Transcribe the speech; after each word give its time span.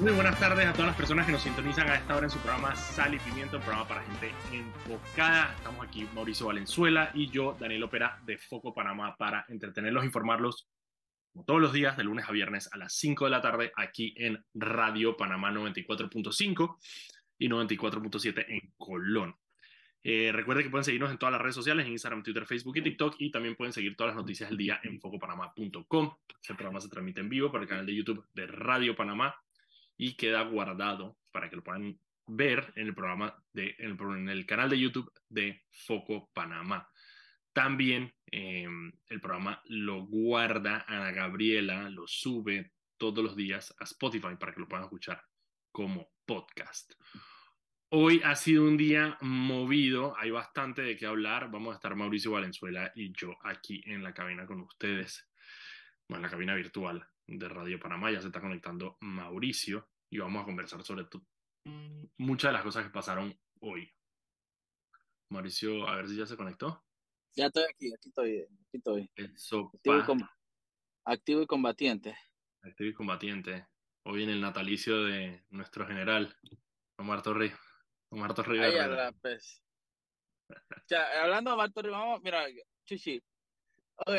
Muy 0.00 0.12
buenas 0.12 0.40
tardes 0.40 0.66
a 0.66 0.72
todas 0.72 0.86
las 0.86 0.96
personas 0.96 1.26
que 1.26 1.32
nos 1.32 1.42
sintonizan 1.42 1.86
a 1.90 1.96
esta 1.96 2.16
hora 2.16 2.24
en 2.24 2.30
su 2.30 2.38
programa 2.38 2.74
Sal 2.74 3.14
y 3.14 3.18
Pimiento, 3.18 3.58
un 3.58 3.62
programa 3.62 3.86
para 3.86 4.02
gente 4.02 4.32
enfocada. 4.50 5.54
Estamos 5.58 5.86
aquí 5.86 6.08
Mauricio 6.14 6.46
Valenzuela 6.46 7.10
y 7.12 7.28
yo, 7.28 7.54
Daniel 7.60 7.82
Opera 7.82 8.18
de 8.24 8.38
Foco 8.38 8.72
Panamá, 8.72 9.14
para 9.18 9.44
entretenerlos, 9.48 10.06
informarlos 10.06 10.70
como 11.30 11.44
todos 11.44 11.60
los 11.60 11.74
días, 11.74 11.98
de 11.98 12.04
lunes 12.04 12.24
a 12.26 12.32
viernes 12.32 12.70
a 12.72 12.78
las 12.78 12.94
5 12.94 13.26
de 13.26 13.30
la 13.30 13.42
tarde, 13.42 13.72
aquí 13.76 14.14
en 14.16 14.42
Radio 14.54 15.18
Panamá 15.18 15.52
94.5 15.52 16.78
y 17.36 17.50
94.7 17.50 18.46
en 18.48 18.72
Colón. 18.78 19.36
Eh, 20.02 20.30
recuerden 20.32 20.64
que 20.64 20.70
pueden 20.70 20.84
seguirnos 20.84 21.10
en 21.10 21.18
todas 21.18 21.32
las 21.32 21.42
redes 21.42 21.56
sociales, 21.56 21.84
en 21.84 21.92
Instagram, 21.92 22.22
Twitter, 22.22 22.46
Facebook 22.46 22.78
y 22.78 22.82
TikTok, 22.82 23.16
y 23.18 23.30
también 23.30 23.54
pueden 23.54 23.74
seguir 23.74 23.96
todas 23.96 24.14
las 24.14 24.22
noticias 24.22 24.48
del 24.48 24.56
día 24.56 24.80
en 24.82 24.98
focopanamá.com. 24.98 26.14
Este 26.40 26.54
programa 26.54 26.80
se 26.80 26.88
transmite 26.88 27.20
en 27.20 27.28
vivo 27.28 27.50
por 27.50 27.60
el 27.60 27.68
canal 27.68 27.84
de 27.84 27.94
YouTube 27.94 28.26
de 28.32 28.46
Radio 28.46 28.96
Panamá 28.96 29.34
y 30.02 30.14
queda 30.14 30.40
guardado 30.44 31.18
para 31.30 31.50
que 31.50 31.56
lo 31.56 31.62
puedan 31.62 32.00
ver 32.26 32.72
en 32.74 32.86
el 32.86 32.94
programa 32.94 33.36
de, 33.52 33.76
en 33.78 34.28
el, 34.30 34.46
canal 34.46 34.70
de 34.70 34.78
YouTube 34.78 35.12
de 35.28 35.62
Foco 35.70 36.30
Panamá. 36.32 36.88
También 37.52 38.10
em, 38.24 38.90
el 39.08 39.20
programa 39.20 39.60
lo 39.66 40.06
guarda 40.06 40.86
Ana 40.88 41.10
Gabriela, 41.12 41.90
lo 41.90 42.06
sube 42.06 42.72
todos 42.96 43.22
los 43.22 43.36
días 43.36 43.74
a 43.78 43.84
Spotify 43.84 44.36
para 44.38 44.54
que 44.54 44.60
lo 44.60 44.68
puedan 44.68 44.84
escuchar 44.84 45.22
como 45.70 46.08
podcast. 46.24 46.94
Hoy 47.90 48.22
ha 48.24 48.36
sido 48.36 48.64
un 48.64 48.78
día 48.78 49.18
movido, 49.20 50.16
hay 50.16 50.30
bastante 50.30 50.80
de 50.80 50.96
qué 50.96 51.04
hablar. 51.04 51.50
Vamos 51.50 51.72
a 51.72 51.74
estar 51.74 51.94
Mauricio 51.94 52.30
Valenzuela 52.30 52.90
y 52.94 53.12
yo 53.12 53.36
aquí 53.42 53.82
en 53.84 54.02
la 54.02 54.14
cabina 54.14 54.46
con 54.46 54.62
ustedes, 54.62 55.28
bueno, 56.08 56.20
en 56.20 56.22
la 56.22 56.30
cabina 56.30 56.54
virtual 56.54 57.06
de 57.26 57.48
Radio 57.50 57.78
Panamá. 57.78 58.10
Ya 58.10 58.22
se 58.22 58.28
está 58.28 58.40
conectando 58.40 58.96
Mauricio 59.00 59.89
y 60.10 60.18
vamos 60.18 60.42
a 60.42 60.44
conversar 60.44 60.82
sobre 60.82 61.06
muchas 62.18 62.48
de 62.48 62.52
las 62.52 62.62
cosas 62.62 62.84
que 62.84 62.90
pasaron 62.90 63.38
hoy. 63.60 63.90
Mauricio, 65.30 65.86
a 65.86 65.96
ver 65.96 66.08
si 66.08 66.16
ya 66.16 66.26
se 66.26 66.36
conectó. 66.36 66.84
Ya 67.36 67.46
estoy 67.46 67.62
aquí, 67.62 67.94
aquí 67.94 68.08
estoy, 68.08 68.40
aquí 68.40 68.76
estoy. 68.76 69.02
Activo, 69.02 69.72
y 69.84 70.24
activo 71.04 71.42
y 71.42 71.46
combatiente. 71.46 72.16
Activo 72.62 72.90
y 72.90 72.94
combatiente. 72.94 73.66
Hoy 74.04 74.24
en 74.24 74.30
el 74.30 74.40
natalicio 74.40 75.04
de 75.04 75.44
nuestro 75.50 75.86
general, 75.86 76.36
Omar 76.98 77.22
Torres. 77.22 77.52
Omar 78.10 78.34
Torrijos. 78.34 79.14
pues. 79.22 79.62
Ya, 80.88 81.22
hablando 81.22 81.50
de 81.50 81.54
Omar 81.54 81.72
Torrijos, 81.72 81.98
vamos, 81.98 82.22
mira, 82.22 82.44
Chuchi. 82.84 83.22
Ok. 83.96 84.10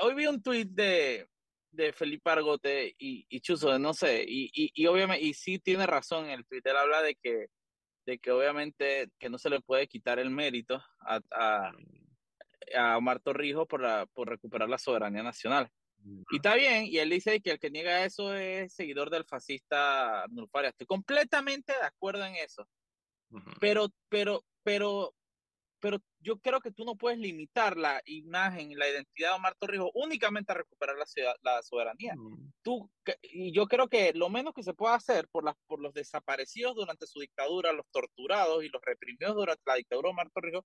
Hoy 0.00 0.14
vi 0.14 0.26
un 0.26 0.42
tweet 0.42 0.66
de, 0.66 1.28
de 1.70 1.92
Felipe 1.92 2.30
Argote 2.30 2.94
y, 2.98 3.26
y 3.28 3.40
Chuzo, 3.40 3.78
no 3.78 3.94
sé, 3.94 4.24
y, 4.26 4.50
y, 4.52 4.70
y, 4.74 4.86
obviamente, 4.86 5.24
y 5.24 5.34
sí 5.34 5.58
tiene 5.58 5.86
razón, 5.86 6.28
el 6.30 6.46
Twitter 6.46 6.76
habla 6.76 7.02
de 7.02 7.14
que, 7.14 7.46
de 8.06 8.18
que 8.18 8.30
obviamente 8.30 9.10
que 9.18 9.28
no 9.28 9.38
se 9.38 9.50
le 9.50 9.60
puede 9.60 9.86
quitar 9.86 10.18
el 10.18 10.30
mérito 10.30 10.82
a, 11.00 11.20
a, 11.30 11.72
a 12.76 12.96
Omar 12.96 13.20
Torrijos 13.20 13.66
por, 13.66 13.82
la, 13.82 14.06
por 14.06 14.28
recuperar 14.28 14.68
la 14.68 14.78
soberanía 14.78 15.22
nacional. 15.22 15.70
Y 16.30 16.36
está 16.36 16.54
bien, 16.54 16.86
y 16.86 16.98
él 16.98 17.10
dice 17.10 17.40
que 17.40 17.50
el 17.50 17.58
que 17.58 17.70
niega 17.70 18.04
eso 18.04 18.32
es 18.34 18.72
seguidor 18.72 19.10
del 19.10 19.24
fascista 19.24 20.24
Nulfaria. 20.30 20.70
Estoy 20.70 20.86
completamente 20.86 21.72
de 21.72 21.84
acuerdo 21.84 22.24
en 22.24 22.36
eso. 22.36 22.68
Pero, 23.60 23.88
pero, 24.08 24.44
pero, 24.62 25.14
pero 25.80 25.98
yo 26.20 26.38
creo 26.38 26.60
que 26.60 26.72
tú 26.72 26.84
no 26.84 26.96
puedes 26.96 27.18
limitar 27.18 27.76
la 27.76 28.00
imagen, 28.06 28.76
la 28.78 28.88
identidad 28.88 29.30
de 29.30 29.36
Omar 29.36 29.54
Torrijos 29.58 29.90
únicamente 29.94 30.52
a 30.52 30.56
recuperar 30.56 30.96
la, 30.96 31.34
la 31.42 31.62
soberanía. 31.62 32.14
tú, 32.62 32.90
y 33.22 33.52
yo 33.52 33.66
creo 33.66 33.88
que 33.88 34.12
lo 34.14 34.28
menos 34.28 34.54
que 34.54 34.62
se 34.62 34.74
puede 34.74 34.94
hacer 34.94 35.28
por, 35.28 35.44
las, 35.44 35.54
por 35.66 35.80
los 35.80 35.94
desaparecidos 35.94 36.74
durante 36.74 37.06
su 37.06 37.20
dictadura, 37.20 37.72
los 37.72 37.86
torturados 37.90 38.64
y 38.64 38.68
los 38.68 38.82
reprimidos 38.82 39.36
durante 39.36 39.62
la 39.66 39.76
dictadura 39.76 40.08
de 40.08 40.12
Omar 40.12 40.30
Torrijos, 40.30 40.64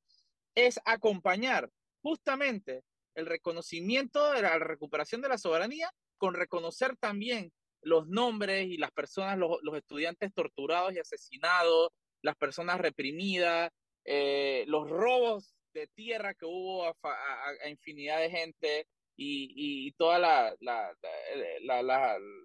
es 0.55 0.79
acompañar 0.85 1.69
justamente 2.01 2.83
el 3.15 3.25
reconocimiento 3.25 4.31
de 4.31 4.41
la 4.41 4.57
recuperación 4.59 5.21
de 5.21 5.29
la 5.29 5.37
soberanía 5.37 5.91
con 6.17 6.33
reconocer 6.33 6.95
también 6.97 7.51
los 7.81 8.07
nombres 8.07 8.67
y 8.67 8.77
las 8.77 8.91
personas, 8.91 9.37
los, 9.37 9.59
estudiantes 9.75 10.33
torturados 10.33 10.93
y 10.93 10.99
asesinados, 10.99 11.89
las 12.21 12.35
personas 12.35 12.79
reprimidas, 12.79 13.69
eh, 14.05 14.65
los 14.67 14.89
robos 14.89 15.55
de 15.73 15.87
tierra 15.87 16.33
que 16.33 16.45
hubo 16.45 16.85
a, 16.85 17.69
infinidad 17.69 18.19
de 18.19 18.29
gente 18.29 18.87
y, 19.15 19.91
todas 19.93 20.55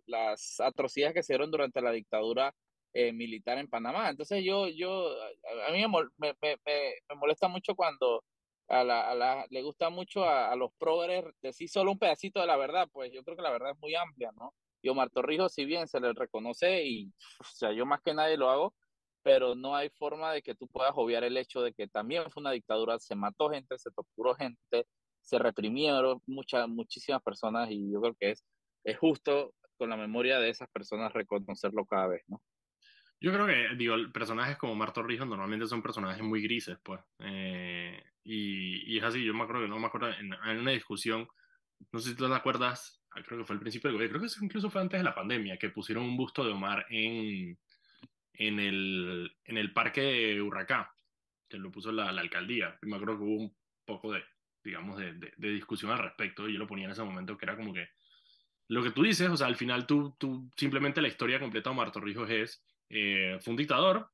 las 0.07 0.61
atrocidades 0.61 1.15
que 1.15 1.23
se 1.23 1.33
dieron 1.35 1.51
durante 1.51 1.81
la 1.81 1.93
dictadura 1.93 2.55
eh, 2.93 3.13
militar 3.13 3.59
en 3.59 3.69
Panamá. 3.69 4.09
Entonces 4.11 4.43
yo, 4.45 4.69
yo, 4.69 5.15
a 5.67 5.73
mí 5.73 5.85
me, 6.19 6.35
me 6.41 7.17
molesta 7.17 7.49
mucho 7.49 7.75
cuando 7.75 8.25
a 8.69 8.85
la, 8.85 9.11
a 9.11 9.15
la, 9.15 9.47
le 9.51 9.63
gusta 9.63 9.91
mucho 9.91 10.25
a, 10.25 10.53
a 10.53 10.57
los 10.57 10.71
progres 10.79 11.25
decir 11.41 11.69
solo 11.69 11.93
un 11.93 11.99
pedacito 11.99 12.41
de 12.41 12.47
la 12.47 12.57
verdad, 12.57 12.89
pues 12.93 13.11
yo 13.13 13.25
creo 13.25 13.37
que 13.37 13.43
la 13.43 13.51
verdad 13.51 13.71
es 13.73 13.79
muy 13.81 13.95
amplia, 13.95 14.31
¿no? 14.33 14.55
Y 14.83 14.89
Omar 14.91 15.11
Torrijos, 15.11 15.55
si 15.55 15.65
bien 15.65 15.89
se 15.89 16.01
le 16.01 16.13
reconoce, 16.13 16.85
y 16.85 17.13
o 17.41 17.45
sea, 17.45 17.73
yo 17.73 17.87
más 17.87 18.01
que 18.03 18.15
nadie 18.15 18.37
lo 18.37 18.51
hago, 18.51 18.75
pero 19.29 19.55
no 19.55 19.77
hay 19.77 19.91
forma 19.91 20.33
de 20.33 20.41
que 20.41 20.55
tú 20.55 20.67
puedas 20.69 20.93
obviar 20.95 21.23
el 21.23 21.37
hecho 21.37 21.61
de 21.61 21.75
que 21.75 21.87
también 21.87 22.31
fue 22.31 22.41
una 22.41 22.53
dictadura, 22.53 22.99
se 22.99 23.15
mató 23.15 23.51
gente, 23.51 23.77
se 23.77 23.91
torturó 23.91 24.35
gente, 24.35 24.87
se 25.21 25.39
reprimieron 25.39 26.23
muchas, 26.27 26.67
muchísimas 26.67 27.23
personas, 27.23 27.69
y 27.71 27.93
yo 27.93 28.01
creo 28.01 28.17
que 28.19 28.31
es, 28.31 28.43
es 28.85 28.97
justo 28.97 29.53
con 29.77 29.91
la 29.91 29.99
memoria 29.99 30.39
de 30.39 30.49
esas 30.49 30.71
personas 30.71 31.13
reconocerlo 31.13 31.85
cada 31.85 32.07
vez, 32.07 32.23
¿no? 32.27 32.41
Yo 33.21 33.31
creo 33.31 33.47
que, 33.47 33.77
digo, 33.77 33.97
personajes 34.15 34.57
como 34.57 34.75
Marto 34.75 35.03
Rijos 35.03 35.29
normalmente 35.29 35.67
son 35.67 35.83
personajes 35.83 36.23
muy 36.23 36.41
grises, 36.41 36.79
pues. 36.83 36.99
Eh, 37.19 38.03
y, 38.25 38.95
y, 38.95 38.97
es 38.97 39.05
así, 39.05 39.23
yo 39.23 39.35
me 39.35 39.43
acuerdo 39.43 39.61
que 39.61 39.69
no 39.69 39.79
me 39.79 39.89
acuerdo, 39.89 40.09
en, 40.09 40.33
en, 40.33 40.59
una 40.59 40.71
discusión, 40.71 41.29
no 41.93 41.99
sé 41.99 42.11
si 42.11 42.17
tú 42.17 42.27
te 42.27 42.35
acuerdas, 42.35 43.03
creo 43.27 43.41
que 43.41 43.45
fue 43.45 43.57
al 43.57 43.61
principio 43.61 43.93
del 43.93 44.09
creo 44.09 44.23
que 44.23 44.29
incluso 44.41 44.71
fue 44.71 44.81
antes 44.81 44.99
de 44.99 45.05
la 45.05 45.15
pandemia, 45.15 45.59
que 45.59 45.69
pusieron 45.69 46.05
un 46.05 46.17
busto 46.17 46.43
de 46.43 46.53
Omar 46.53 46.87
en, 46.89 47.59
en, 48.39 48.61
el, 48.61 49.37
en 49.45 49.59
el 49.59 49.73
parque 49.73 50.01
de 50.01 50.41
Huracán, 50.41 50.87
que 51.49 51.59
lo 51.59 51.71
puso 51.71 51.93
la, 51.93 52.11
la 52.13 52.21
alcaldía. 52.21 52.79
Y 52.83 52.87
me 52.87 52.97
acuerdo 52.97 53.19
que 53.19 53.25
hubo 53.25 53.43
un 53.43 53.57
poco 53.85 54.13
de, 54.13 54.25
digamos, 54.65 54.99
de, 54.99 55.13
de, 55.15 55.33
de 55.37 55.51
discusión 55.51 55.91
al 55.91 55.99
respecto, 55.99 56.49
y 56.49 56.55
yo 56.55 56.59
lo 56.59 56.67
ponía 56.67 56.87
en 56.87 56.93
ese 56.93 57.03
momento, 57.03 57.37
que 57.37 57.45
era 57.45 57.57
como 57.57 57.75
que, 57.75 57.89
lo 58.69 58.83
que 58.83 58.91
tú 58.91 59.03
dices, 59.03 59.29
o 59.29 59.37
sea, 59.37 59.47
al 59.47 59.57
final 59.57 59.87
tú, 59.87 60.15
tú 60.19 60.51
simplemente 60.57 61.01
la 61.01 61.09
historia 61.09 61.41
completa 61.41 61.71
de 61.71 61.75
Omar 61.75 61.91
Torrijos 61.91 62.31
es 62.31 62.63
eh, 62.91 63.39
fue 63.41 63.53
un 63.53 63.57
dictador 63.57 64.11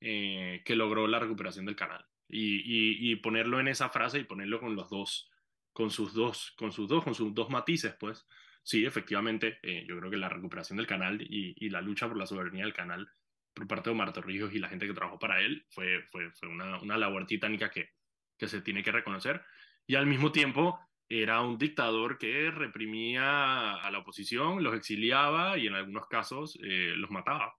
eh, 0.00 0.62
que 0.64 0.76
logró 0.76 1.06
la 1.06 1.18
recuperación 1.18 1.66
del 1.66 1.76
canal. 1.76 2.04
Y, 2.28 3.12
y, 3.12 3.16
ponerlo 3.16 3.60
en 3.60 3.68
esa 3.68 3.88
frase 3.88 4.18
y 4.18 4.24
ponerlo 4.24 4.58
con 4.58 4.74
los 4.74 4.90
dos, 4.90 5.30
con 5.72 5.90
sus 5.90 6.12
dos, 6.12 6.52
con 6.56 6.72
sus 6.72 6.88
dos, 6.88 7.04
con 7.04 7.14
sus 7.14 7.32
dos 7.32 7.50
matices, 7.50 7.94
pues 8.00 8.26
sí, 8.64 8.84
efectivamente, 8.84 9.60
eh, 9.62 9.86
yo 9.88 9.96
creo 9.96 10.10
que 10.10 10.16
la 10.16 10.28
recuperación 10.28 10.76
del 10.76 10.88
canal 10.88 11.22
y, 11.22 11.54
y, 11.56 11.70
la 11.70 11.80
lucha 11.80 12.08
por 12.08 12.16
la 12.16 12.26
soberanía 12.26 12.64
del 12.64 12.74
canal 12.74 13.08
por 13.56 13.66
parte 13.66 13.90
de 13.90 13.94
Omar 13.94 14.12
Torrijos 14.12 14.54
y 14.54 14.60
la 14.60 14.68
gente 14.68 14.86
que 14.86 14.92
trabajó 14.94 15.18
para 15.18 15.40
él 15.40 15.66
fue, 15.70 16.02
fue, 16.12 16.30
fue 16.30 16.48
una, 16.48 16.80
una 16.80 16.96
labor 16.96 17.26
titánica 17.26 17.70
que, 17.70 17.90
que 18.38 18.46
se 18.46 18.60
tiene 18.60 18.84
que 18.84 18.92
reconocer. 18.92 19.42
Y 19.86 19.96
al 19.96 20.06
mismo 20.06 20.30
tiempo, 20.30 20.78
era 21.08 21.40
un 21.40 21.58
dictador 21.58 22.18
que 22.18 22.50
reprimía 22.50 23.74
a 23.74 23.90
la 23.90 23.98
oposición, 23.98 24.62
los 24.62 24.76
exiliaba 24.76 25.56
y 25.56 25.66
en 25.66 25.74
algunos 25.74 26.06
casos 26.06 26.58
los 26.60 27.10
mataba. 27.10 27.56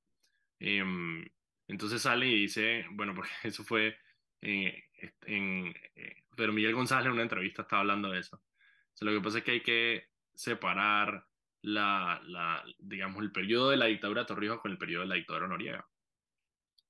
Em, 0.60 1.26
entonces 1.68 2.02
sale 2.02 2.28
y 2.28 2.42
dice, 2.42 2.86
bueno, 2.92 3.14
porque 3.16 3.32
eso 3.44 3.64
fue 3.64 3.98
eh, 4.42 4.86
en, 5.26 5.74
eh, 5.96 6.24
pero 6.36 6.54
Miguel 6.54 6.76
González 6.76 7.08
en 7.08 7.14
una 7.14 7.24
entrevista 7.24 7.64
estaba 7.64 7.82
hablando 7.82 8.10
de 8.10 8.20
eso. 8.20 8.42
lo 9.02 9.12
que 9.12 9.22
pasa 9.22 9.38
es 9.40 9.44
que 9.44 9.52
hay 9.52 9.62
que 9.62 10.10
separar 10.36 11.26
la, 11.68 12.22
la, 12.26 12.64
digamos, 12.80 13.22
el 13.22 13.32
periodo 13.32 13.72
de 13.72 13.78
la 13.78 13.88
dictadura 13.88 14.22
de 14.22 14.28
Torrijos 14.28 14.62
con 14.62 14.72
el 14.72 14.78
periodo 14.78 15.02
de 15.02 15.10
la 15.10 15.16
dictadura 15.16 15.48
Noriega. 15.48 15.86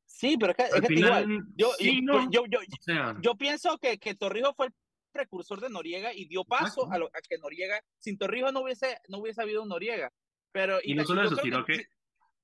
Sí, 0.05 0.37
pero 0.39 0.53
es 0.55 0.87
que, 0.87 0.93
igual, 0.93 1.27
yo, 1.55 1.71
yo, 1.79 2.29
yo, 2.29 2.59
yo, 3.21 3.35
pienso 3.35 3.77
que, 3.79 3.97
que 3.97 4.15
Torrijos 4.15 4.55
fue 4.55 4.67
el 4.67 4.73
precursor 5.11 5.59
de 5.61 5.69
Noriega 5.69 6.13
y 6.13 6.25
dio 6.25 6.45
paso 6.45 6.91
a, 6.91 6.97
lo, 6.97 7.07
a, 7.07 7.21
que 7.27 7.37
Noriega, 7.39 7.81
sin 7.97 8.17
Torrijos 8.17 8.53
no 8.53 8.61
hubiese, 8.61 8.97
no 9.09 9.17
hubiese 9.17 9.41
habido 9.41 9.63
un 9.63 9.69
Noriega. 9.69 10.11
Pero, 10.51 10.79
y, 10.83 10.93
no 10.93 11.03
solo 11.05 11.23
eso, 11.23 11.35
sino 11.37 11.65
que, 11.65 11.87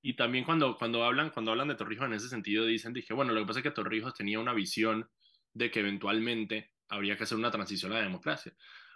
y 0.02 0.16
también 0.16 0.44
cuando, 0.44 0.76
cuando, 0.76 1.04
hablan, 1.04 1.30
cuando 1.30 1.52
hablan 1.52 1.68
de 1.68 1.76
Torrijos 1.76 2.08
en 2.08 2.14
ese 2.14 2.30
sentido, 2.30 2.66
dicen, 2.66 2.94
dije, 2.94 3.14
bueno, 3.14 3.32
lo 3.32 3.42
que 3.42 3.48
pasa 3.48 3.60
es 3.60 3.64
que 3.64 3.72
Torrijos 3.72 4.14
tenía 4.16 4.40
una 4.40 4.54
visión 4.54 5.10
de 5.54 5.70
que 5.70 5.82
eventualmente 5.82 6.74
habría 6.90 7.16
que 7.16 7.24
hacer 7.24 7.38
una 7.38 7.52
transición 7.52 7.92
a 7.92 7.96
la 7.96 8.04
democracia. 8.04 8.54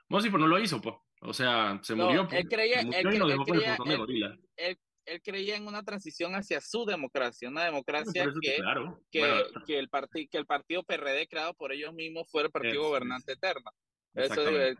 Bueno, 0.09 0.27
pues 0.29 0.41
no 0.41 0.47
lo 0.47 0.59
hizo, 0.59 0.81
pues. 0.81 0.95
O 1.21 1.33
sea, 1.33 1.79
se 1.81 1.95
murió. 1.95 2.27
Él 2.31 2.47
creía, 2.47 2.81
él, 2.81 2.87
creía, 5.23 5.55
en 5.55 5.67
una 5.67 5.83
transición 5.83 6.35
hacia 6.35 6.61
su 6.61 6.85
democracia, 6.85 7.49
una 7.49 7.63
democracia 7.63 8.25
que, 8.41 8.57
que, 9.09 9.43
que, 9.65 9.79
el 9.79 9.89
que 10.29 10.37
el 10.37 10.45
Partido 10.45 10.83
PRD 10.83 11.27
creado 11.27 11.53
por 11.53 11.71
ellos 11.71 11.93
mismos 11.93 12.29
fuera 12.29 12.47
el 12.47 12.51
partido 12.51 12.83
gobernante 12.83 13.33
eterno. 13.33 13.71
Eso 14.17 14.45
digo, 14.45 14.59
él, 14.59 14.77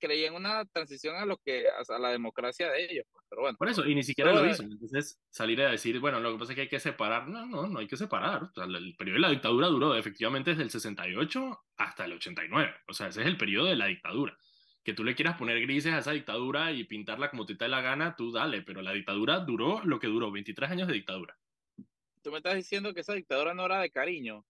creía 0.00 0.28
en 0.28 0.34
una 0.34 0.64
transición 0.64 1.14
a 1.16 1.24
lo 1.24 1.38
que 1.38 1.64
a 1.68 1.98
la 1.98 2.10
democracia 2.10 2.70
de 2.70 2.84
ellos, 2.84 3.06
pues, 3.12 3.24
pero 3.28 3.42
bueno. 3.42 3.56
Por 3.56 3.68
eso, 3.68 3.86
y 3.86 3.94
ni 3.94 4.02
siquiera 4.02 4.32
lo 4.32 4.48
hizo. 4.48 4.64
Entonces, 4.64 5.20
salir 5.30 5.62
a 5.62 5.70
decir, 5.70 6.00
bueno, 6.00 6.18
lo 6.18 6.32
que 6.32 6.38
pasa 6.38 6.52
es 6.52 6.56
que 6.56 6.62
hay 6.62 6.68
que 6.68 6.80
separar. 6.80 7.28
No, 7.28 7.46
no, 7.46 7.68
no 7.68 7.78
hay 7.78 7.86
que 7.86 7.96
separar. 7.96 8.50
el 8.56 8.96
periodo 8.96 9.14
de 9.14 9.20
la 9.20 9.30
dictadura 9.30 9.68
duró 9.68 9.94
efectivamente 9.94 10.50
desde 10.50 10.64
el 10.64 10.70
68 10.70 11.60
hasta 11.76 12.04
el 12.04 12.14
89. 12.14 12.74
O 12.88 12.92
sea, 12.92 13.08
ese 13.08 13.20
es 13.20 13.26
el 13.28 13.36
periodo 13.36 13.66
de 13.66 13.76
la 13.76 13.86
dictadura. 13.86 14.36
Que 14.84 14.92
tú 14.92 15.02
le 15.02 15.14
quieras 15.14 15.36
poner 15.36 15.60
grises 15.60 15.92
a 15.92 15.98
esa 15.98 16.12
dictadura 16.12 16.70
y 16.70 16.84
pintarla 16.84 17.30
como 17.30 17.46
te 17.46 17.54
dé 17.54 17.68
la 17.68 17.80
gana, 17.80 18.14
tú 18.16 18.30
dale, 18.30 18.62
pero 18.62 18.82
la 18.82 18.92
dictadura 18.92 19.40
duró 19.40 19.80
lo 19.84 19.98
que 19.98 20.06
duró, 20.06 20.30
23 20.30 20.70
años 20.70 20.88
de 20.88 20.94
dictadura. 20.94 21.36
Tú 22.22 22.30
me 22.30 22.38
estás 22.38 22.54
diciendo 22.54 22.92
que 22.94 23.00
esa 23.00 23.14
dictadura 23.14 23.54
no 23.54 23.64
era 23.66 23.80
de 23.80 23.90
cariño. 23.90 24.44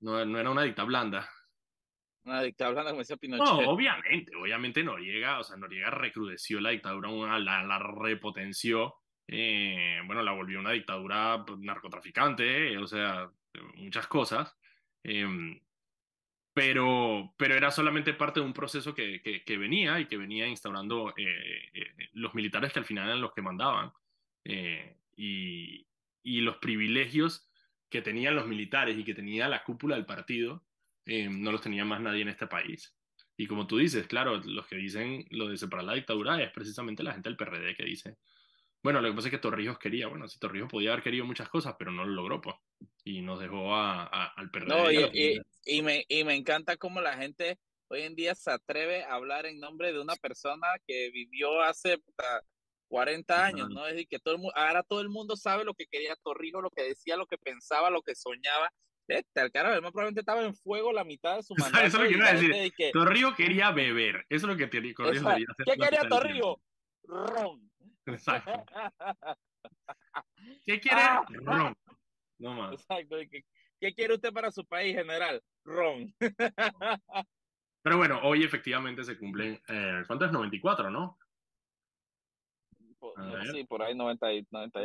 No, 0.00 0.24
no 0.24 0.38
era 0.38 0.50
una 0.50 0.62
dicta 0.62 0.84
blanda. 0.84 1.28
Una 2.24 2.42
dictadura 2.42 2.82
blanda 2.82 2.90
como 2.90 3.00
decía 3.00 3.16
Pinochet. 3.16 3.46
No, 3.46 3.70
obviamente, 3.70 4.36
obviamente 4.36 4.84
Noriega, 4.84 5.38
o 5.38 5.44
sea, 5.44 5.56
Noriega 5.56 5.90
recrudeció 5.90 6.60
la 6.60 6.70
dictadura, 6.70 7.08
una, 7.08 7.38
la, 7.38 7.64
la 7.64 7.78
repotenció, 7.78 8.96
eh, 9.26 10.00
bueno, 10.06 10.22
la 10.22 10.32
volvió 10.32 10.58
una 10.58 10.72
dictadura 10.72 11.44
pues, 11.46 11.58
narcotraficante, 11.60 12.76
o 12.78 12.86
sea, 12.86 13.30
muchas 13.76 14.06
cosas. 14.06 14.56
Em, 15.02 15.58
pero, 16.52 17.34
pero 17.36 17.54
era 17.54 17.70
solamente 17.70 18.14
parte 18.14 18.40
de 18.40 18.46
un 18.46 18.52
proceso 18.52 18.94
que, 18.94 19.22
que, 19.22 19.58
venía 19.58 20.00
y 20.00 20.06
que 20.06 20.16
venía 20.16 20.46
instaurando 20.46 21.14
eh, 21.16 21.70
eh, 21.72 22.08
los 22.12 22.34
militares 22.34 22.72
que 22.72 22.80
al 22.80 22.84
final 22.84 23.06
eran 23.06 23.20
los 23.20 23.32
que 23.32 23.42
mandaban. 23.42 23.92
y, 25.16 25.86
y 26.22 26.40
los 26.40 26.56
privilegios 26.58 27.50
que 27.90 28.02
tenían 28.02 28.36
los 28.36 28.46
militares 28.46 28.96
y 28.96 29.04
que 29.04 29.14
tenía 29.14 29.48
la 29.48 29.64
cúpula 29.64 29.96
del 29.96 30.06
partido, 30.06 30.64
eh, 31.04 31.28
no 31.28 31.50
los 31.50 31.60
tenía 31.60 31.84
más 31.84 32.00
nadie 32.00 32.22
en 32.22 32.28
este 32.28 32.46
país. 32.46 32.94
Y 33.36 33.46
como 33.46 33.66
tú 33.66 33.78
dices, 33.78 34.06
claro, 34.06 34.38
los 34.38 34.66
que 34.66 34.76
dicen 34.76 35.26
lo 35.30 35.48
de 35.48 35.56
separar 35.56 35.84
la 35.84 35.94
dictadura 35.94 36.40
es 36.42 36.52
precisamente 36.52 37.02
la 37.02 37.12
gente 37.12 37.28
del 37.28 37.36
PRD 37.36 37.74
que 37.74 37.84
dice, 37.84 38.16
bueno, 38.82 39.00
lo 39.00 39.08
que 39.08 39.14
pasa 39.14 39.28
es 39.28 39.32
que 39.32 39.38
Torrijos 39.38 39.78
quería, 39.78 40.06
bueno, 40.06 40.28
si 40.28 40.38
Torrijos 40.38 40.70
podía 40.70 40.92
haber 40.92 41.02
querido 41.02 41.24
muchas 41.24 41.48
cosas, 41.48 41.74
pero 41.78 41.92
no 41.92 42.04
lo 42.04 42.14
logró, 42.14 42.40
pues, 42.40 42.56
y 43.04 43.20
nos 43.20 43.40
dejó 43.40 43.74
a, 43.74 44.04
al 44.04 44.50
PRD. 44.50 44.68
No, 44.68 44.90
y, 44.90 45.40
y, 45.64 45.82
me, 45.82 46.04
y 46.08 46.24
me 46.24 46.34
encanta 46.34 46.76
cómo 46.76 47.00
la 47.00 47.16
gente 47.16 47.58
hoy 47.88 48.02
en 48.02 48.14
día 48.14 48.34
se 48.34 48.50
atreve 48.50 49.02
a 49.04 49.14
hablar 49.14 49.46
en 49.46 49.58
nombre 49.58 49.92
de 49.92 50.00
una 50.00 50.14
persona 50.16 50.66
que 50.86 51.10
vivió 51.10 51.60
hace 51.60 51.98
40 52.88 53.44
años, 53.44 53.68
¿no? 53.68 53.86
Es 53.86 53.94
decir, 53.94 54.08
que 54.08 54.18
todo 54.18 54.34
el 54.34 54.40
mundo, 54.40 54.56
ahora 54.56 54.82
todo 54.82 55.00
el 55.00 55.08
mundo 55.08 55.36
sabe 55.36 55.64
lo 55.64 55.74
que 55.74 55.86
quería 55.86 56.16
Torrijos, 56.22 56.62
lo 56.62 56.70
que 56.70 56.84
decía, 56.84 57.16
lo 57.16 57.26
que 57.26 57.38
pensaba, 57.38 57.90
lo 57.90 58.02
que 58.02 58.14
soñaba. 58.14 58.70
Este, 59.08 59.40
al 59.40 59.50
cara, 59.50 59.76
probablemente 59.80 60.20
estaba 60.20 60.42
en 60.42 60.54
fuego 60.54 60.92
la 60.92 61.02
mitad 61.02 61.36
de 61.36 61.42
su 61.42 61.54
mandato. 61.56 61.84
Eso 61.86 61.96
es 61.96 62.02
lo 62.04 62.08
que 62.08 62.16
iba 62.16 62.28
a 62.28 62.32
decir. 62.32 62.92
Torrijos 62.92 63.34
quería 63.34 63.72
beber. 63.72 64.24
Eso 64.28 64.46
es 64.46 64.52
lo 64.52 64.56
que 64.56 64.70
quería 64.70 64.94
hacer. 64.98 65.46
¿Qué 65.64 65.76
quería 65.76 66.08
Torrijos? 66.08 66.58
Ron. 67.02 67.69
Exacto. 68.14 68.64
¿Qué 70.64 70.80
quiere? 70.80 71.00
Ah. 71.00 71.24
Ron. 71.28 71.74
No 72.38 72.54
más. 72.54 72.72
Exacto. 72.74 73.16
¿Qué, 73.80 73.94
quiere 73.94 74.14
usted 74.14 74.32
para 74.32 74.50
su 74.50 74.64
país, 74.64 74.96
general? 74.96 75.42
Ron. 75.64 76.14
Pero 77.82 77.96
bueno, 77.96 78.20
hoy 78.22 78.44
efectivamente 78.44 79.04
se 79.04 79.16
cumplen, 79.16 79.58
eh, 79.68 80.02
¿cuánto 80.06 80.26
es? 80.26 80.32
94, 80.32 80.90
¿no? 80.90 81.16
sí, 83.52 83.64
por 83.64 83.82
ahí 83.82 83.94
90 83.94 84.32
y, 84.32 84.46
90 84.50 84.80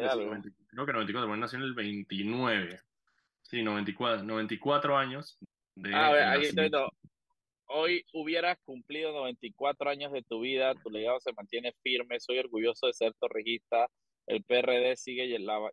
creo 0.67 0.85
que 0.85 0.93
94, 0.93 1.27
bueno, 1.27 1.41
nació 1.41 1.59
en 1.59 1.65
el 1.65 1.73
29. 1.73 2.79
Sí, 3.41 3.61
94, 3.61 4.23
94 4.23 4.97
años. 4.97 5.37
De 5.75 5.93
ah, 5.93 6.31
aquí 6.31 6.47
Hoy 7.67 8.05
hubieras 8.13 8.57
cumplido 8.63 9.11
94 9.11 9.89
años 9.89 10.11
de 10.11 10.23
tu 10.23 10.41
vida, 10.41 10.75
tu 10.75 10.89
legado 10.89 11.19
se 11.19 11.33
mantiene 11.33 11.73
firme, 11.81 12.19
soy 12.19 12.39
orgulloso 12.39 12.87
de 12.87 12.93
ser 12.93 13.13
torrijista, 13.19 13.87
el 14.27 14.43
PRD 14.43 14.95
sigue 14.95 15.27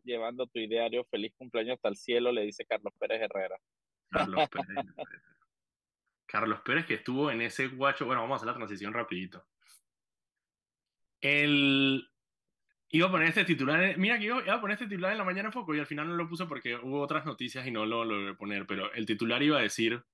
llevando 0.04 0.46
tu 0.46 0.58
ideario, 0.58 1.04
feliz 1.10 1.32
cumpleaños 1.36 1.74
hasta 1.74 1.88
el 1.88 1.96
cielo, 1.96 2.32
le 2.32 2.42
dice 2.42 2.64
Carlos 2.64 2.92
Pérez 2.98 3.22
Herrera. 3.22 3.56
Carlos 4.10 4.48
Pérez. 4.50 4.86
Carlos 6.26 6.60
Pérez 6.64 6.86
que 6.86 6.94
estuvo 6.94 7.30
en 7.30 7.42
ese 7.42 7.68
guacho, 7.68 8.06
bueno, 8.06 8.22
vamos 8.22 8.34
a 8.34 8.36
hacer 8.36 8.48
la 8.48 8.56
transición 8.56 8.92
rapidito. 8.92 9.44
El 11.20 12.08
Iba 12.94 13.06
a 13.08 13.10
poner 13.10 13.28
este 13.28 13.46
titular, 13.46 13.96
mira 13.96 14.18
que 14.18 14.26
iba, 14.26 14.38
a 14.38 14.60
poner 14.60 14.74
este 14.74 14.86
titular 14.86 15.12
en 15.12 15.18
la 15.18 15.24
mañana 15.24 15.50
foco 15.50 15.74
y 15.74 15.78
al 15.78 15.86
final 15.86 16.08
no 16.08 16.14
lo 16.14 16.28
puse 16.28 16.44
porque 16.44 16.76
hubo 16.76 17.00
otras 17.00 17.24
noticias 17.24 17.66
y 17.66 17.70
no 17.70 17.86
lo 17.86 18.04
logré 18.04 18.34
poner, 18.34 18.66
pero 18.66 18.92
el 18.92 19.06
titular 19.06 19.42
iba 19.42 19.58
a 19.58 19.62
decir, 19.62 20.04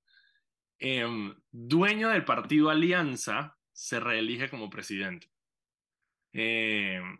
em, 0.78 1.34
dueño 1.50 2.08
del 2.10 2.24
partido 2.24 2.70
Alianza 2.70 3.56
se 3.72 4.00
reelige 4.00 4.48
como 4.48 4.70
presidente. 4.70 5.28
Em, 6.32 7.18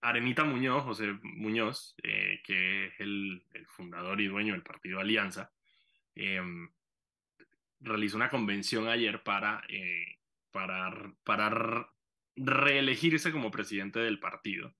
Arenita 0.00 0.44
Muñoz, 0.44 0.84
José 0.84 1.18
Muñoz, 1.22 1.94
eh, 2.02 2.40
que 2.44 2.86
es 2.86 3.00
el, 3.00 3.42
fundador 3.68 4.20
y 4.20 4.28
dueño 4.28 4.52
del 4.52 4.62
partido 4.62 5.00
Alianza, 5.00 5.52
em, 6.14 6.70
realizó 7.80 8.16
una 8.16 8.30
convención 8.30 8.88
ayer 8.88 9.22
para, 9.22 9.62
eh, 9.68 10.18
para, 10.50 11.14
para 11.24 11.88
reelegirse 12.36 13.32
como 13.32 13.50
presidente 13.50 14.00
del 14.00 14.20
partido. 14.20 14.74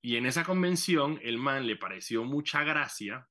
Y 0.00 0.16
en 0.16 0.26
esa 0.26 0.44
convención, 0.44 1.18
el 1.22 1.38
man 1.38 1.66
le 1.66 1.76
pareció 1.76 2.24
mucha 2.24 2.62
gracia 2.64 3.28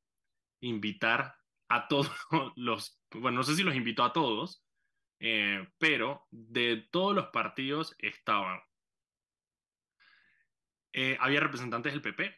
invitar 0.60 1.36
a 1.70 1.88
todos 1.88 2.10
los, 2.56 3.02
bueno, 3.12 3.38
no 3.38 3.44
sé 3.44 3.56
si 3.56 3.64
los 3.64 3.76
invitó 3.76 4.04
a 4.04 4.14
todos, 4.14 4.64
eh, 5.20 5.68
pero 5.78 6.28
de 6.32 6.88
todos 6.92 7.16
los 7.16 7.28
partidos 7.28 7.96
estaban. 8.00 8.60
Eh, 10.94 11.18
había 11.20 11.40
representantes 11.40 11.94
del 11.94 12.02
PP, 12.02 12.36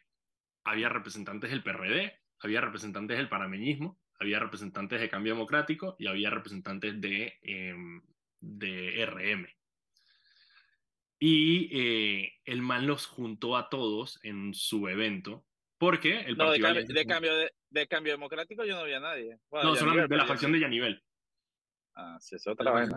había 0.64 0.88
representantes 0.88 1.50
del 1.50 1.62
PRD, 1.62 2.20
había 2.40 2.60
representantes 2.60 3.16
del 3.16 3.28
panameñismo, 3.28 3.98
había 4.18 4.38
representantes 4.38 5.00
de 5.00 5.08
Cambio 5.08 5.34
Democrático 5.34 5.96
y 5.98 6.06
había 6.06 6.30
representantes 6.30 7.00
de, 7.00 7.38
em, 7.42 8.02
de 8.40 9.02
RM. 9.06 9.48
Y 11.18 11.68
eh, 11.72 12.40
el 12.44 12.62
man 12.62 12.86
los 12.86 13.06
juntó 13.06 13.56
a 13.56 13.68
todos 13.68 14.18
en 14.22 14.54
su 14.54 14.88
evento, 14.88 15.46
porque 15.80 16.20
el 16.20 16.36
partido... 16.36 16.74
de, 16.74 17.06
cambio, 17.06 17.32
de, 17.70 17.86
cambio, 17.88 18.12
democrático 18.12 18.66
yo 18.66 18.74
no 18.74 18.82
había 18.82 19.00
nadie. 19.00 19.38
no, 19.50 19.74
solamente 19.74 20.08
de 20.08 20.16
la 20.18 20.26
facción 20.26 20.52
de 20.52 20.60
Yanivel. 20.60 21.02
Ah, 21.96 22.18
sí, 22.20 22.36
es 22.36 22.46
otra 22.46 22.70
vez. 22.72 22.90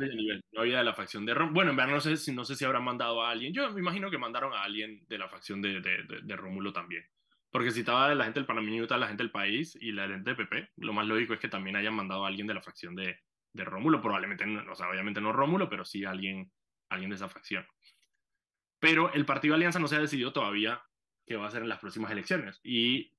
No 0.52 0.62
había 0.62 0.80
de 0.80 0.84
la 0.84 0.94
facción 0.94 1.26
de 1.26 1.34
Rómulo. 1.34 1.54
Bueno, 1.54 1.72
en 1.72 1.78
verdad 1.78 1.94
no 1.94 2.02
sé, 2.02 2.18
si, 2.18 2.34
no 2.34 2.44
sé 2.44 2.58
si 2.58 2.66
habrán 2.66 2.84
mandado 2.84 3.24
a 3.24 3.32
alguien. 3.32 3.54
Yo 3.54 3.72
me 3.72 3.80
imagino 3.80 4.12
que 4.12 4.18
mandaron 4.18 4.54
a 4.54 4.64
alguien 4.64 5.06
de 5.08 5.18
la 5.18 5.30
facción 5.30 5.62
de, 5.62 5.80
de, 5.80 6.04
de, 6.24 6.36
Rómulo 6.36 6.74
también. 6.74 7.06
Porque 7.50 7.72
si 7.72 7.80
estaba 7.80 8.14
la 8.14 8.26
gente 8.26 8.42
del 8.42 8.48
Panameño, 8.48 8.86
la 8.86 9.08
gente 9.08 9.24
del 9.24 9.32
país 9.32 9.78
y 9.80 9.94
la 9.94 10.08
gente 10.10 10.34
del 10.34 10.48
PP, 10.48 10.72
lo 10.78 10.92
más 10.92 11.08
lógico 11.08 11.34
es 11.34 11.40
que 11.40 11.48
también 11.48 11.78
hayan 11.78 11.94
mandado 11.94 12.26
a 12.26 12.28
alguien 12.28 12.48
de 12.48 12.54
la 12.54 12.62
facción 12.62 12.96
de, 12.96 13.18
de 13.54 13.64
Rómulo. 13.64 14.02
Probablemente, 14.02 14.46
no, 14.46 14.70
o 14.70 14.76
sea, 14.76 14.90
obviamente 14.90 15.22
no 15.22 15.32
Rómulo, 15.32 15.70
pero 15.70 15.86
sí 15.86 16.04
alguien, 16.04 16.52
alguien 16.90 17.10
de 17.10 17.16
esa 17.16 17.30
facción 17.30 17.66
pero 18.84 19.14
el 19.14 19.26
Partido 19.26 19.56
Alianza 19.56 19.80
no 19.80 19.88
se 19.88 19.96
ha 19.96 20.02
decidido 20.02 20.34
todavía 20.34 20.84
qué 21.26 21.36
va 21.36 21.46
a 21.46 21.48
hacer 21.48 21.62
en 21.62 21.70
las 21.70 21.80
próximas 21.80 22.12
elecciones. 22.12 22.60
Y, 22.64 23.12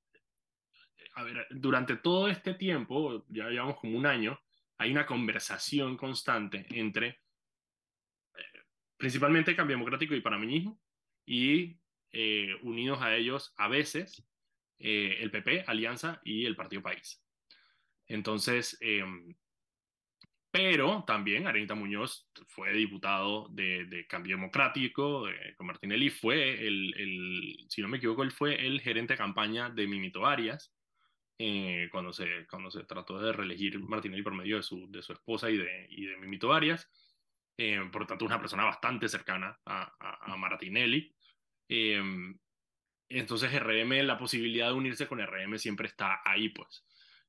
a 1.14 1.22
ver, 1.22 1.46
durante 1.50 1.96
todo 1.96 2.28
este 2.28 2.54
tiempo, 2.54 3.24
ya 3.28 3.48
llevamos 3.48 3.78
como 3.78 3.96
un 3.96 4.06
año, 4.06 4.40
hay 4.78 4.90
una 4.90 5.06
conversación 5.06 5.96
constante 5.96 6.66
entre 6.70 7.08
eh, 7.08 7.18
principalmente 8.96 9.56
Cambio 9.56 9.76
Democrático 9.76 10.14
y 10.14 10.20
Panameñismo, 10.20 10.80
y 11.26 11.78
eh, 12.12 12.54
unidos 12.62 13.00
a 13.02 13.14
ellos 13.16 13.52
a 13.56 13.68
veces 13.68 14.24
eh, 14.78 15.18
el 15.20 15.30
PP, 15.30 15.64
Alianza 15.66 16.20
y 16.24 16.46
el 16.46 16.56
Partido 16.56 16.82
País. 16.82 17.22
Entonces, 18.06 18.76
em, 18.80 19.34
pero 20.54 21.02
también 21.04 21.48
Arenita 21.48 21.74
Muñoz 21.74 22.28
fue 22.46 22.72
diputado 22.72 23.48
de, 23.50 24.06
Cambio 24.08 24.36
Democrático 24.36 25.26
con 25.56 25.66
Martinelli, 25.66 26.10
fue 26.10 26.64
el, 26.64 26.94
el, 26.96 27.66
si 27.68 27.82
no 27.82 27.88
me 27.88 27.96
equivoco, 27.96 28.22
él 28.22 28.30
fue 28.30 28.64
el 28.64 28.80
gerente 28.80 29.14
de 29.14 29.18
campaña 29.18 29.68
de 29.68 29.88
Mimito 29.88 30.24
Arias, 30.24 30.72
eh, 31.40 31.88
cuando, 31.90 32.12
se, 32.12 32.46
cuando 32.48 32.70
se 32.70 32.84
trató 32.84 33.18
de 33.18 33.32
reelegir 33.32 33.80
Martinelli 33.80 34.22
por 34.22 34.32
medio 34.32 34.58
de 34.58 34.62
su, 34.62 34.88
de 34.92 35.02
su 35.02 35.14
esposa 35.14 35.50
y 35.50 35.56
de, 35.56 35.88
y 35.90 36.06
de 36.06 36.18
Mimito 36.18 36.52
Arias. 36.52 36.88
Eh, 37.58 37.88
por 37.90 38.02
lo 38.02 38.06
tanto, 38.06 38.24
una 38.24 38.38
persona 38.38 38.64
bastante 38.64 39.08
cercana 39.08 39.58
a, 39.66 39.92
a, 39.98 40.36
Martinelli. 40.36 41.12
Eh, 41.68 42.00
entonces, 43.08 43.52
RM, 43.60 44.06
la 44.06 44.16
posibilidad 44.16 44.68
de 44.68 44.74
unirse 44.74 45.08
con 45.08 45.18
RM 45.18 45.58
siempre 45.58 45.88
está 45.88 46.20
ahí, 46.24 46.50
pues. 46.50 46.84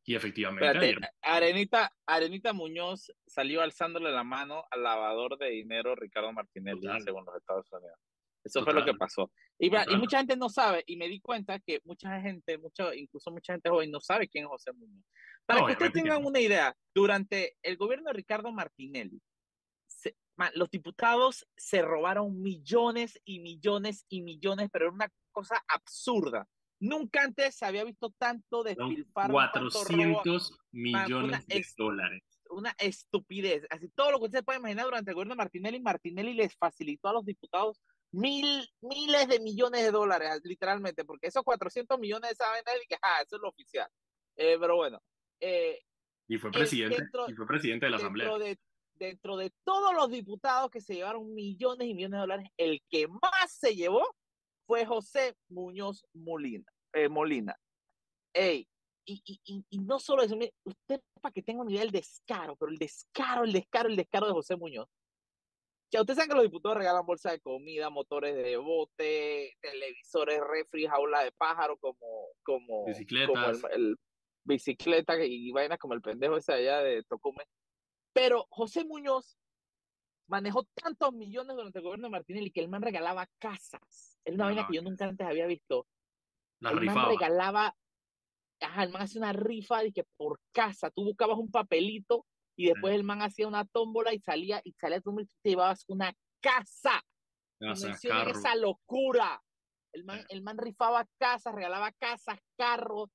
Y 0.06 0.16
efectivamente. 0.16 0.96
Arenita, 1.22 1.92
Arenita 2.06 2.54
Muñoz 2.54 3.12
salió 3.26 3.62
alzándole 3.62 4.12
la 4.12 4.24
mano 4.24 4.64
al 4.70 4.84
lavador 4.84 5.38
de 5.38 5.50
dinero 5.50 5.96
Ricardo 5.96 6.32
Martinelli, 6.32 6.88
según 7.04 7.26
los 7.26 7.36
Estados 7.36 7.68
Unidos. 7.72 7.98
Eso 8.44 8.64
fue 8.64 8.74
lo 8.76 8.86
que 8.86 8.94
pasó. 8.94 9.32
Y, 9.58 9.76
y, 9.76 9.98
mucha 9.98 10.20
gente 10.20 10.38
no 10.38 10.50
sabe, 10.50 10.84
y 10.86 10.98
me 10.98 11.08
di 11.08 11.20
cuenta 11.20 11.60
que 11.60 11.82
mucha 11.84 12.22
gente, 12.22 12.60
mucho, 12.60 12.94
incluso 12.94 13.32
mucha 13.32 13.54
gente 13.54 13.70
joven, 13.70 13.90
no 13.90 14.00
sabe 14.00 14.28
quién 14.28 14.44
es 14.44 14.50
José 14.50 14.72
Muñoz. 14.74 15.04
Para 15.48 15.66
que 15.66 15.72
ustedes 15.72 15.94
tengan 15.94 16.24
una 16.24 16.40
idea, 16.40 16.76
durante 16.94 17.58
el 17.64 17.76
gobierno 17.76 18.08
de 18.08 18.14
Ricardo 18.14 18.52
Martinelli, 18.52 19.20
los 20.54 20.70
diputados 20.70 21.48
se 21.56 21.82
robaron 21.82 22.42
millones 22.42 23.20
y 23.26 23.40
millones 23.40 24.06
y 24.10 24.22
millones, 24.22 24.70
pero 24.72 24.86
era 24.86 24.94
una 24.94 25.10
cosa 25.32 25.64
absurda. 25.68 26.48
Nunca 26.80 27.24
antes 27.24 27.56
se 27.56 27.66
había 27.66 27.84
visto 27.84 28.14
tanto 28.18 28.64
despilfarro. 28.64 29.34
400 29.34 30.58
millones 30.72 31.48
de 31.48 31.66
dólares. 31.78 32.24
Una 32.50 32.76
estupidez. 32.78 33.66
Así 33.70 33.90
todo 33.96 34.12
lo 34.12 34.20
que 34.20 34.26
usted 34.26 34.44
puede 34.44 34.60
imaginar 34.60 34.86
durante 34.86 35.12
el 35.12 35.16
gobierno 35.16 35.34
de 35.34 35.38
Martinelli, 35.38 35.80
Martinelli 35.80 36.34
les 36.34 36.56
facilitó 36.56 37.10
a 37.10 37.14
los 37.14 37.26
diputados 37.26 37.82
mil, 38.12 38.68
miles 38.82 39.28
de 39.28 39.40
millones 39.40 39.84
de 39.84 39.92
dólares, 39.92 40.42
literalmente, 40.44 41.06
porque 41.06 41.28
esos 41.28 41.44
400 41.44 42.00
millones 42.00 42.30
de 42.30 42.34
esa 42.34 42.50
vaina, 42.50 42.72
que, 42.88 42.96
ah, 43.02 43.22
eso 43.26 43.38
es 43.38 43.42
lo 43.42 43.50
oficial. 43.50 43.90
Eh, 44.36 44.58
pero 44.60 44.76
bueno. 44.76 45.02
Eh, 45.40 45.80
y 46.28 46.38
fue 46.38 46.52
presidente, 46.52 47.04
y 47.28 47.34
fue 47.34 47.46
presidente 47.46 47.86
de 47.86 47.90
la 47.92 47.98
Asamblea. 47.98 48.30
dentro 48.96 49.38
de 49.38 49.52
todos 49.64 49.94
los 49.94 50.10
diputados 50.10 50.72
que 50.72 50.82
se 50.82 50.96
llevaron 50.96 51.34
millones 51.34 51.88
y 51.88 51.94
millones 51.94 52.18
de 52.18 52.22
dólares, 52.22 52.50
el 52.58 52.82
que 52.90 53.08
más 53.08 53.52
se 53.52 53.76
llevó 53.76 54.16
fue 54.66 54.86
José 54.86 55.36
Muñoz 55.50 56.06
Molina. 56.14 56.66
Eh, 56.94 57.10
Molina. 57.10 57.56
Ey, 58.34 58.68
y, 59.06 59.22
y, 59.26 59.66
y, 59.70 59.80
no 59.80 60.00
solo 60.00 60.24
eso, 60.24 60.36
usted 60.64 61.02
para 61.22 61.32
que 61.32 61.44
tenga 61.44 61.62
un 61.62 61.68
nivel 61.68 61.92
descaro, 61.92 62.56
pero 62.56 62.72
el 62.72 62.78
descaro, 62.78 63.44
el 63.44 63.54
descaro, 63.54 63.90
el 63.90 63.96
descaro 63.96 64.28
de 64.28 64.34
José 64.34 64.56
Muñoz. 64.56 64.88
Ya 65.92 66.02
ustedes 66.02 66.18
saben 66.18 66.30
que 66.30 66.36
los 66.36 66.44
diputados 66.44 66.78
regalan 66.78 67.06
bolsas 67.06 67.34
de 67.34 67.40
comida, 67.42 67.90
motores 67.90 68.36
de 68.36 68.58
bote, 68.58 69.56
televisores, 69.62 70.42
refri, 70.42 70.88
jaula 70.88 71.24
de 71.24 71.32
pájaro, 71.32 71.78
como, 71.78 72.28
como, 72.44 72.86
Bicicletas. 72.86 73.62
como 73.62 73.74
el, 73.74 73.96
bicicleta 74.46 75.24
y 75.24 75.52
vainas 75.52 75.80
como 75.80 75.94
el 75.94 76.02
pendejo 76.02 76.38
ese 76.38 76.54
allá 76.54 76.80
de 76.80 77.04
Tocumen. 77.04 77.48
Pero 78.14 78.46
José 78.50 78.86
Muñoz 78.86 79.38
manejó 80.28 80.64
tantos 80.74 81.14
millones 81.14 81.56
durante 81.56 81.80
el 81.80 81.84
gobierno 81.84 82.08
de 82.08 82.12
Martinelli 82.12 82.52
que 82.52 82.62
el 82.62 82.70
man 82.70 82.82
regalaba 82.82 83.28
casas. 83.40 84.20
Es 84.24 84.34
una 84.34 84.46
vaina 84.46 84.68
que 84.68 84.76
yo 84.76 84.82
nunca 84.82 85.06
antes 85.06 85.28
había 85.28 85.46
visto. 85.46 85.88
La 86.60 86.72
el 86.72 86.82
man 86.82 87.10
regalaba, 87.10 87.76
ajá, 88.60 88.84
el 88.84 88.92
man 88.92 89.04
hacía 89.04 89.22
una 89.22 89.34
rifa 89.34 89.84
de 89.84 89.92
que 89.92 90.04
por 90.18 90.40
casa, 90.52 90.90
tú 90.90 91.04
buscabas 91.04 91.38
un 91.38 91.52
papelito 91.52 92.26
y 92.56 92.68
después 92.68 92.96
el 92.96 93.04
man 93.04 93.22
hacía 93.22 93.48
una 93.48 93.66
tómbola 93.66 94.14
y 94.14 94.20
salía, 94.20 94.62
y 94.64 94.74
salía 94.74 95.02
tú 95.02 95.16
te 95.44 95.50
llevabas 95.50 95.84
una 95.88 96.14
casa. 96.42 97.04
casa 97.60 97.92
esa 98.30 98.56
locura. 98.56 99.42
El 99.92 100.04
man, 100.06 100.26
el 100.30 100.42
man 100.42 100.58
rifaba 100.58 101.08
casas, 101.18 101.54
regalaba 101.54 101.92
casas, 101.94 102.40
carros, 102.58 103.10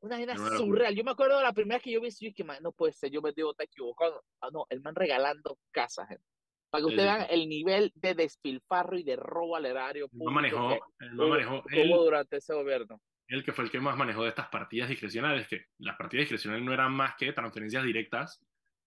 una 0.00 0.16
vaina 0.16 0.36
surreal. 0.36 0.94
Yo 0.94 1.04
me 1.04 1.10
acuerdo 1.10 1.38
de 1.38 1.44
la 1.44 1.52
primera 1.52 1.76
vez 1.76 1.84
que 1.84 1.92
yo 1.92 2.00
vi 2.00 2.08
eso, 2.08 2.24
y 2.24 2.32
que 2.32 2.44
no 2.44 2.72
puede 2.72 2.92
ser, 2.92 3.10
yo 3.10 3.22
me 3.22 3.32
debo 3.32 3.50
estar 3.50 3.66
equivocado. 3.66 4.22
Ah, 4.40 4.48
no, 4.52 4.66
el 4.70 4.80
man 4.80 4.94
regalando 4.94 5.58
casas, 5.70 6.08
gente. 6.08 6.24
Para 6.70 6.82
que 6.82 6.86
ustedes 6.86 7.06
vean 7.06 7.26
el 7.30 7.48
nivel 7.48 7.92
de 7.96 8.14
despilfarro 8.14 8.96
y 8.96 9.02
de 9.02 9.16
robo 9.16 9.56
al 9.56 9.66
erario. 9.66 10.08
No 10.12 10.30
manejó, 10.30 10.78
no 11.12 11.28
manejó 11.28 11.62
durante 12.04 12.36
ese 12.36 12.54
gobierno. 12.54 13.00
Él 13.26 13.44
que 13.44 13.52
fue 13.52 13.64
el 13.64 13.70
que 13.70 13.80
más 13.80 13.96
manejó 13.96 14.22
de 14.22 14.28
estas 14.28 14.48
partidas 14.48 14.88
discrecionales, 14.88 15.48
que 15.48 15.66
las 15.78 15.96
partidas 15.96 16.22
discrecionales 16.22 16.64
no 16.64 16.72
eran 16.72 16.92
más 16.92 17.14
que 17.16 17.32
transferencias 17.32 17.84
directas 17.84 18.44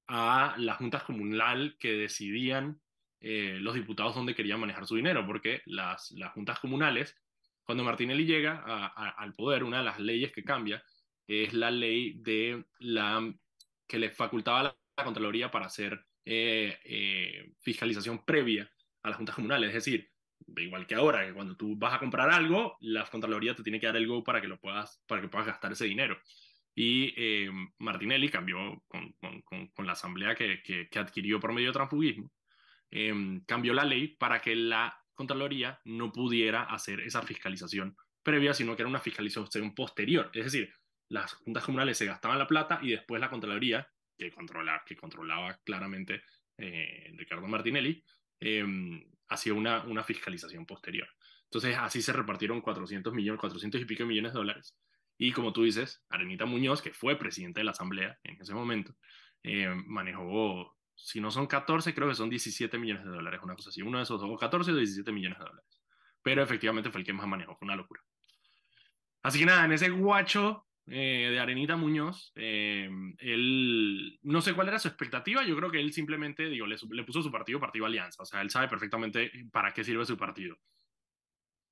a 0.08 0.55
las 0.58 0.77
juntas 0.77 1.03
comunal 1.03 1.75
que 1.79 1.93
decidían 1.93 2.82
eh, 3.22 3.58
los 3.60 3.74
diputados 3.74 4.15
dónde 4.15 4.36
querían 4.36 4.60
manejar 4.60 4.86
su 4.86 4.96
dinero, 4.96 5.25
porque 5.25 5.62
las, 5.65 6.12
las 6.12 6.34
juntas 6.34 6.60
comunales, 6.60 7.17
cuando 7.63 7.86
Martinelli 7.86 8.25
llega 8.25 8.63
al 8.88 9.34
poder, 9.34 9.63
una 9.63 9.77
de 9.77 9.86
las 9.86 10.00
leyes 10.00 10.34
que 10.34 10.43
cambia 10.43 10.84
es 11.27 11.53
la 11.53 11.72
ley 11.72 12.13
de 12.20 12.65
la 12.80 13.34
que 13.88 14.00
le 14.00 14.10
facultaba 14.10 14.60
a 14.60 14.63
la 14.63 15.03
Contraloría 15.03 15.51
para 15.51 15.68
hacer 15.68 16.06
eh, 16.25 16.77
eh, 16.86 17.51
fiscalización 17.62 18.24
previa 18.25 18.70
a 19.01 19.10
las 19.10 19.18
juntas 19.18 19.36
comunales. 19.36 19.70
Es 19.70 19.86
decir, 19.86 20.10
igual 20.58 20.88
que 20.88 20.96
ahora, 20.96 21.25
que 21.25 21.34
cuando 21.34 21.56
tú 21.56 21.75
vas 21.77 21.94
a 21.94 22.00
comprar 22.00 22.30
algo, 22.30 22.77
la 22.82 23.06
Contraloría 23.06 23.56
te 23.56 23.63
tiene 23.63 23.80
que 23.80 23.88
dar 23.88 23.98
el 23.98 24.08
go 24.08 24.24
para 24.24 24.42
que 24.42 24.48
lo 24.48 24.60
puedas, 24.60 25.03
para 25.08 25.22
que 25.22 25.27
puedas 25.27 25.48
gastar 25.48 25.72
ese 25.72 25.86
dinero. 25.86 26.18
Y 26.75 27.13
eh, 27.18 27.51
Martinelli 27.80 28.30
cambió 28.30 28.84
con, 28.88 29.86
la 29.86 29.92
asamblea 29.92 30.34
que, 30.34 30.63
que, 30.63 31.00
adquirió 31.00 31.39
por 31.39 31.53
medio 31.53 31.68
de 31.68 31.74
transfugismo, 31.74 32.32
cambió 33.46 33.74
la 33.74 33.86
ley 33.86 34.08
para 34.08 34.42
que 34.42 34.56
la 34.56 34.98
Contraloría 35.13 35.80
no 35.86 36.12
pudiera 36.12 36.63
hacer 36.63 37.01
esa 37.01 37.22
fiscalización 37.22 37.96
previa, 38.24 38.53
sino 38.53 38.75
que 38.75 38.82
era 38.82 38.89
una 38.89 39.00
fiscalización 39.00 39.75
posterior. 39.75 40.32
Es 40.34 40.46
decir, 40.46 40.74
las 41.10 41.34
juntas 41.34 41.64
comunales 41.64 41.98
se 41.98 42.06
gastaban 42.06 42.40
la 42.40 42.48
plata 42.48 42.80
y 42.82 42.92
después 42.92 43.20
la 43.20 43.30
Contraloría, 43.30 43.88
que, 44.18 44.32
controla, 44.32 44.84
que 44.86 44.96
controlaba 44.96 45.60
claramente 45.64 46.24
eh, 46.58 47.12
Ricardo 47.16 47.48
Martinelli, 47.48 48.04
em, 48.40 49.04
hacía 49.28 49.54
una, 49.54 49.84
una 49.84 50.04
fiscalización 50.04 50.66
posterior. 50.66 51.08
Entonces 51.46 51.78
así 51.78 52.02
se 52.02 52.14
repartieron 52.14 52.62
400 52.62 53.14
millones, 53.14 53.40
400 53.40 53.82
y 53.82 53.86
pico 53.86 54.06
millones 54.06 54.34
de 54.34 54.40
dólares. 54.40 54.76
Y 55.18 55.32
como 55.32 55.54
tú 55.54 55.64
dices, 55.64 56.04
Arenita 56.10 56.46
Muñoz, 56.46 56.82
que 56.82 56.94
fue 56.94 57.18
presidente 57.18 57.60
de 57.60 57.66
la 57.66 57.72
Asamblea 57.72 58.18
en 58.24 58.42
ese 58.42 58.54
momento, 58.54 58.96
eh, 59.44 59.70
manejó, 59.86 60.76
si 60.96 61.22
no 61.22 61.30
son 61.32 61.48
14, 61.48 61.94
creo 61.94 62.10
que 62.10 62.16
son 62.16 62.30
17 62.30 62.78
millones 62.80 63.06
de 63.06 63.12
dólares, 63.12 63.40
una 63.44 63.56
cosa 63.56 63.70
así. 63.70 63.82
Uno 63.82 63.98
de 64.00 64.04
esos 64.04 64.20
dos, 64.20 64.40
14 64.40 64.72
o 64.72 64.76
17 64.76 65.12
millones 65.12 65.38
de 65.38 65.46
dólares. 65.46 65.82
Pero 66.22 66.42
efectivamente 66.42 66.90
fue 66.90 67.02
el 67.02 67.06
que 67.06 67.14
más 67.14 67.28
manejó, 67.28 67.56
fue 67.56 67.66
una 67.66 67.76
locura. 67.76 68.02
Así 69.22 69.40
que 69.40 69.46
nada, 69.46 69.66
en 69.66 69.74
ese 69.74 69.90
guacho 69.90 70.66
eh, 70.88 71.30
de 71.32 71.40
Arenita 71.40 71.75
Muñoz. 71.75 72.32
Eh, 72.36 72.90
él, 73.20 74.20
no 74.24 74.42
sé 74.42 74.54
cuál 74.54 74.68
era 74.68 74.80
su 74.80 74.88
expectativa, 74.88 75.44
yo 75.44 75.56
creo 75.56 75.72
que 75.72 75.80
él 75.80 75.94
simplemente, 75.94 76.50
digo, 76.50 76.66
le, 76.68 76.75
le, 76.92 77.04
puso 77.04 77.22
su 77.22 77.32
partido, 77.32 77.60
Partido 77.60 77.86
Alianza, 77.86 78.24
o 78.24 78.25
sea, 78.25 78.42
él 78.42 78.50
sabe 78.50 78.68
perfectamente 78.68 79.32
para 79.52 79.74
qué 79.74 79.84
sirve 79.84 80.06
su 80.06 80.18
partido. 80.18 80.58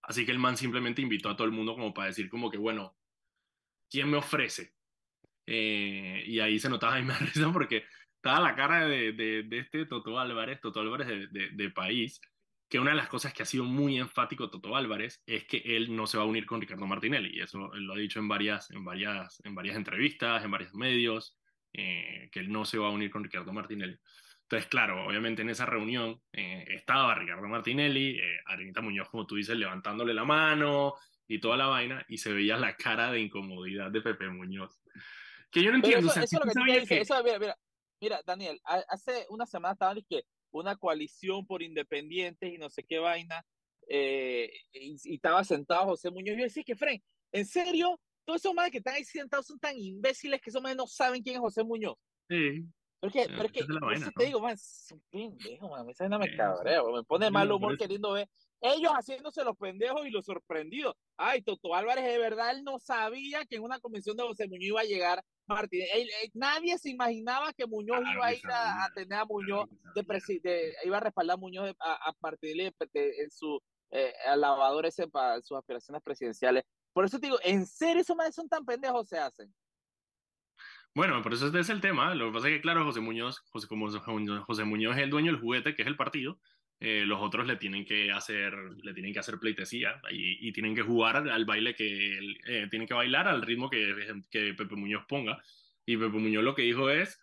Así 0.03 0.25
que 0.25 0.31
el 0.31 0.39
man 0.39 0.57
simplemente 0.57 1.01
invitó 1.01 1.29
a 1.29 1.35
todo 1.35 1.45
el 1.45 1.53
mundo 1.53 1.73
como 1.73 1.93
para 1.93 2.07
decir 2.07 2.29
como 2.29 2.49
que, 2.49 2.57
bueno, 2.57 2.95
¿quién 3.89 4.09
me 4.09 4.17
ofrece? 4.17 4.73
Eh, 5.45 6.23
y 6.25 6.39
ahí 6.39 6.59
se 6.59 6.69
notaba 6.69 6.99
y 6.99 7.03
me 7.03 7.13
risa 7.17 7.51
porque 7.51 7.85
estaba 8.15 8.39
la 8.39 8.55
cara 8.55 8.85
de, 8.85 9.13
de, 9.13 9.43
de 9.43 9.59
este 9.59 9.85
Toto 9.85 10.19
Álvarez, 10.19 10.61
Toto 10.61 10.79
Álvarez 10.79 11.07
de, 11.07 11.49
de, 11.49 11.69
país, 11.71 12.21
que 12.71 12.79
una 12.79 12.91
de 12.91 12.95
las 12.95 13.09
cosas 13.09 13.33
que 13.33 13.43
ha 13.43 13.45
sido 13.45 13.65
muy 13.65 13.99
enfático 13.99 14.49
Toto 14.49 14.77
Álvarez 14.77 15.21
es 15.25 15.43
que 15.43 15.57
él 15.57 15.93
no 15.93 16.07
se 16.07 16.17
va 16.17 16.23
a 16.23 16.25
unir 16.25 16.45
con 16.45 16.61
Ricardo 16.61 16.87
Martinelli, 16.87 17.37
y 17.37 17.41
eso 17.41 17.73
él 17.73 17.83
lo 17.83 17.93
ha 17.93 17.97
dicho 17.97 18.19
en 18.19 18.29
varias, 18.29 18.71
en 18.71 18.85
varias, 18.85 19.41
en 19.43 19.53
varias 19.53 19.75
entrevistas, 19.75 20.41
en 20.41 20.51
varios 20.51 20.73
medios, 20.73 21.37
eh, 21.73 22.29
que 22.31 22.39
él 22.39 22.49
no 22.49 22.63
se 22.63 22.77
va 22.77 22.87
a 22.87 22.91
unir 22.91 23.11
con 23.11 23.25
Ricardo 23.25 23.51
Martinelli. 23.51 23.99
Entonces, 24.43 24.69
claro, 24.69 25.05
obviamente 25.05 25.41
en 25.41 25.49
esa 25.49 25.65
reunión 25.65 26.21
eh, 26.31 26.63
estaba 26.69 27.13
Ricardo 27.13 27.45
Martinelli, 27.45 28.17
eh, 28.17 28.39
Arenita 28.45 28.79
Muñoz, 28.79 29.09
como 29.09 29.27
tú 29.27 29.35
dices, 29.35 29.57
levantándole 29.57 30.13
la 30.13 30.23
mano 30.23 30.93
y 31.27 31.41
toda 31.41 31.57
la 31.57 31.67
vaina, 31.67 32.05
y 32.07 32.19
se 32.19 32.31
veía 32.31 32.55
la 32.55 32.77
cara 32.77 33.11
de 33.11 33.19
incomodidad 33.19 33.91
de 33.91 33.99
Pepe 33.99 34.29
Muñoz. 34.29 34.81
Que 35.51 35.61
yo 35.61 35.71
no 35.71 35.75
entiendo. 35.75 36.09
Eso, 36.09 36.21
es 36.21 36.31
lo 36.31 36.39
que, 36.39 36.57
mira, 36.63 37.39
mira, 37.39 37.57
mira, 37.99 38.21
Daniel, 38.25 38.61
hace 38.63 39.25
una 39.29 39.45
semana 39.45 39.73
estaban 39.73 40.01
que 40.09 40.23
una 40.51 40.75
coalición 40.75 41.45
por 41.45 41.61
independientes 41.61 42.53
y 42.53 42.57
no 42.57 42.69
sé 42.69 42.83
qué 42.83 42.99
vaina, 42.99 43.45
eh, 43.87 44.51
y, 44.73 45.15
estaba 45.15 45.43
sentado 45.43 45.85
José 45.85 46.11
Muñoz. 46.11 46.37
Yo 46.37 46.43
decía 46.43 46.63
que, 46.63 46.75
Fren, 46.75 47.01
¿en 47.31 47.45
serio? 47.45 47.99
Todos 48.25 48.41
esos 48.41 48.53
madres 48.53 48.71
que 48.71 48.77
están 48.77 48.95
ahí 48.95 49.03
sentados 49.03 49.47
son 49.47 49.59
tan 49.59 49.77
imbéciles 49.77 50.39
que 50.41 50.49
esos 50.49 50.61
madres 50.61 50.77
no 50.77 50.87
saben 50.87 51.23
quién 51.23 51.35
es 51.35 51.41
José 51.41 51.63
Muñoz. 51.63 51.97
Sí. 52.29 52.65
Pero 52.99 53.09
es 53.09 53.13
que, 53.13 53.33
pero 53.33 53.49
que 53.49 53.63
te 54.15 54.25
digo, 54.25 54.39
man, 54.39 54.53
es 54.53 54.89
un 54.91 55.01
pendejo, 55.09 55.69
man, 55.69 55.89
esa 55.89 56.07
no 56.07 56.19
me 56.19 56.35
cabrea, 56.35 56.83
me 56.83 57.03
pone 57.03 57.31
mal 57.31 57.51
humor 57.51 57.75
queriendo 57.75 58.11
ver 58.11 58.29
ellos 58.61 58.91
haciéndose 58.91 59.43
los 59.43 59.57
pendejos 59.57 60.05
y 60.05 60.11
los 60.11 60.25
sorprendidos. 60.25 60.95
Ay, 61.17 61.41
Toto 61.41 61.73
Álvarez, 61.75 62.05
de 62.05 62.17
verdad, 62.19 62.51
él 62.51 62.63
no 62.63 62.79
sabía 62.79 63.45
que 63.45 63.55
en 63.55 63.63
una 63.63 63.79
comisión 63.79 64.15
de 64.15 64.23
José 64.23 64.47
Muñoz 64.47 64.67
iba 64.67 64.81
a 64.81 64.85
llegar 64.85 65.23
Martínez. 65.47 65.89
nadie 66.33 66.77
se 66.77 66.89
imaginaba 66.89 67.51
que 67.53 67.65
Muñoz 67.65 68.01
iba 68.13 68.25
a 68.25 68.33
ir 68.33 68.47
a, 68.47 68.89
tener 68.93 69.19
a 69.19 69.25
Muñoz, 69.25 69.67
de, 69.95 70.73
iba 70.85 70.97
a 70.97 70.99
respaldar 71.01 71.33
a 71.35 71.37
Muñoz 71.37 71.75
a, 71.79 72.09
a 72.09 72.15
Martínez 72.21 72.73
en 72.93 73.31
su 73.31 73.59
eh, 73.89 74.13
alabador 74.25 74.85
ese 74.85 75.07
para 75.07 75.41
sus 75.41 75.57
aspiraciones 75.57 76.01
presidenciales. 76.01 76.63
Por 76.93 77.03
eso 77.03 77.19
te 77.19 77.27
digo, 77.27 77.39
¿en 77.43 77.65
serio 77.65 78.01
esos 78.01 78.15
madres 78.15 78.35
son 78.35 78.47
tan 78.47 78.63
pendejos 78.63 79.09
se 79.09 79.17
hacen? 79.17 79.53
Bueno, 80.93 81.21
por 81.21 81.33
eso 81.33 81.47
es 81.57 81.69
el 81.69 81.81
tema. 81.81 82.13
Lo 82.15 82.27
que 82.27 82.33
pasa 82.33 82.47
es 82.49 82.55
que, 82.55 82.61
claro, 82.61 82.85
José 82.85 82.99
Muñoz, 82.99 83.39
José, 83.51 83.67
como 83.67 83.89
José 83.89 84.63
Muñoz 84.65 84.97
es 84.97 85.03
el 85.03 85.09
dueño 85.09 85.31
del 85.31 85.41
juguete, 85.41 85.73
que 85.73 85.81
es 85.81 85.87
el 85.87 85.95
partido, 85.95 86.37
eh, 86.83 87.05
los 87.05 87.21
otros 87.21 87.45
le 87.45 87.57
tienen 87.57 87.85
que 87.85 88.11
hacer, 88.11 88.55
le 88.81 88.93
tienen 88.95 89.13
que 89.13 89.19
hacer 89.19 89.37
pleitesía 89.37 90.01
y, 90.09 90.51
tienen 90.51 90.73
que 90.73 90.81
jugar 90.81 91.29
al 91.29 91.45
baile 91.45 91.75
que 91.75 92.17
eh, 92.47 92.67
tienen 92.71 92.87
que 92.87 92.95
bailar 92.95 93.27
al 93.27 93.43
ritmo 93.43 93.69
que, 93.69 94.23
que 94.31 94.55
Pepe 94.55 94.75
Muñoz 94.75 95.05
ponga. 95.07 95.39
Y 95.85 95.95
Pepe 95.95 96.17
Muñoz 96.17 96.43
lo 96.43 96.55
que 96.55 96.63
dijo 96.63 96.89
es, 96.89 97.21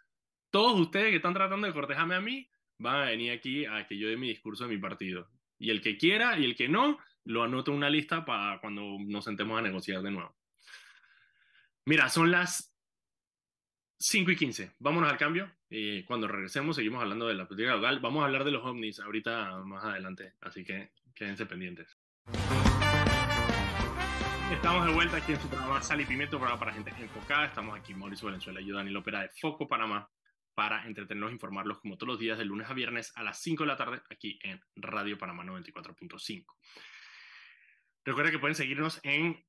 todos 0.50 0.79
ustedes 0.79 1.11
que 1.11 1.17
están 1.17 1.35
tratando 1.35 1.67
de 1.67 1.73
cortejarme 1.73 2.15
a 2.15 2.21
mí, 2.21 2.49
van 2.79 3.03
a 3.03 3.07
venir 3.07 3.33
aquí 3.33 3.67
a 3.67 3.85
que 3.88 3.99
yo 3.99 4.09
dé 4.09 4.17
mi 4.17 4.29
discurso 4.29 4.62
de 4.62 4.71
mi 4.71 4.81
partido. 4.81 5.29
Y 5.59 5.71
el 5.71 5.81
que 5.81 5.99
quiera 5.99 6.38
y 6.38 6.45
el 6.45 6.55
que 6.55 6.69
no, 6.69 6.97
lo 7.25 7.43
anoto 7.43 7.73
en 7.73 7.79
una 7.79 7.91
lista 7.91 8.25
para 8.25 8.61
cuando 8.61 8.97
nos 9.00 9.25
sentemos 9.25 9.59
a 9.59 9.62
negociar 9.62 10.03
de 10.03 10.12
nuevo. 10.12 10.37
Mira, 11.85 12.09
son 12.09 12.31
las 12.31 12.73
5 13.99 14.31
y 14.31 14.37
15. 14.37 14.77
Vámonos 14.79 15.11
al 15.11 15.19
cambio 15.19 15.58
Y 15.70 16.02
cuando 16.04 16.26
regresemos 16.28 16.76
seguimos 16.76 17.02
hablando 17.02 17.28
de 17.28 17.34
la 17.34 17.46
política 17.46 17.76
local. 17.76 18.00
Vamos 18.00 18.22
a 18.22 18.26
hablar 18.26 18.44
de 18.44 18.52
los 18.52 18.64
ovnis 18.64 19.00
ahorita 19.00 19.62
más 19.64 19.84
adelante, 19.84 20.34
así 20.40 20.64
que 20.64 20.92
quédense 21.14 21.44
pendientes. 21.44 21.98
Estamos 24.50 24.87
de 24.87 24.92
vuelta 24.94 25.18
aquí 25.18 25.32
en 25.32 25.40
su 25.40 25.48
programa 25.48 25.82
Sal 25.82 26.00
y 26.00 26.06
Pimiento, 26.06 26.38
programa 26.38 26.58
para 26.58 26.72
gente 26.72 26.90
enfocada. 26.98 27.46
Estamos 27.46 27.78
aquí 27.78 27.92
Mauricio 27.92 28.26
Valenzuela 28.26 28.62
y 28.62 28.70
Daniel 28.70 28.96
Opera 28.96 29.20
de 29.20 29.28
Foco 29.28 29.68
Panamá 29.68 30.10
para 30.54 30.87
entretenerlos 30.87 31.30
e 31.30 31.34
informarlos 31.34 31.80
como 31.80 31.98
todos 31.98 32.14
los 32.14 32.18
días 32.18 32.38
de 32.38 32.46
lunes 32.46 32.68
a 32.68 32.72
viernes 32.72 33.12
a 33.14 33.22
las 33.22 33.42
5 33.42 33.64
de 33.64 33.66
la 33.68 33.76
tarde 33.76 34.00
aquí 34.10 34.38
en 34.42 34.60
Radio 34.75 35.18
Panamá 35.18 35.44
94.5. 35.44 36.46
Recuerden 38.06 38.32
que 38.32 38.38
pueden 38.38 38.54
seguirnos 38.54 39.00
en 39.02 39.44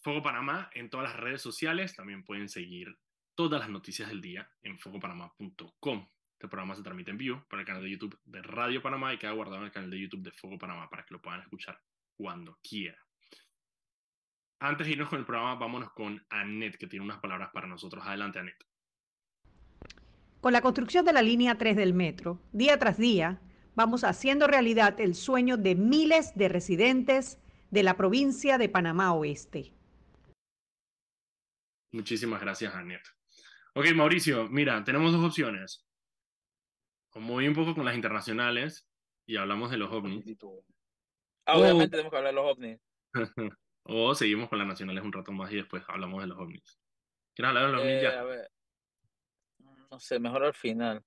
Foco 0.00 0.22
Panamá 0.22 0.70
en 0.72 0.88
todas 0.88 1.10
las 1.10 1.20
redes 1.20 1.42
sociales. 1.42 1.94
También 1.94 2.24
pueden 2.24 2.48
seguir 2.48 2.96
todas 3.34 3.60
las 3.60 3.68
noticias 3.68 4.08
del 4.08 4.20
día 4.20 4.48
en 4.62 4.78
focopanamá.com. 4.78 6.08
Este 6.32 6.48
programa 6.48 6.74
se 6.74 6.82
transmite 6.82 7.10
en 7.12 7.18
vivo 7.18 7.44
por 7.48 7.60
el 7.60 7.64
canal 7.64 7.82
de 7.82 7.90
YouTube 7.90 8.18
de 8.24 8.42
Radio 8.42 8.82
Panamá 8.82 9.14
y 9.14 9.18
queda 9.18 9.32
guardado 9.32 9.58
en 9.58 9.66
el 9.66 9.72
canal 9.72 9.90
de 9.90 10.00
YouTube 10.00 10.22
de 10.22 10.32
Foco 10.32 10.58
Panamá 10.58 10.88
para 10.90 11.04
que 11.04 11.14
lo 11.14 11.22
puedan 11.22 11.40
escuchar 11.40 11.80
cuando 12.16 12.58
quieran. 12.62 12.98
Antes 14.58 14.86
de 14.86 14.92
irnos 14.92 15.08
con 15.08 15.18
el 15.18 15.24
programa, 15.24 15.54
vámonos 15.56 15.92
con 15.92 16.24
Annette, 16.30 16.76
que 16.78 16.86
tiene 16.86 17.04
unas 17.04 17.18
palabras 17.18 17.50
para 17.52 17.66
nosotros. 17.66 18.04
Adelante, 18.06 18.38
Annette. 18.38 18.64
Con 20.40 20.52
la 20.52 20.60
construcción 20.60 21.04
de 21.04 21.12
la 21.12 21.22
línea 21.22 21.56
3 21.56 21.76
del 21.76 21.94
metro, 21.94 22.40
día 22.52 22.78
tras 22.78 22.98
día, 22.98 23.40
vamos 23.74 24.04
haciendo 24.04 24.46
realidad 24.46 25.00
el 25.00 25.14
sueño 25.14 25.56
de 25.56 25.74
miles 25.74 26.34
de 26.34 26.48
residentes 26.48 27.38
de 27.70 27.82
la 27.82 27.96
provincia 27.96 28.58
de 28.58 28.68
Panamá 28.68 29.12
Oeste. 29.14 29.72
Muchísimas 31.92 32.40
gracias, 32.40 32.74
Annette. 32.74 33.21
Ok, 33.74 33.86
Mauricio, 33.94 34.48
mira, 34.48 34.82
tenemos 34.84 35.12
dos 35.12 35.24
opciones. 35.24 35.86
O 37.10 37.20
muy 37.20 37.48
un 37.48 37.54
poco 37.54 37.74
con 37.74 37.84
las 37.84 37.94
internacionales 37.94 38.88
y 39.26 39.36
hablamos 39.36 39.70
de 39.70 39.78
los 39.78 39.90
ovnis. 39.90 40.24
Ah, 41.46 41.58
obviamente 41.58 41.90
tenemos 41.90 42.10
que 42.10 42.16
hablar 42.16 42.34
de 42.34 42.40
los 42.40 42.52
ovnis. 42.52 42.80
O 43.84 44.14
seguimos 44.14 44.48
con 44.48 44.60
las 44.60 44.68
nacionales 44.68 45.02
un 45.02 45.12
rato 45.12 45.32
más 45.32 45.50
y 45.50 45.56
después 45.56 45.82
hablamos 45.88 46.22
de 46.22 46.28
los 46.28 46.38
ovnis. 46.38 46.78
¿Quieres 47.34 47.48
hablar 47.48 47.66
de 47.66 47.72
los 47.72 47.80
ovnis 47.80 48.02
ya? 48.02 48.10
Eh, 48.10 48.18
a 48.18 48.22
ver. 48.22 48.50
No 49.90 49.98
sé, 49.98 50.20
mejor 50.20 50.44
al 50.44 50.54
final. 50.54 51.02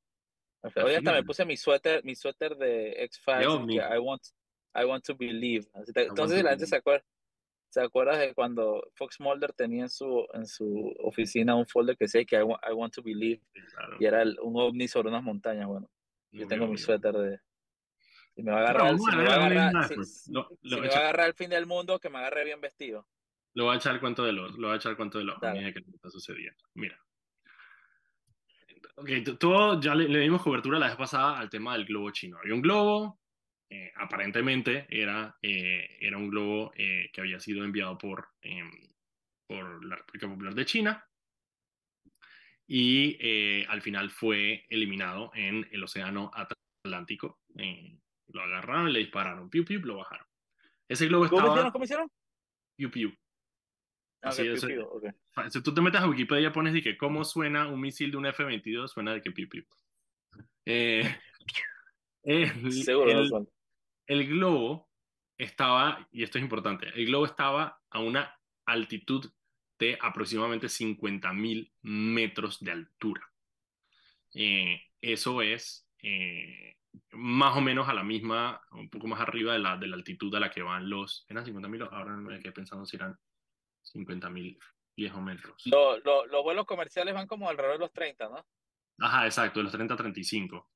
Hoy 0.61 0.95
hasta 0.95 1.13
me 1.13 1.23
puse 1.23 1.45
mi 1.45 1.55
suéter, 1.55 2.03
mi 2.03 2.15
suéter 2.15 2.57
de 2.57 3.03
X-Files. 3.05 3.45
I 3.45 3.97
want, 3.97 4.21
I 4.75 4.83
want 4.83 5.05
to 5.05 5.15
believe. 5.15 5.65
Entonces 5.73 6.43
la 6.43 6.49
gente 6.51 6.65
se 6.65 6.75
acuerda, 6.75 7.05
se 7.69 7.81
acuerda 7.81 8.17
de 8.17 8.33
cuando 8.33 8.81
Fox 8.93 9.19
Mulder 9.19 9.53
tenía 9.53 9.83
en 9.83 9.89
su, 9.89 10.25
en 10.33 10.45
su 10.45 10.93
oficina 11.03 11.55
un 11.55 11.67
folder 11.67 11.97
que 11.97 12.05
decía 12.05 12.25
que 12.25 12.37
I 12.37 12.73
want, 12.73 12.93
to 12.93 13.03
believe. 13.03 13.41
Y 13.99 14.05
era 14.05 14.23
un 14.41 14.59
ovni 14.59 14.87
sobre 14.87 15.09
unas 15.09 15.23
montañas. 15.23 15.67
Bueno, 15.67 15.89
yo 16.31 16.47
tengo 16.47 16.67
mi 16.67 16.77
suéter 16.77 17.13
de, 17.13 17.39
si 18.35 18.43
me 18.43 18.51
va 18.51 18.57
a 18.57 18.61
agarrar, 18.61 18.89
el, 18.89 18.97
va 18.99 19.05
va 21.13 21.25
el 21.25 21.33
fin 21.33 21.49
del 21.49 21.65
mundo, 21.65 21.99
que 21.99 22.09
me 22.09 22.17
agarre 22.17 22.43
bien 22.43 22.59
vestido. 22.59 23.07
Lo 23.53 23.63
voy 23.65 23.75
a 23.75 23.77
echar 23.77 23.95
el 23.95 24.01
cuento 24.01 24.25
de 24.25 24.33
los, 24.33 24.57
lo 24.57 24.67
voy 24.67 24.73
a 24.73 24.77
echar 24.77 24.91
el 24.91 24.97
cuento 24.97 25.19
de 25.19 25.23
los 25.23 25.39
que 25.39 25.73
está 25.93 26.09
sucediendo. 26.09 26.61
Mira. 26.73 26.99
Ok, 28.97 29.09
todo 29.39 29.79
ya 29.79 29.95
le, 29.95 30.19
dimos 30.19 30.41
cobertura 30.41 30.79
la 30.79 30.87
vez 30.87 30.97
pasada 30.97 31.39
al 31.39 31.49
tema 31.49 31.71
del 31.73 31.85
globo 31.85 32.11
chino. 32.11 32.37
Había 32.37 32.53
un 32.53 32.61
globo, 32.61 33.21
eh, 33.69 33.91
aparentemente 33.95 34.85
era, 34.89 35.37
eh, 35.41 35.97
era 35.99 36.17
un 36.17 36.29
globo 36.29 36.71
eh, 36.75 37.09
que 37.11 37.21
había 37.21 37.39
sido 37.39 37.63
enviado 37.63 37.97
por, 37.97 38.29
em, 38.41 38.71
por 39.47 39.83
la 39.85 39.95
República 39.95 40.27
Popular 40.27 40.53
de 40.53 40.65
China 40.65 41.05
y 42.67 43.65
al 43.67 43.81
final 43.81 44.09
fue 44.09 44.65
eliminado 44.69 45.31
en 45.35 45.67
el 45.71 45.83
Océano 45.83 46.31
Atlántico 46.33 47.39
lo 48.27 48.41
agarraron 48.41 48.89
y 48.89 48.93
le 48.93 48.99
dispararon. 48.99 49.49
Piu, 49.49 49.65
piu, 49.65 49.79
lo 49.81 49.97
bajaron. 49.97 50.25
Ese 50.87 51.07
globo 51.07 51.25
estaba... 51.25 51.41
¿Cómo 51.41 51.53
hicieron? 51.55 51.71
¿Cómo 51.71 51.83
hicieron? 51.85 52.11
Piu, 52.75 52.91
piu. 52.91 53.13
Ah, 54.21 54.29
Así 54.29 54.43
piu, 54.43 54.67
piu, 54.67 54.83
okay. 54.83 55.11
Si 55.49 55.61
tú 55.61 55.73
te 55.73 55.81
metes 55.81 56.01
a 56.01 56.07
Wikipedia 56.07 56.51
pones 56.51 56.73
de 56.73 56.81
que 56.81 56.97
cómo 56.97 57.23
suena 57.23 57.67
un 57.67 57.79
misil 57.79 58.11
de 58.11 58.17
un 58.17 58.25
F-22, 58.25 58.87
suena 58.87 59.13
de 59.13 59.21
que 59.21 59.31
piu, 59.31 59.47
piu. 59.47 59.63
Eh, 60.65 61.03
el, 62.25 62.71
Seguro 62.71 63.11
el, 63.11 63.47
el 64.07 64.27
globo 64.27 64.89
estaba, 65.37 66.07
y 66.11 66.23
esto 66.23 66.37
es 66.37 66.43
importante, 66.43 66.87
el 66.95 67.05
globo 67.05 67.25
estaba 67.25 67.81
a 67.89 67.99
una 67.99 68.37
altitud 68.65 69.31
de 69.79 69.97
aproximadamente 70.01 70.67
50.000 70.67 71.71
metros 71.81 72.59
de 72.63 72.71
altura. 72.71 73.21
Eh, 74.33 74.81
eso 75.01 75.41
es 75.41 75.87
eh, 76.01 76.77
más 77.11 77.57
o 77.57 77.61
menos 77.61 77.87
a 77.87 77.93
la 77.93 78.03
misma, 78.03 78.61
un 78.71 78.89
poco 78.89 79.07
más 79.07 79.19
arriba 79.19 79.53
de 79.53 79.59
la, 79.59 79.77
de 79.77 79.87
la 79.87 79.95
altitud 79.95 80.33
a 80.35 80.39
la 80.39 80.51
que 80.51 80.61
van 80.61 80.89
los, 80.89 81.25
eran 81.29 81.45
50.000, 81.45 81.89
ahora 81.91 82.15
me 82.17 82.39
quedé 82.39 82.51
pensando 82.51 82.85
si 82.85 82.95
eran 82.95 83.17
50.000 83.93 84.57
viejos 84.95 85.21
metros. 85.21 85.63
los 85.65 86.43
vuelos 86.43 86.65
comerciales 86.65 87.13
van 87.13 87.27
como 87.27 87.49
alrededor 87.49 87.77
de 87.77 87.85
los 87.85 87.93
30, 87.93 88.29
¿no? 88.29 88.45
Ajá, 88.99 89.25
exacto, 89.25 89.59
de 89.59 89.63
los 89.63 89.73
30 89.73 89.93
a 89.93 89.97
35. 89.97 90.69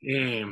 Eh, 0.00 0.44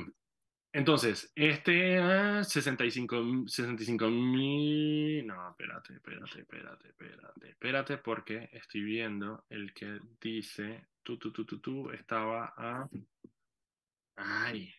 entonces, 0.73 1.33
este 1.35 1.99
65 2.45 3.49
65 3.49 4.09
mil, 4.09 5.27
no, 5.27 5.51
espérate, 5.51 5.95
espérate, 5.95 6.41
espérate, 6.41 6.89
espérate, 6.89 7.49
espérate, 7.49 7.99
porque 7.99 8.49
estoy 8.53 8.83
viendo 8.83 9.45
el 9.49 9.75
que 9.75 9.99
dice, 10.21 10.87
tú, 11.03 11.19
tú, 11.19 11.33
tú, 11.33 11.45
tú, 11.45 11.59
tú, 11.59 11.91
estaba 11.91 12.55
a 12.57 12.89
Ay, 14.17 14.73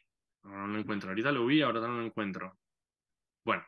no 0.43 0.67
lo 0.67 0.79
encuentro. 0.79 1.09
Ahorita 1.09 1.31
lo 1.31 1.45
vi, 1.45 1.61
ahora 1.61 1.81
no 1.81 1.97
lo 1.97 2.05
encuentro. 2.05 2.57
Bueno, 3.43 3.65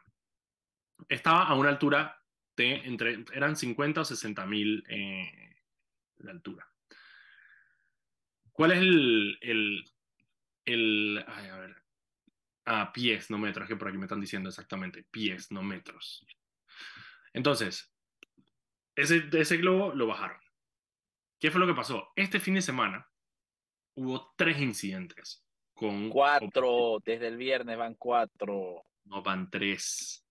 estaba 1.10 1.48
a 1.48 1.56
una 1.56 1.70
altura 1.70 2.22
de 2.56 2.76
entre, 2.86 3.26
eran 3.34 3.56
50 3.56 4.02
o 4.02 4.06
60 4.06 4.46
mil 4.46 4.84
eh, 4.88 5.56
altura. 6.30 6.68
¿Cuál 8.52 8.72
es 8.72 8.80
el, 9.42 9.93
el 10.66 11.24
ay, 11.28 11.48
a 11.48 11.58
ver, 11.58 11.84
a 12.66 12.94
pies, 12.94 13.30
no 13.30 13.38
metros, 13.38 13.68
que 13.68 13.76
por 13.76 13.88
aquí 13.88 13.98
me 13.98 14.06
están 14.06 14.22
diciendo 14.22 14.50
exactamente, 14.50 15.04
pies, 15.12 15.52
no 15.52 15.64
metros. 15.64 16.26
Entonces, 17.34 17.94
ese, 18.96 19.30
ese 19.32 19.58
globo 19.58 19.94
lo 19.94 20.08
bajaron. 20.08 20.40
¿Qué 21.40 21.52
fue 21.52 21.60
lo 21.60 21.68
que 21.68 21.74
pasó? 21.74 22.12
Este 22.16 22.40
fin 22.40 22.54
de 22.54 22.62
semana 22.62 23.10
hubo 23.96 24.34
tres 24.38 24.60
incidentes 24.60 25.44
Cuatro, 26.10 27.00
desde 27.04 27.28
el 27.28 27.38
viernes 27.38 27.78
van 27.78 27.96
cuatro. 27.96 28.86
No, 29.06 29.22
van 29.22 29.50
tres. 29.50 30.26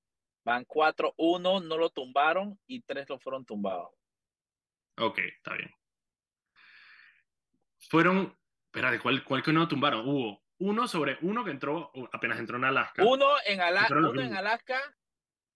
Van 0.44 0.64
cuatro, 0.64 1.14
uno 1.18 1.60
no 1.60 1.76
lo 1.76 1.90
tumbaron 1.90 2.58
y 2.66 2.80
tres 2.82 3.08
lo 3.08 3.18
fueron 3.18 3.44
tumbados. 3.44 3.90
Ok, 4.98 5.18
está 5.18 5.54
bien. 5.54 5.70
Fueron, 7.88 8.36
espérate, 8.72 8.98
¿cuál, 9.00 9.22
cuál 9.22 9.42
que 9.42 9.52
no 9.52 9.68
tumbaron? 9.68 10.08
Hubo 10.08 10.42
uno 10.58 10.88
sobre 10.88 11.18
uno 11.20 11.44
que 11.44 11.50
entró, 11.50 11.92
apenas 12.10 12.38
entró 12.38 12.56
en 12.56 12.64
Alaska. 12.64 13.04
Uno 13.04 13.34
en, 13.44 13.60
uno 13.60 14.22
en 14.22 14.34
Alaska. 14.34 14.80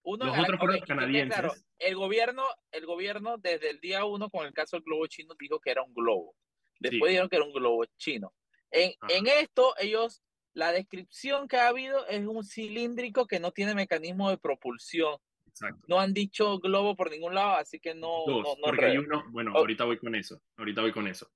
Uno 0.02 0.26
los 0.26 0.38
otros 0.38 0.61
fueron 0.61 0.81
canadienses. 0.81 1.40
Claro, 1.40 1.55
el 1.79 1.96
gobierno, 1.96 2.44
el 2.70 2.85
gobierno 2.85 3.38
desde 3.38 3.70
el 3.70 3.81
día 3.81 4.05
uno 4.05 4.29
con 4.29 4.46
el 4.46 4.52
caso 4.52 4.76
del 4.76 4.85
globo 4.85 5.07
chino 5.07 5.35
dijo 5.38 5.59
que 5.61 5.70
era 5.70 5.83
un 5.83 5.94
globo. 5.94 6.37
Después 6.79 7.09
dijeron 7.09 7.31
que 7.31 7.37
era 7.37 7.44
un 7.46 7.55
globo 7.55 7.87
chino. 7.96 8.35
En, 8.70 8.92
en, 9.09 9.26
esto, 9.26 9.74
ellos, 9.79 10.22
la 10.52 10.72
descripción 10.72 11.48
que 11.48 11.57
ha 11.57 11.68
habido 11.68 12.07
es 12.09 12.24
un 12.26 12.44
cilíndrico 12.44 13.26
que 13.26 13.40
no 13.40 13.50
tiene 13.50 13.74
mecanismo 13.74 14.29
de 14.29 14.37
propulsión. 14.37 15.16
Exacto. 15.46 15.87
No 15.88 15.98
han 15.98 16.12
dicho 16.12 16.59
globo 16.59 16.94
por 16.94 17.11
ningún 17.11 17.35
lado, 17.35 17.57
así 17.57 17.81
que 17.81 17.94
no. 17.94 18.24
Dos, 18.26 18.42
no, 18.42 18.55
porque 18.62 18.85
hay 18.85 18.98
uno, 18.98 19.24
bueno, 19.31 19.52
ahorita 19.57 19.85
voy 19.85 19.96
con 19.96 20.14
eso. 20.14 20.42
Ahorita 20.59 20.83
voy 20.83 20.92
con 20.92 21.09
eso. 21.09 21.31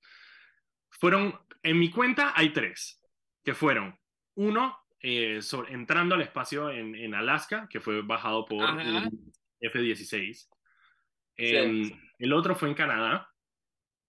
Fueron, 0.90 1.38
en 1.62 1.78
mi 1.78 1.90
cuenta 1.90 2.32
hay 2.36 2.52
tres, 2.52 3.00
que 3.44 3.54
fueron 3.54 3.98
uno 4.34 4.78
eh, 5.02 5.40
entrando 5.68 6.14
al 6.14 6.22
espacio 6.22 6.70
en, 6.70 6.94
en, 6.94 7.14
Alaska, 7.14 7.68
que 7.70 7.80
fue 7.80 8.02
bajado 8.02 8.44
por 8.44 8.62
F-16. 9.60 10.48
Em, 11.36 11.90
el 12.18 12.32
otro 12.32 12.54
fue 12.54 12.68
en 12.68 12.74
Canadá, 12.74 13.30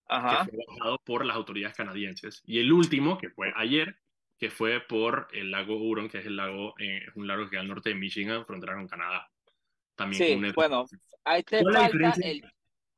que 0.10 0.52
fue 0.52 0.66
bajado 0.68 0.98
por 1.06 1.26
las 1.26 1.36
autoridades 1.36 1.76
canadienses. 1.76 2.42
Y 2.46 2.60
el 2.60 2.72
último, 2.74 3.18
que 3.18 3.30
fue 3.30 3.54
ayer, 3.56 3.98
que 4.38 4.50
fue 4.50 4.82
por 4.82 5.28
el 5.32 5.52
lago 5.52 5.78
Huron, 5.78 6.10
que 6.10 6.18
es 6.18 6.26
el 6.26 6.36
lago, 6.36 6.74
eh, 6.80 7.06
un 7.16 7.28
lago 7.28 7.50
que 7.50 7.58
al 7.58 7.68
norte 7.68 7.90
de 7.90 7.96
Michigan, 7.96 8.46
frontera 8.46 8.76
con 8.76 8.88
Canadá. 8.88 9.30
También 9.96 10.44
sí, 10.44 10.52
bueno, 10.56 10.86
ahí 11.24 11.44
te 11.44 11.64
falta, 11.64 12.14
el, 12.24 12.44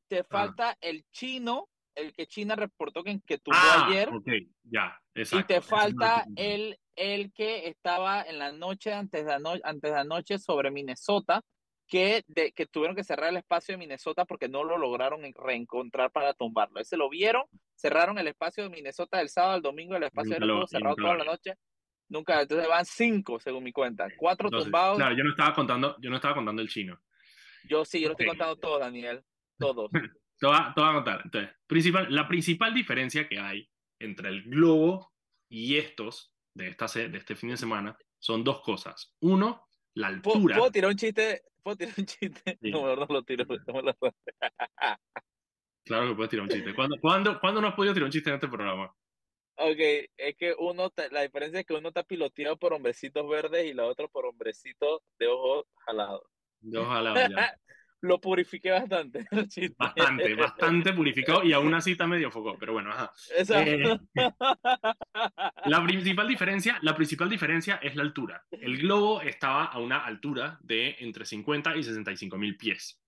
te 0.08 0.24
falta 0.24 0.78
el 0.80 1.06
chino, 1.12 1.70
el 1.96 2.14
que 2.14 2.28
China 2.28 2.56
reportó 2.56 3.04
que, 3.04 3.20
que 3.26 3.38
tuvo 3.38 3.56
ah, 3.56 3.88
ayer. 3.88 4.10
Ok, 4.10 4.28
ya, 4.64 5.00
exacto. 5.14 5.54
Y 5.54 5.56
te 5.56 5.62
falta 5.62 6.26
el, 6.36 6.78
el 6.96 7.32
que 7.34 7.68
estaba 7.68 8.24
en 8.24 8.40
la 8.40 8.52
noche, 8.52 8.94
antes 8.94 9.26
de, 9.26 9.62
antes 9.64 9.92
de 9.92 9.98
anoche, 9.98 10.38
sobre 10.40 10.72
Minnesota, 10.72 11.42
que, 11.88 12.24
de, 12.28 12.52
que 12.54 12.66
tuvieron 12.66 12.96
que 12.96 13.04
cerrar 13.04 13.30
el 13.30 13.38
espacio 13.38 13.74
de 13.74 13.78
Minnesota 13.78 14.26
porque 14.26 14.50
no 14.50 14.64
lo 14.64 14.78
lograron 14.78 15.22
reencontrar 15.36 16.12
para 16.12 16.34
tumbarlo. 16.34 16.80
Ese 16.80 16.98
lo 16.98 17.10
vieron, 17.10 17.44
cerraron 17.76 18.18
el 18.18 18.28
espacio 18.28 18.64
de 18.64 18.70
Minnesota 18.70 19.18
del 19.18 19.30
sábado 19.30 19.54
al 19.54 19.62
domingo, 19.62 19.96
el 19.96 20.04
espacio 20.04 20.34
de 20.34 20.40
lo, 20.40 20.66
cerrado 20.68 20.96
toda 20.96 21.18
la 21.18 21.26
noche. 21.26 21.56
Nunca, 22.10 22.42
entonces 22.42 22.68
van 22.68 22.86
cinco 22.86 23.40
según 23.40 23.64
mi 23.64 23.72
cuenta, 23.72 24.08
cuatro 24.18 24.50
tumbados. 24.50 24.98
Claro, 24.98 25.16
yo 25.16 25.24
no 25.24 25.32
estaba 25.32 25.54
contando, 25.54 25.96
yo 26.02 26.10
no 26.10 26.18
estaba 26.18 26.36
contando 26.36 26.62
el 26.62 26.70
chino. 26.70 27.00
Yo 27.66 27.86
sí, 27.86 28.02
yo 28.02 28.10
lo 28.10 28.14
estoy 28.14 28.28
contando 28.28 28.56
todo, 28.58 28.80
Daniel, 28.80 29.24
todos. 29.58 29.90
te, 30.44 30.82
voy 30.82 30.90
a, 30.90 30.94
contar. 30.94 31.22
Entonces, 31.24 31.52
principal, 31.68 32.08
la 32.10 32.28
principal 32.28 32.74
diferencia 32.74 33.28
que 33.28 33.40
hay 33.40 33.70
entre 34.00 34.30
el 34.30 34.44
globo 34.44 35.14
y 35.50 35.78
estos 35.78 36.34
de, 36.54 36.68
esta, 36.68 36.88
de 36.88 37.18
este 37.18 37.36
fin 37.36 37.50
de 37.50 37.58
semana 37.58 37.98
son 38.20 38.44
dos 38.44 38.62
cosas. 38.62 39.16
Uno, 39.22 39.68
la 39.94 40.08
altura. 40.08 40.58
¿Puedo, 40.58 40.72
tirar 40.72 40.92
un 40.92 40.98
chiste? 40.98 41.44
¿Puedo 41.62 41.78
tirar 41.78 41.94
un 41.98 42.06
chiste? 42.06 42.58
No, 42.62 42.96
no 42.96 43.06
lo 43.08 43.24
tiro. 43.24 43.46
No 43.68 43.82
lo... 43.82 43.96
claro 45.86 46.10
que 46.10 46.16
puedes 46.16 46.30
tirar 46.30 46.44
un 46.44 46.50
chiste. 46.50 46.76
¿Cuándo, 46.76 47.00
cuándo, 47.00 47.40
¿Cuándo 47.40 47.62
no 47.62 47.68
has 47.68 47.76
podido 47.76 47.94
tirar 47.94 48.06
un 48.06 48.12
chiste 48.12 48.30
en 48.30 48.36
este 48.36 48.48
programa? 48.48 48.94
Ok, 49.56 49.80
es 50.18 50.36
que 50.36 50.56
uno, 50.58 50.92
la 51.12 51.22
diferencia 51.22 51.60
es 51.60 51.66
que 51.66 51.76
uno 51.76 51.90
está 51.90 52.04
piloteado 52.04 52.58
por 52.58 52.74
hombrecitos 52.74 53.30
verdes 53.30 53.66
y 53.66 53.74
la 53.74 53.86
otra 53.86 54.08
por 54.08 54.26
hombrecitos 54.26 55.02
de 55.20 55.28
ojos 55.28 55.66
jalados. 55.86 56.24
De 56.60 56.80
ojos 56.80 56.92
jalados, 56.92 57.30
ya. 57.30 57.56
Lo 58.04 58.20
purifiqué 58.20 58.70
bastante. 58.72 59.26
Bastante, 59.78 60.36
bastante 60.36 60.92
purificado 60.92 61.42
y 61.44 61.54
aún 61.54 61.74
así 61.74 61.94
está 61.94 62.06
medio 62.06 62.30
foco, 62.30 62.58
pero 62.60 62.74
bueno, 62.74 62.92
ajá. 62.92 63.14
Eh, 63.38 63.98
la 65.66 65.84
principal 65.84 66.28
diferencia, 66.28 66.78
la 66.82 66.96
principal 66.96 67.30
diferencia 67.30 67.76
es 67.82 67.96
la 67.96 68.04
altura. 68.04 68.44
El 68.52 68.78
globo 68.78 69.22
estaba 69.22 69.66
a 69.66 69.80
una 69.80 70.00
altura 70.06 70.60
de 70.62 70.98
entre 71.00 71.26
50 71.26 71.78
y 71.78 71.84
65 71.84 72.38
mil 72.38 72.58
pies. 72.58 73.02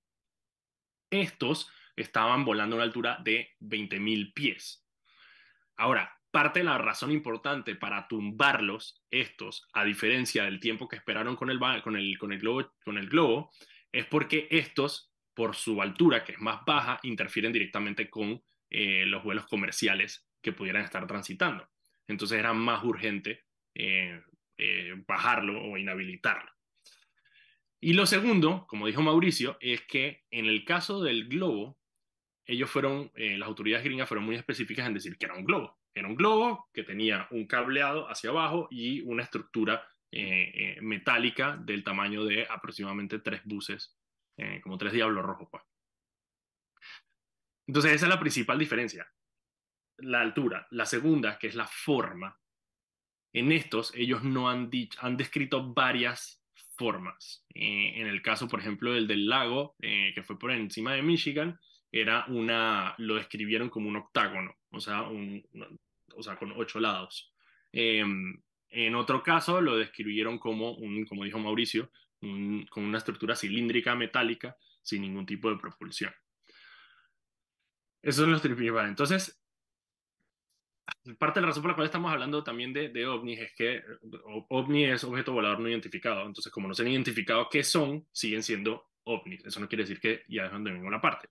Estos 1.09 1.69
estaban 1.97 2.45
volando 2.45 2.75
a 2.75 2.77
una 2.77 2.85
altura 2.85 3.19
de 3.21 3.49
20 3.59 3.99
mil 3.99 4.31
pies. 4.31 4.85
Ahora, 5.75 6.09
parte 6.31 6.59
de 6.59 6.65
la 6.65 6.77
razón 6.77 7.11
importante 7.11 7.75
para 7.75 8.07
tumbarlos, 8.07 9.03
estos, 9.11 9.67
a 9.73 9.83
diferencia 9.83 10.45
del 10.45 10.61
tiempo 10.61 10.87
que 10.87 10.95
esperaron 10.95 11.35
con 11.35 11.49
el, 11.49 11.59
con 11.83 11.97
el, 11.97 12.17
con 12.17 12.31
el, 12.31 12.39
globo, 12.39 12.71
con 12.85 12.97
el 12.97 13.09
globo, 13.09 13.51
es 13.95 14.05
porque 14.05 14.47
estos, 14.51 15.13
por 15.33 15.55
su 15.55 15.81
altura, 15.81 16.25
que 16.25 16.33
es 16.33 16.39
más 16.39 16.65
baja, 16.65 16.99
interfieren 17.03 17.53
directamente 17.53 18.09
con 18.09 18.43
eh, 18.69 19.05
los 19.05 19.23
vuelos 19.23 19.47
comerciales 19.47 20.27
que 20.41 20.51
pudieran 20.51 20.83
estar 20.83 21.07
transitando. 21.07 21.65
Entonces 22.05 22.37
era 22.37 22.53
más 22.53 22.83
urgente 22.83 23.45
eh, 23.73 24.21
eh, 24.57 24.93
bajarlo 25.07 25.63
o 25.63 25.77
inhabilitarlo. 25.77 26.51
Y 27.79 27.93
lo 27.93 28.05
segundo, 28.05 28.65
como 28.67 28.87
dijo 28.87 29.01
Mauricio, 29.01 29.57
es 29.61 29.81
que 29.83 30.25
en 30.29 30.47
el 30.47 30.65
caso 30.65 31.01
del 31.01 31.29
globo, 31.29 31.79
ellos 32.45 32.69
fueron, 32.69 33.11
las 33.15 33.47
autoridades 33.47 33.85
gringas 33.85 34.09
fueron 34.09 34.25
muy 34.25 34.35
específicas 34.35 34.87
en 34.87 34.93
decir 34.93 35.17
que 35.17 35.25
era 35.25 35.35
un 35.35 35.45
globo. 35.45 35.79
Era 35.93 36.07
un 36.07 36.15
globo 36.15 36.69
que 36.73 36.83
tenía 36.83 37.27
un 37.31 37.47
cableado 37.47 38.09
hacia 38.09 38.29
abajo 38.31 38.67
y 38.69 39.01
una 39.01 39.23
estructura 39.23 39.87
eh, 40.11 40.51
eh, 40.53 40.81
metálica 40.81 41.57
del 41.57 41.83
tamaño 41.83 42.23
de 42.23 42.47
aproximadamente 42.49 43.19
tres 43.19 43.41
buses, 43.43 43.97
eh, 44.37 44.61
como 44.61 44.77
tres 44.77 44.93
diablos 44.93 45.25
rojos. 45.25 45.47
Pues. 45.51 45.63
Entonces 47.67 47.93
esa 47.93 48.05
es 48.05 48.09
la 48.09 48.19
principal 48.19 48.59
diferencia, 48.59 49.07
la 49.97 50.21
altura. 50.21 50.67
La 50.71 50.85
segunda, 50.85 51.37
que 51.37 51.47
es 51.47 51.55
la 51.55 51.67
forma. 51.67 52.39
En 53.33 53.51
estos, 53.51 53.93
ellos 53.95 54.23
no 54.23 54.49
han, 54.49 54.69
dicho, 54.69 54.97
han 55.01 55.17
descrito 55.17 55.73
varias 55.73 56.41
formas. 56.77 57.45
en 57.53 58.07
el 58.07 58.21
caso, 58.21 58.47
por 58.47 58.59
ejemplo, 58.59 58.93
del 58.93 59.07
del 59.07 59.27
lago, 59.27 59.75
que 59.79 60.23
fue 60.25 60.37
por 60.37 60.51
encima 60.51 60.93
de 60.93 61.01
Michigan, 61.01 61.59
era 61.91 62.25
una, 62.27 62.95
lo 62.97 63.15
describieron 63.15 63.69
como 63.69 63.87
un 63.87 63.95
octágono, 63.95 64.53
o 64.71 64.79
sea, 64.81 65.03
un, 65.03 65.45
o 66.15 66.23
sea, 66.23 66.35
con 66.35 66.51
ocho 66.51 66.79
lados. 66.79 67.33
Em, 67.71 68.41
en 68.75 68.93
otro 68.95 69.23
caso 69.23 69.61
lo 69.61 69.77
describieron 69.77 70.37
como, 70.37 70.73
un, 70.73 71.05
como 71.05 71.23
dijo 71.23 71.39
Mauricio, 71.39 71.89
con 72.19 72.83
una 72.83 72.97
estructura 72.97 73.35
cilíndrica 73.35 73.95
metálica 73.95 74.57
sin 74.81 75.01
ningún 75.01 75.25
tipo 75.25 75.49
de 75.49 75.57
propulsión. 75.57 76.11
Esos 78.01 78.21
son 78.21 78.31
los 78.31 78.41
principales. 78.41 78.89
Entonces, 78.89 79.41
parte 81.17 81.39
de 81.39 81.41
la 81.41 81.47
razón 81.47 81.63
por 81.63 81.71
la 81.71 81.75
cual 81.75 81.85
estamos 81.85 82.11
hablando 82.11 82.43
también 82.43 82.73
de, 82.73 82.89
de 82.89 83.07
ovnis 83.07 83.39
es 83.39 83.53
que 83.55 83.81
ovni 84.49 84.85
es 84.85 85.03
objeto 85.05 85.31
volador 85.31 85.61
no 85.61 85.69
identificado. 85.69 86.25
Entonces, 86.25 86.51
como 86.51 86.67
no 86.67 86.73
se 86.73 86.81
han 86.81 86.89
identificado 86.89 87.47
qué 87.49 87.63
son, 87.63 88.05
siguen 88.11 88.43
siendo 88.43 88.89
ovnis. 89.05 89.45
Eso 89.45 89.61
no 89.61 89.69
quiere 89.69 89.83
decir 89.83 90.01
que 90.01 90.23
ya 90.27 90.43
dejan 90.43 90.65
de 90.65 90.71
ninguna 90.71 90.99
parte 90.99 91.29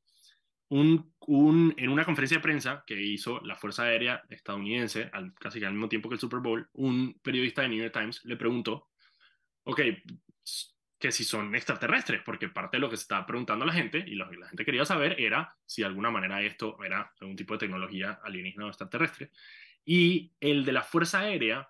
un, 0.75 1.75
en 1.77 1.89
una 1.89 2.05
conferencia 2.05 2.39
de 2.39 2.43
prensa 2.43 2.83
que 2.85 3.01
hizo 3.01 3.41
la 3.41 3.55
Fuerza 3.55 3.85
Aérea 3.85 4.25
estadounidense, 4.29 5.09
al, 5.13 5.33
casi 5.35 5.63
al 5.65 5.73
mismo 5.73 5.89
tiempo 5.89 6.09
que 6.09 6.17
el 6.17 6.21
Super 6.21 6.41
Bowl, 6.41 6.69
un 6.73 7.19
periodista 7.23 7.63
de 7.63 7.69
New 7.69 7.79
York 7.79 7.93
Times 7.93 8.25
le 8.25 8.37
preguntó, 8.37 8.89
ok, 9.65 9.81
que 10.99 11.13
si 11.13 11.23
son 11.23 11.55
extraterrestres, 11.55 12.23
porque 12.25 12.49
parte 12.49 12.77
de 12.77 12.81
lo 12.81 12.91
que 12.91 12.97
se 12.97 13.03
estaba 13.03 13.25
preguntando 13.25 13.65
a 13.65 13.69
la 13.69 13.73
gente 13.73 14.03
y 14.05 14.15
lo 14.15 14.29
que 14.29 14.37
la 14.37 14.49
gente 14.49 14.65
quería 14.65 14.85
saber 14.85 15.21
era 15.21 15.55
si 15.65 15.83
de 15.83 15.87
alguna 15.87 16.11
manera 16.11 16.43
esto 16.43 16.83
era 16.83 17.13
algún 17.21 17.37
tipo 17.37 17.55
de 17.55 17.61
tecnología 17.61 18.19
alienígena 18.25 18.67
o 18.67 18.69
extraterrestre. 18.69 19.31
Y 19.85 20.33
el 20.41 20.65
de 20.65 20.73
la 20.73 20.83
Fuerza 20.83 21.21
Aérea, 21.21 21.69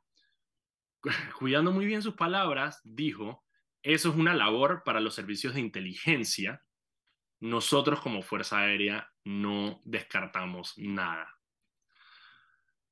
cuidando 1.39 1.73
muy 1.73 1.85
bien 1.85 2.01
sus 2.01 2.15
palabras, 2.15 2.81
dijo, 2.85 3.45
eso 3.83 4.09
es 4.09 4.17
una 4.17 4.35
labor 4.35 4.83
para 4.83 5.01
los 5.01 5.15
servicios 5.15 5.55
de 5.55 5.61
inteligencia 5.61 6.63
nosotros 7.45 8.01
como 8.01 8.23
Fuerza 8.23 8.61
Aérea 8.61 9.13
no 9.25 9.83
descartamos 9.85 10.73
nada. 10.79 11.29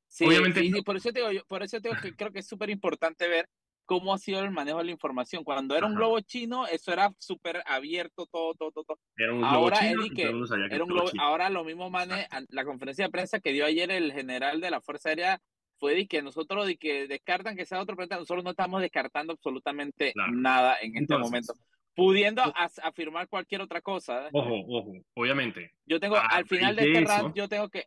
Sí, 0.07 0.27
Obviamente, 0.27 0.83
por 0.85 0.97
eso, 0.97 1.11
digo, 1.11 1.29
por 1.49 1.63
eso 1.63 1.81
digo 1.81 1.95
que 2.03 2.15
creo 2.15 2.31
que 2.31 2.41
es 2.41 2.47
súper 2.47 2.69
importante 2.69 3.27
ver 3.29 3.49
cómo 3.87 4.13
ha 4.13 4.19
sido 4.19 4.41
el 4.41 4.51
manejo 4.51 4.77
de 4.79 4.85
la 4.85 4.91
información. 4.91 5.43
Cuando 5.43 5.75
era 5.75 5.87
un 5.87 5.95
globo 5.95 6.21
chino, 6.21 6.67
eso 6.67 6.93
era 6.93 7.11
súper 7.17 7.63
abierto, 7.65 8.27
todo, 8.27 8.53
todo, 8.53 8.71
todo. 8.73 8.99
Era 9.17 9.33
un 9.33 9.39
globo 9.39 9.55
ahora, 9.55 9.79
chino, 9.79 10.03
que 10.15 10.23
era 10.23 10.85
un 10.85 10.91
globo, 10.91 11.11
ahora 11.19 11.49
lo 11.49 11.65
mismo 11.65 11.89
mane, 11.89 12.29
la 12.51 12.67
conferencia 12.67 13.07
de 13.07 13.11
prensa 13.11 13.41
que 13.41 13.55
dio 13.55 13.65
ayer 13.65 13.91
el 13.91 14.13
general 14.13 14.61
de 14.61 14.71
la 14.71 14.83
Fuerza 14.83 15.09
Aérea 15.09 15.41
fue 15.79 15.95
de 15.95 16.07
que 16.07 16.21
nosotros 16.21 16.67
de 16.67 16.77
que 16.77 17.09
descartan 17.09 17.57
que 17.57 17.65
sea 17.65 17.81
otro 17.81 17.97
planeta, 17.97 18.17
nosotros 18.17 18.45
no 18.45 18.51
estamos 18.51 18.83
descartando 18.83 19.33
absolutamente 19.33 20.13
nada 20.31 20.77
en 20.83 20.95
este 20.99 21.17
momento 21.17 21.55
pudiendo 21.95 22.43
afirmar 22.83 23.29
cualquier 23.29 23.61
otra 23.61 23.81
cosa. 23.81 24.27
¿eh? 24.27 24.31
Ojo, 24.33 24.65
ojo, 24.69 24.93
obviamente. 25.15 25.75
Yo 25.87 26.01
tengo, 26.01 26.17
al 26.17 26.47
final 26.47 26.77
de 26.77 26.93
este 26.93 27.05
round, 27.05 27.35
yo 27.35 27.49
tengo 27.49 27.69
que. 27.69 27.87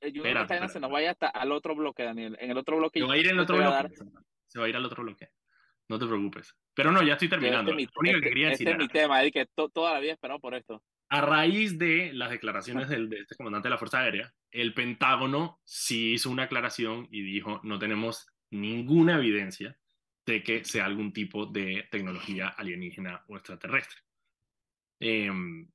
Eh, 0.00 0.12
yo 0.12 0.24
espera, 0.24 0.46
que 0.46 0.68
se 0.68 0.80
nos 0.80 0.90
vaya 0.90 1.12
hasta 1.12 1.28
al 1.28 1.52
otro 1.52 1.74
bloque, 1.74 2.02
Daniel. 2.02 2.36
En 2.40 2.50
el 2.50 2.58
otro 2.58 2.76
bloque. 2.76 3.00
Se 3.00 3.06
va 3.06 3.14
a 3.14 3.18
ir 3.18 3.26
en 3.26 3.34
el 3.34 3.40
otro 3.40 3.56
bloque. 3.56 3.94
Se 4.46 4.58
va 4.58 4.66
a 4.66 4.68
ir 4.68 4.76
al 4.76 4.84
otro 4.84 5.02
bloque. 5.02 5.28
No 5.88 5.98
te 5.98 6.06
preocupes. 6.06 6.56
Pero 6.74 6.90
no, 6.90 7.02
ya 7.02 7.14
estoy 7.14 7.28
terminando. 7.28 7.72
Este, 7.72 7.82
este, 8.50 8.70
es 8.70 8.78
mi 8.78 8.88
tema, 8.88 9.22
es 9.22 9.32
que 9.32 9.46
toda 9.46 9.92
la 9.92 10.00
vida 10.00 10.12
he 10.12 10.14
esperado 10.14 10.40
por 10.40 10.54
esto. 10.54 10.82
A 11.10 11.20
raíz 11.20 11.78
de 11.78 12.12
las 12.14 12.30
declaraciones 12.30 12.88
del, 12.88 13.10
de 13.10 13.18
este 13.18 13.36
comandante 13.36 13.68
de 13.68 13.70
la 13.70 13.78
Fuerza 13.78 14.00
Aérea, 14.00 14.32
el 14.50 14.72
Pentágono 14.72 15.60
sí 15.64 16.14
hizo 16.14 16.30
una 16.30 16.44
aclaración 16.44 17.08
y 17.10 17.22
dijo: 17.22 17.60
no 17.62 17.78
tenemos 17.78 18.26
ninguna 18.50 19.16
evidencia 19.16 19.76
de 20.26 20.42
que 20.42 20.64
sea 20.64 20.84
algún 20.84 21.12
tipo 21.12 21.46
de 21.46 21.88
tecnología 21.90 22.48
alienígena 22.48 23.24
o 23.28 23.36
extraterrestre. 23.36 24.00
Em, 25.00 25.68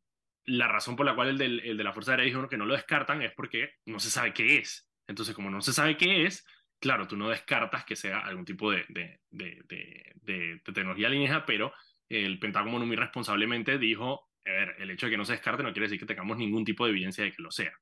la 0.45 0.67
razón 0.67 0.95
por 0.95 1.05
la 1.05 1.15
cual 1.15 1.41
el, 1.41 1.77
de 1.77 1.83
la 1.83 1.91
Fuerza 1.91 2.11
Aérea 2.11 2.25
dijo 2.25 2.47
que 2.47 2.57
no 2.57 2.65
lo 2.65 2.73
descartan 2.73 3.21
es 3.21 3.33
porque 3.33 3.75
no 3.85 3.99
se 3.99 4.09
sabe 4.09 4.33
qué 4.33 4.57
es. 4.57 4.89
Entonces, 5.07 5.35
como 5.35 5.49
no 5.49 5.61
se 5.61 5.73
sabe 5.73 5.97
qué 5.97 6.25
es, 6.25 6.45
claro, 6.79 7.07
tú 7.07 7.17
no 7.17 7.29
descartas 7.29 7.83
que 7.85 7.95
sea 7.95 8.19
algún 8.19 8.45
tipo 8.45 8.71
de 8.71 9.19
tecnología 10.63 11.07
alienígena, 11.07 11.45
pero 11.45 11.73
el 12.09 12.39
Pentágono 12.39 12.85
muy 12.85 12.95
responsablemente 12.95 13.77
dijo, 13.77 14.29
a 14.45 14.51
ver, 14.51 14.75
el 14.79 14.91
hecho 14.91 15.07
de 15.07 15.11
que 15.11 15.17
no 15.17 15.25
se 15.25 15.33
descarte 15.33 15.63
no 15.63 15.73
quiere 15.73 15.87
decir 15.87 15.99
que 15.99 16.05
tengamos 16.05 16.37
ningún 16.37 16.63
tipo 16.63 16.85
de 16.85 16.91
evidencia 16.91 17.23
de 17.23 17.31
que 17.31 17.41
lo 17.41 17.51
sea. 17.51 17.73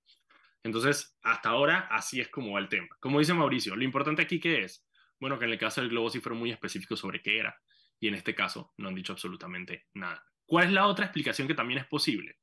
Entonces, 0.64 1.16
hasta 1.22 1.50
ahora, 1.50 1.88
así 1.92 2.20
es 2.20 2.30
como 2.30 2.54
va 2.54 2.60
el 2.60 2.70
tema. 2.70 2.88
Como 3.00 3.20
dice 3.20 3.34
Mauricio, 3.36 3.76
lo 3.76 3.84
importante 3.84 4.24
aquí 4.24 4.40
que 4.40 4.64
es, 4.64 4.84
bueno, 5.26 5.40
que 5.40 5.46
en 5.46 5.54
el 5.54 5.58
caso 5.58 5.82
del 5.82 5.90
globo 5.90 6.12
sí 6.12 6.20
fueron 6.20 6.38
muy 6.38 6.52
específicos 6.52 7.00
sobre 7.00 7.20
qué 7.20 7.40
era, 7.40 7.60
y 8.00 8.10
en 8.10 8.14
este 8.14 8.36
caso 8.36 8.76
no 8.78 8.90
han 8.90 8.94
dicho 8.94 9.12
absolutamente 9.12 9.88
nada. 9.96 10.24
¿Cuál 10.46 10.68
es 10.68 10.72
la 10.72 10.86
otra 10.86 11.06
explicación 11.06 11.48
que 11.48 11.56
también 11.56 11.80
es 11.80 11.88
posible? 11.88 12.38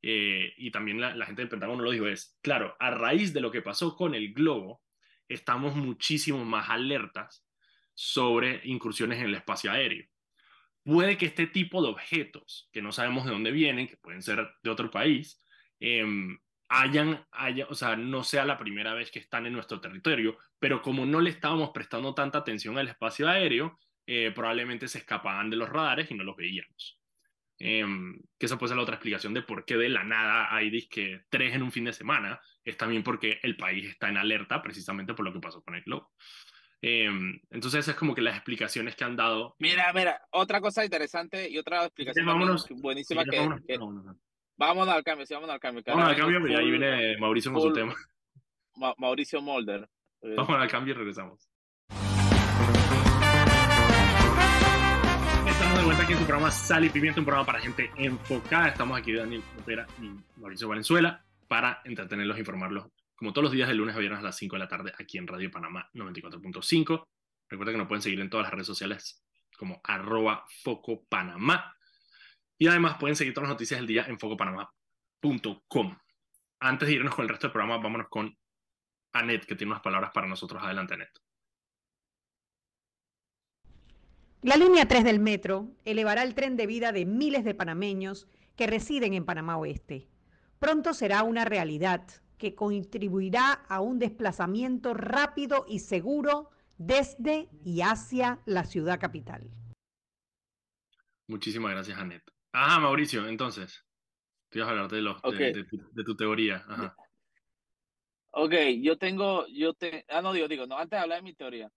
Eh, 0.00 0.54
y 0.56 0.70
también 0.70 0.98
la, 0.98 1.26
gente 1.26 1.42
del 1.42 1.50
Pentágono 1.50 1.82
lo 1.82 1.90
dijo, 1.90 2.06
es, 2.06 2.38
claro, 2.40 2.74
a 2.80 2.90
raíz 2.90 3.34
de 3.34 3.42
lo 3.42 3.50
que 3.50 3.60
pasó 3.60 3.94
con 3.96 4.14
el 4.14 4.32
globo, 4.32 4.82
estamos 5.28 5.76
muchísimo 5.76 6.42
más 6.42 6.70
alertas 6.70 7.46
sobre 7.92 8.62
incursiones 8.64 9.18
en 9.18 9.26
el 9.26 9.34
espacio 9.34 9.70
aéreo. 9.70 10.06
Puede 10.84 11.18
que 11.18 11.26
este 11.26 11.46
tipo 11.46 11.82
de 11.82 11.88
objetos, 11.88 12.70
que 12.72 12.80
no 12.80 12.92
sabemos 12.92 13.26
de 13.26 13.32
dónde 13.32 13.50
vienen, 13.50 13.88
que 13.88 13.98
pueden 13.98 14.22
ser 14.22 14.48
de 14.62 14.70
otro 14.70 14.90
país, 14.90 15.44
eh, 15.80 16.02
hayan, 16.68 17.24
haya, 17.30 17.66
o 17.68 17.74
sea, 17.74 17.96
no 17.96 18.24
sea 18.24 18.44
la 18.44 18.58
primera 18.58 18.94
vez 18.94 19.10
que 19.10 19.18
están 19.18 19.46
en 19.46 19.52
nuestro 19.52 19.80
territorio, 19.80 20.38
pero 20.58 20.82
como 20.82 21.06
no 21.06 21.20
le 21.20 21.30
estábamos 21.30 21.70
prestando 21.70 22.14
tanta 22.14 22.38
atención 22.38 22.78
al 22.78 22.88
espacio 22.88 23.28
aéreo, 23.28 23.78
eh, 24.06 24.32
probablemente 24.34 24.88
se 24.88 24.98
escapaban 24.98 25.50
de 25.50 25.56
los 25.56 25.68
radares 25.68 26.10
y 26.10 26.14
no 26.14 26.24
los 26.24 26.36
veíamos. 26.36 27.00
Em, 27.58 28.20
que 28.38 28.46
esa 28.46 28.58
puede 28.58 28.68
ser 28.68 28.76
la 28.76 28.82
otra 28.82 28.96
explicación 28.96 29.32
de 29.32 29.40
por 29.40 29.64
qué 29.64 29.76
de 29.76 29.88
la 29.88 30.04
nada 30.04 30.54
hay 30.54 30.68
disque 30.68 31.22
tres 31.30 31.54
en 31.54 31.62
un 31.62 31.72
fin 31.72 31.84
de 31.84 31.92
semana, 31.92 32.38
es 32.62 32.76
también 32.76 33.02
porque 33.02 33.40
el 33.42 33.56
país 33.56 33.88
está 33.88 34.10
en 34.10 34.18
alerta 34.18 34.62
precisamente 34.62 35.14
por 35.14 35.24
lo 35.24 35.32
que 35.32 35.40
pasó 35.40 35.62
con 35.62 35.74
el 35.74 35.82
globo. 35.82 36.12
Em, 36.82 37.40
entonces, 37.50 37.80
esas 37.80 37.94
es 37.94 37.98
como 37.98 38.14
que 38.14 38.20
las 38.20 38.36
explicaciones 38.36 38.94
que 38.94 39.04
han 39.04 39.16
dado. 39.16 39.56
Mira, 39.58 39.90
mira, 39.94 40.20
otra 40.30 40.60
cosa 40.60 40.84
interesante 40.84 41.48
y 41.48 41.56
otra 41.56 41.86
explicación 41.86 42.26
buenísima 42.80 43.24
que, 43.24 43.38
vámonos, 43.38 44.16
al 44.58 45.04
cambio, 45.04 45.26
sí, 45.26 45.34
vámonos 45.34 45.54
al 45.54 45.60
cambio. 45.60 45.82
Vámonos 45.86 46.10
al 46.10 46.16
cambio, 46.16 46.48
y 46.48 46.54
ahí 46.54 46.70
viene 46.70 47.18
Mauricio 47.18 47.52
con 47.52 47.62
su 47.62 47.72
tema. 47.72 47.94
Mauricio 48.98 49.40
Molder. 49.40 49.88
Vamos 50.22 50.50
al 50.50 50.68
cambio 50.68 50.94
y 50.94 50.96
regresamos. 50.96 51.48
Estamos 55.46 55.78
de 55.78 55.84
vuelta 55.84 56.02
aquí 56.02 56.12
en 56.12 56.18
su 56.18 56.24
programa 56.24 56.50
Sal 56.50 56.84
y 56.84 56.90
Pimienta, 56.90 57.20
un 57.20 57.26
programa 57.26 57.46
para 57.46 57.60
gente 57.60 57.90
enfocada. 57.96 58.68
Estamos 58.68 58.98
aquí 58.98 59.12
Daniel 59.12 59.42
Opera 59.60 59.86
y 60.00 60.10
Mauricio 60.40 60.68
Valenzuela 60.68 61.24
para 61.48 61.80
entretenerlos 61.84 62.36
e 62.36 62.40
informarlos 62.40 62.86
como 63.14 63.32
todos 63.32 63.44
los 63.44 63.52
días 63.52 63.68
de 63.68 63.74
lunes 63.74 63.94
a 63.94 63.98
viernes 63.98 64.20
a 64.20 64.24
las 64.24 64.36
5 64.36 64.56
de 64.56 64.60
la 64.60 64.68
tarde 64.68 64.92
aquí 64.98 65.16
en 65.16 65.26
Radio 65.26 65.50
Panamá 65.50 65.88
94.5. 65.94 67.04
Recuerda 67.48 67.72
que 67.72 67.78
nos 67.78 67.88
pueden 67.88 68.02
seguir 68.02 68.20
en 68.20 68.28
todas 68.28 68.44
las 68.44 68.52
redes 68.52 68.66
sociales 68.66 69.22
como 69.56 69.80
arroba 69.84 70.44
Foco 70.62 71.04
Panamá. 71.08 71.75
Y 72.58 72.68
además 72.68 72.96
pueden 72.98 73.16
seguir 73.16 73.34
todas 73.34 73.48
las 73.48 73.54
noticias 73.54 73.78
del 73.80 73.86
día 73.86 74.06
en 74.06 74.18
focopanamá.com. 74.18 75.98
Antes 76.60 76.88
de 76.88 76.94
irnos 76.94 77.14
con 77.14 77.24
el 77.24 77.28
resto 77.28 77.48
del 77.48 77.52
programa, 77.52 77.78
vámonos 77.78 78.08
con 78.08 78.36
Anet, 79.12 79.44
que 79.44 79.56
tiene 79.56 79.72
unas 79.72 79.82
palabras 79.82 80.10
para 80.12 80.26
nosotros. 80.26 80.62
Adelante, 80.62 80.94
Anet. 80.94 81.10
La 84.42 84.56
línea 84.56 84.86
3 84.86 85.04
del 85.04 85.18
metro 85.18 85.72
elevará 85.84 86.22
el 86.22 86.34
tren 86.34 86.56
de 86.56 86.66
vida 86.66 86.92
de 86.92 87.04
miles 87.04 87.44
de 87.44 87.54
panameños 87.54 88.28
que 88.54 88.66
residen 88.66 89.14
en 89.14 89.24
Panamá 89.24 89.56
Oeste. 89.56 90.08
Pronto 90.58 90.94
será 90.94 91.22
una 91.22 91.44
realidad 91.44 92.06
que 92.38 92.54
contribuirá 92.54 93.52
a 93.52 93.80
un 93.80 93.98
desplazamiento 93.98 94.94
rápido 94.94 95.66
y 95.68 95.80
seguro 95.80 96.50
desde 96.78 97.48
y 97.64 97.80
hacia 97.80 98.40
la 98.46 98.64
ciudad 98.64 99.00
capital. 99.00 99.50
Muchísimas 101.28 101.72
gracias, 101.72 101.98
Anet. 101.98 102.35
Ajá, 102.58 102.80
Mauricio, 102.80 103.28
entonces, 103.28 103.84
te 104.48 104.58
ibas 104.58 104.68
a 104.68 104.70
hablar 104.70 104.88
de, 104.88 105.02
los, 105.02 105.20
de, 105.20 106.02
tu, 106.02 106.16
teoría. 106.16 106.64
Ajá. 106.66 106.96
Ok, 108.30 108.54
yo 108.80 108.96
tengo, 108.96 109.46
yo 109.48 109.74
te, 109.74 110.06
ah, 110.08 110.22
no 110.22 110.32
digo, 110.32 110.48
digo, 110.48 110.66
no, 110.66 110.78
antes 110.78 110.92
de 110.92 111.02
hablar 111.02 111.18
de 111.18 111.22
mi 111.22 111.34
teoría, 111.34 111.70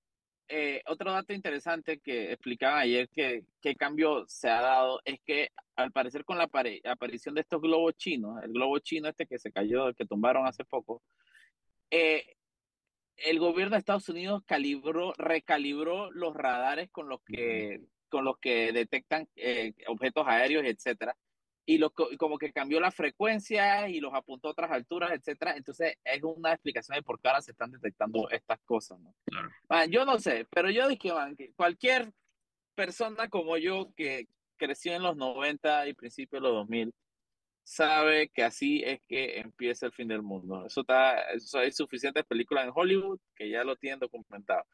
eh, 0.47 0.81
otro 0.85 1.11
dato 1.11 1.33
interesante 1.33 1.99
que 1.99 2.31
explicaba 2.31 2.79
ayer 2.79 3.09
que 3.09 3.43
qué 3.61 3.75
cambio 3.75 4.23
se 4.29 4.49
ha 4.49 4.61
dado 4.61 5.01
es 5.03 5.19
que 5.25 5.49
al 5.75 5.91
parecer 5.91 6.23
con 6.23 6.37
la 6.37 6.49
aparición 6.85 7.35
de 7.35 7.41
estos 7.41 7.61
globos 7.61 7.95
chinos, 7.97 8.41
el 8.41 8.53
globo 8.53 8.79
chino 8.79 9.09
este 9.09 9.27
que 9.27 9.37
se 9.37 9.51
cayó, 9.51 9.93
que 9.93 10.05
tumbaron 10.05 10.47
hace 10.47 10.63
poco, 10.63 11.03
eh, 11.91 12.37
el 13.17 13.37
gobierno 13.37 13.75
de 13.75 13.79
Estados 13.79 14.07
Unidos 14.07 14.43
calibró, 14.45 15.13
recalibró 15.17 16.09
los 16.11 16.33
radares 16.33 16.89
con 16.89 17.09
los 17.09 17.21
que, 17.25 17.81
con 18.09 18.25
los 18.25 18.37
que 18.39 18.71
detectan 18.73 19.27
eh, 19.35 19.73
objetos 19.87 20.25
aéreos, 20.27 20.65
etcétera 20.65 21.15
y 21.69 21.77
lo, 21.77 21.91
como 21.91 22.39
que 22.39 22.51
cambió 22.51 22.79
la 22.79 22.89
frecuencia 22.89 23.87
y 23.89 23.99
los 23.99 24.11
apuntó 24.15 24.47
a 24.47 24.51
otras 24.51 24.71
alturas, 24.71 25.11
etcétera. 25.11 25.55
Entonces 25.55 25.97
es 26.03 26.23
una 26.23 26.51
explicación 26.53 26.95
de 26.95 27.03
por 27.03 27.19
qué 27.19 27.27
ahora 27.27 27.43
se 27.43 27.51
están 27.51 27.69
detectando 27.69 28.27
estas 28.31 28.59
cosas, 28.61 28.99
¿no? 28.99 29.13
yo 29.85 30.03
no 30.03 30.17
sé, 30.17 30.47
pero 30.49 30.71
yo 30.71 30.87
dije, 30.87 31.13
man, 31.13 31.35
que 31.35 31.51
cualquier 31.53 32.11
persona 32.73 33.29
como 33.29 33.55
yo 33.57 33.93
que 33.95 34.27
creció 34.57 34.93
en 34.93 35.03
los 35.03 35.15
90 35.15 35.89
y 35.89 35.93
principios 35.93 36.41
de 36.41 36.47
los 36.49 36.55
2000 36.55 36.91
sabe 37.69 38.29
que 38.33 38.43
así 38.43 38.81
es 38.83 38.99
que 39.07 39.39
empieza 39.39 39.85
el 39.85 39.91
fin 39.91 40.07
del 40.07 40.23
mundo. 40.23 40.65
Eso 40.65 40.81
está, 40.81 41.21
eso 41.33 41.59
hay 41.59 41.71
suficientes 41.71 42.25
películas 42.25 42.65
en 42.65 42.71
Hollywood 42.73 43.19
que 43.35 43.47
ya 43.47 43.63
lo 43.63 43.75
tienen 43.75 43.99
documentado. 43.99 44.65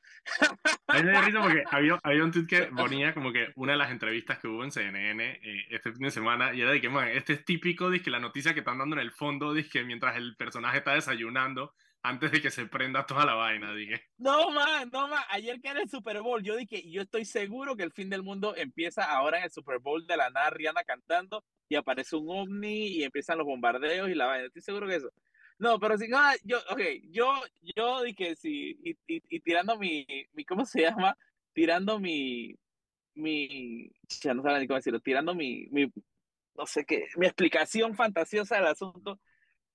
A 0.87 0.97
mí 0.97 1.03
me 1.03 1.21
risa 1.21 1.41
porque 1.41 1.63
había, 1.69 1.99
había, 2.01 2.23
un 2.23 2.31
tweet 2.31 2.47
que 2.47 2.61
ponía 3.03 3.13
como 3.13 3.33
que 3.33 3.49
una 3.55 3.73
de 3.73 3.77
las 3.77 3.91
entrevistas 3.91 4.39
que 4.39 4.47
hubo 4.47 4.63
en 4.63 4.71
CNN 4.71 5.23
eh, 5.43 5.65
este 5.71 5.91
fin 5.91 6.03
de 6.03 6.11
semana 6.11 6.53
y 6.53 6.61
era 6.61 6.71
de 6.71 6.79
que, 6.79 6.87
man, 6.87 7.09
este 7.09 7.33
es 7.33 7.43
típico 7.43 7.89
de 7.89 8.01
que 8.01 8.09
la 8.09 8.21
noticia 8.21 8.53
que 8.53 8.61
están 8.61 8.77
dando 8.77 8.95
en 8.95 9.01
el 9.01 9.11
fondo, 9.11 9.53
de 9.53 9.67
que 9.67 9.83
mientras 9.83 10.15
el 10.15 10.37
personaje 10.37 10.77
está 10.77 10.93
desayunando, 10.93 11.73
antes 12.07 12.31
de 12.31 12.41
que 12.41 12.51
se 12.51 12.65
prenda 12.67 13.05
toda 13.05 13.25
la 13.25 13.33
vaina, 13.33 13.73
dije. 13.73 14.01
No, 14.17 14.51
man, 14.51 14.89
no, 14.91 15.07
man. 15.07 15.23
Ayer 15.29 15.59
que 15.59 15.69
era 15.69 15.81
el 15.81 15.89
Super 15.89 16.21
Bowl, 16.21 16.43
yo 16.43 16.55
dije, 16.55 16.89
yo 16.89 17.01
estoy 17.01 17.25
seguro 17.25 17.75
que 17.75 17.83
el 17.83 17.91
fin 17.91 18.09
del 18.09 18.23
mundo 18.23 18.55
empieza 18.55 19.03
ahora 19.03 19.39
en 19.39 19.45
el 19.45 19.51
Super 19.51 19.79
Bowl 19.79 20.05
de 20.05 20.17
la 20.17 20.29
nada 20.29 20.49
Rihanna 20.51 20.83
cantando 20.83 21.43
y 21.67 21.75
aparece 21.75 22.15
un 22.15 22.27
ovni 22.29 22.87
y 22.87 23.03
empiezan 23.03 23.37
los 23.37 23.47
bombardeos 23.47 24.09
y 24.09 24.15
la 24.15 24.27
vaina. 24.27 24.47
Estoy 24.47 24.61
seguro 24.61 24.87
que 24.87 24.95
eso. 24.95 25.11
No, 25.57 25.79
pero 25.79 25.97
si 25.97 26.07
no, 26.07 26.19
yo, 26.43 26.57
ok, 26.69 26.81
yo, 27.11 27.33
yo 27.75 28.03
dije 28.03 28.35
sí, 28.35 28.77
y, 28.83 28.97
y, 29.07 29.39
tirando 29.39 29.77
mi, 29.77 30.05
mi, 30.33 30.43
¿cómo 30.43 30.65
se 30.65 30.81
llama? 30.81 31.17
Tirando 31.53 31.97
mi, 31.97 32.55
mi, 33.13 33.89
ya 34.21 34.33
no 34.33 34.43
saben 34.43 34.61
ni 34.61 34.67
cómo 34.67 34.77
decirlo, 34.77 34.99
tirando 34.99 35.33
mi, 35.33 35.67
mi, 35.71 35.91
no 36.55 36.65
sé 36.65 36.85
qué, 36.85 37.07
mi 37.17 37.25
explicación 37.25 37.95
fantasiosa 37.95 38.55
del 38.55 38.67
asunto. 38.67 39.19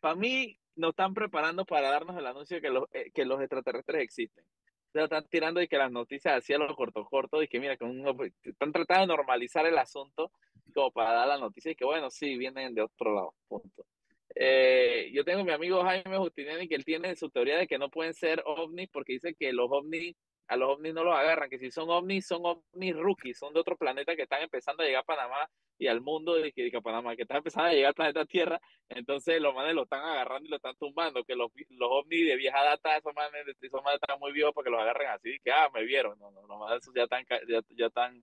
Para 0.00 0.16
mí, 0.16 0.58
nos 0.76 0.90
están 0.90 1.14
preparando 1.14 1.64
para 1.64 1.90
darnos 1.90 2.16
el 2.16 2.26
anuncio 2.26 2.56
de 2.56 2.60
que 2.60 2.70
los, 2.70 2.84
eh, 2.92 3.10
que 3.12 3.24
los 3.24 3.40
extraterrestres 3.40 4.02
existen. 4.02 4.44
Se 4.92 5.02
están 5.02 5.26
tirando 5.28 5.62
y 5.62 5.68
que 5.68 5.78
las 5.78 5.92
noticias 5.92 6.34
así 6.34 6.52
a 6.52 6.58
los 6.58 6.74
cortos 6.74 7.08
cortos 7.08 7.44
y 7.44 7.48
que 7.48 7.60
mira, 7.60 7.76
que 7.76 7.86
están 8.42 8.72
tratando 8.72 9.02
de 9.02 9.06
normalizar 9.06 9.64
el 9.66 9.78
asunto 9.78 10.32
como 10.74 10.90
para 10.90 11.12
dar 11.12 11.28
la 11.28 11.38
noticia 11.38 11.72
y 11.72 11.76
que 11.76 11.84
bueno, 11.84 12.10
sí, 12.10 12.36
vienen 12.36 12.74
de 12.74 12.82
otro 12.82 13.14
lado, 13.14 13.34
punto. 13.48 13.86
Eh, 14.34 15.10
yo 15.12 15.24
tengo 15.24 15.44
mi 15.44 15.52
amigo 15.52 15.82
Jaime 15.82 16.16
Justiniani 16.16 16.68
que 16.68 16.76
él 16.76 16.84
tiene 16.84 17.16
su 17.16 17.30
teoría 17.30 17.58
de 17.58 17.66
que 17.66 17.78
no 17.78 17.90
pueden 17.90 18.14
ser 18.14 18.42
ovnis 18.46 18.88
porque 18.88 19.14
dice 19.14 19.34
que 19.34 19.52
los 19.52 19.68
ovnis 19.70 20.16
a 20.50 20.56
los 20.56 20.68
ovnis 20.68 20.92
no 20.92 21.04
los 21.04 21.14
agarran, 21.14 21.48
que 21.48 21.60
si 21.60 21.70
son 21.70 21.88
ovnis, 21.90 22.26
son 22.26 22.42
ovnis 22.44 22.96
rookies, 22.96 23.38
son 23.38 23.54
de 23.54 23.60
otro 23.60 23.76
planeta 23.76 24.16
que 24.16 24.22
están 24.22 24.42
empezando 24.42 24.82
a 24.82 24.86
llegar 24.86 25.02
a 25.02 25.04
Panamá 25.04 25.48
y 25.78 25.86
al 25.86 26.00
mundo 26.00 26.34
de 26.34 26.50
que, 26.50 26.72
a 26.76 26.80
Panamá, 26.80 27.14
que 27.14 27.22
están 27.22 27.36
empezando 27.36 27.68
a 27.68 27.72
llegar 27.72 27.90
al 27.90 27.94
planeta 27.94 28.24
Tierra, 28.24 28.60
entonces 28.88 29.40
los 29.40 29.54
manes 29.54 29.76
lo 29.76 29.84
están 29.84 30.02
agarrando 30.02 30.48
y 30.48 30.50
lo 30.50 30.56
están 30.56 30.74
tumbando, 30.74 31.22
que 31.22 31.36
los, 31.36 31.52
los 31.68 31.88
ovnis 31.88 32.26
de 32.26 32.34
vieja 32.34 32.64
data, 32.64 32.96
esos 32.96 33.14
manes, 33.14 33.46
esos 33.60 33.80
manes 33.84 34.00
están 34.02 34.18
muy 34.18 34.32
viejos 34.32 34.52
para 34.52 34.64
que 34.64 34.70
los 34.70 34.80
agarren 34.80 35.08
así, 35.10 35.38
que 35.44 35.52
ah, 35.52 35.70
me 35.72 35.84
vieron, 35.84 36.18
no, 36.18 36.32
no, 36.32 36.44
los 36.44 36.58
manes 36.58 36.90
ya 36.96 37.04
están, 37.04 37.24
ya, 37.48 37.60
ya 37.68 37.86
están 37.86 38.20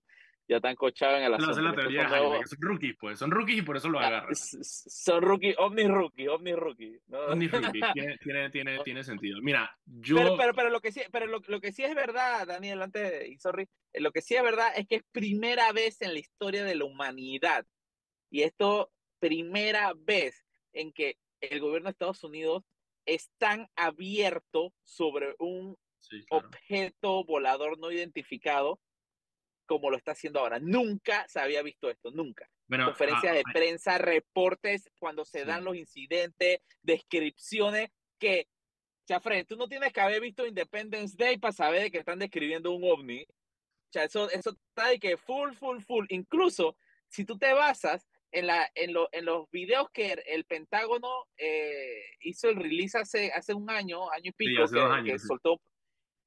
ya 0.48 0.56
están 0.56 0.76
cochados 0.76 1.18
en 1.18 1.24
el 1.24 1.34
asunto. 1.34 1.60
No, 1.60 1.68
la 1.68 1.74
teoría 1.74 2.08
son, 2.08 2.46
son 2.46 2.58
rookies, 2.60 2.96
pues. 2.98 3.18
Son 3.18 3.30
rookies 3.30 3.58
y 3.58 3.62
por 3.62 3.76
eso 3.76 3.88
lo 3.90 4.00
ah, 4.00 4.06
agarran. 4.06 4.34
Son 4.34 5.22
rookies, 5.22 5.54
ovni 5.58 5.86
rookie, 5.86 6.26
ovni 6.26 6.54
rookie. 6.54 6.98
¿no? 7.06 7.18
Omni 7.26 7.48
rookie, 7.48 7.80
tiene, 7.92 8.50
tiene, 8.50 8.78
tiene, 8.82 9.04
sentido. 9.04 9.40
Mira, 9.42 9.70
yo... 9.84 10.16
Pero, 10.16 10.36
pero, 10.38 10.54
pero, 10.54 10.70
lo, 10.70 10.80
que 10.80 10.90
sí, 10.90 11.02
pero 11.12 11.26
lo, 11.26 11.40
lo, 11.46 11.60
que 11.60 11.72
sí 11.72 11.84
es 11.84 11.94
verdad, 11.94 12.46
Daniel, 12.46 12.80
antes, 12.80 13.28
y 13.28 13.38
sorry, 13.38 13.68
eh, 13.92 14.00
lo 14.00 14.10
que 14.10 14.22
sí 14.22 14.36
es 14.36 14.42
verdad 14.42 14.72
es 14.74 14.86
que 14.86 14.96
es 14.96 15.02
primera 15.12 15.70
vez 15.72 16.00
en 16.00 16.14
la 16.14 16.18
historia 16.18 16.64
de 16.64 16.74
la 16.74 16.86
humanidad, 16.86 17.66
y 18.30 18.42
esto, 18.42 18.90
primera 19.18 19.92
vez 19.94 20.46
en 20.72 20.92
que 20.92 21.18
el 21.40 21.60
gobierno 21.60 21.88
de 21.88 21.92
Estados 21.92 22.24
Unidos 22.24 22.64
es 23.04 23.30
tan 23.38 23.68
abierto 23.76 24.72
sobre 24.84 25.34
un 25.38 25.76
objeto 26.30 27.24
volador 27.24 27.78
no 27.78 27.90
identificado 27.90 28.80
como 29.68 29.90
lo 29.90 29.96
está 29.96 30.12
haciendo 30.12 30.40
ahora. 30.40 30.58
Nunca 30.58 31.28
se 31.28 31.38
había 31.38 31.62
visto 31.62 31.90
esto, 31.90 32.10
nunca. 32.10 32.50
Conferencias 32.68 33.32
ah, 33.32 33.36
de 33.36 33.42
prensa, 33.52 33.98
reportes, 33.98 34.90
cuando 34.98 35.24
se 35.24 35.44
dan 35.44 35.62
los 35.62 35.76
incidentes, 35.76 36.60
descripciones 36.82 37.90
que, 38.18 38.48
Chafren, 39.06 39.46
tú 39.46 39.56
no 39.56 39.68
tienes 39.68 39.92
que 39.92 40.00
haber 40.00 40.20
visto 40.20 40.46
Independence 40.46 41.14
Day 41.16 41.38
para 41.38 41.52
saber 41.52 41.92
que 41.92 41.98
están 41.98 42.18
describiendo 42.18 42.72
un 42.72 42.82
ovni. 42.84 43.22
O 43.22 43.92
sea, 43.92 44.04
eso, 44.04 44.28
eso 44.30 44.50
está 44.50 44.88
de 44.88 44.98
que 44.98 45.16
full, 45.16 45.52
full, 45.52 45.80
full. 45.80 46.06
Incluso 46.08 46.76
si 47.08 47.24
tú 47.24 47.38
te 47.38 47.52
basas 47.52 48.08
en, 48.32 48.46
la, 48.46 48.70
en, 48.74 48.92
lo, 48.92 49.08
en 49.12 49.24
los 49.24 49.50
videos 49.50 49.88
que 49.92 50.12
el 50.26 50.44
Pentágono 50.44 51.26
eh, 51.36 52.02
hizo 52.20 52.48
el 52.48 52.56
release 52.56 52.98
hace, 52.98 53.32
hace 53.32 53.54
un 53.54 53.70
año, 53.70 54.10
año 54.10 54.30
y 54.30 54.32
pico, 54.32 54.64
que, 55.04 55.18
soltó, 55.18 55.60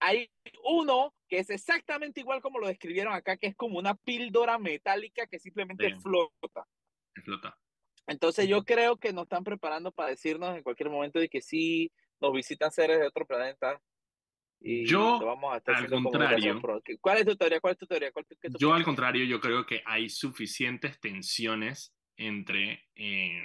hay 0.01 0.29
uno 0.63 1.13
que 1.29 1.39
es 1.39 1.49
exactamente 1.49 2.19
igual 2.19 2.41
como 2.41 2.59
lo 2.59 2.67
describieron 2.67 3.13
acá, 3.13 3.37
que 3.37 3.47
es 3.47 3.55
como 3.55 3.79
una 3.79 3.95
píldora 3.95 4.57
metálica 4.57 5.27
que 5.27 5.39
simplemente 5.39 5.95
flota. 6.01 6.67
Flota. 7.23 7.57
Entonces 8.07 8.49
yo 8.49 8.63
creo 8.63 8.97
que 8.97 9.13
nos 9.13 9.23
están 9.23 9.43
preparando 9.43 9.91
para 9.91 10.09
decirnos 10.09 10.57
en 10.57 10.63
cualquier 10.63 10.89
momento 10.89 11.19
de 11.19 11.29
que 11.29 11.41
sí 11.41 11.91
nos 12.19 12.33
visitan 12.33 12.71
seres 12.71 12.99
de 12.99 13.07
otro 13.07 13.25
planeta. 13.25 13.79
Y 14.59 14.85
yo, 14.85 15.19
vamos 15.19 15.53
a 15.53 15.57
estar 15.57 15.75
al 15.75 15.89
contrario. 15.89 16.61
¿Cuál 16.99 17.17
es 17.19 17.25
tu 17.25 17.35
teoría? 17.35 17.61
¿Cuál 17.61 17.73
es 17.73 17.79
tu 17.79 17.85
teoría? 17.85 18.11
yo, 18.59 18.73
al 18.73 18.83
contrario, 18.83 19.23
yo 19.25 19.39
creo 19.39 19.65
que 19.65 19.81
hay 19.85 20.09
suficientes 20.09 20.99
tensiones 20.99 21.95
entre, 22.17 22.89
eh, 22.95 23.43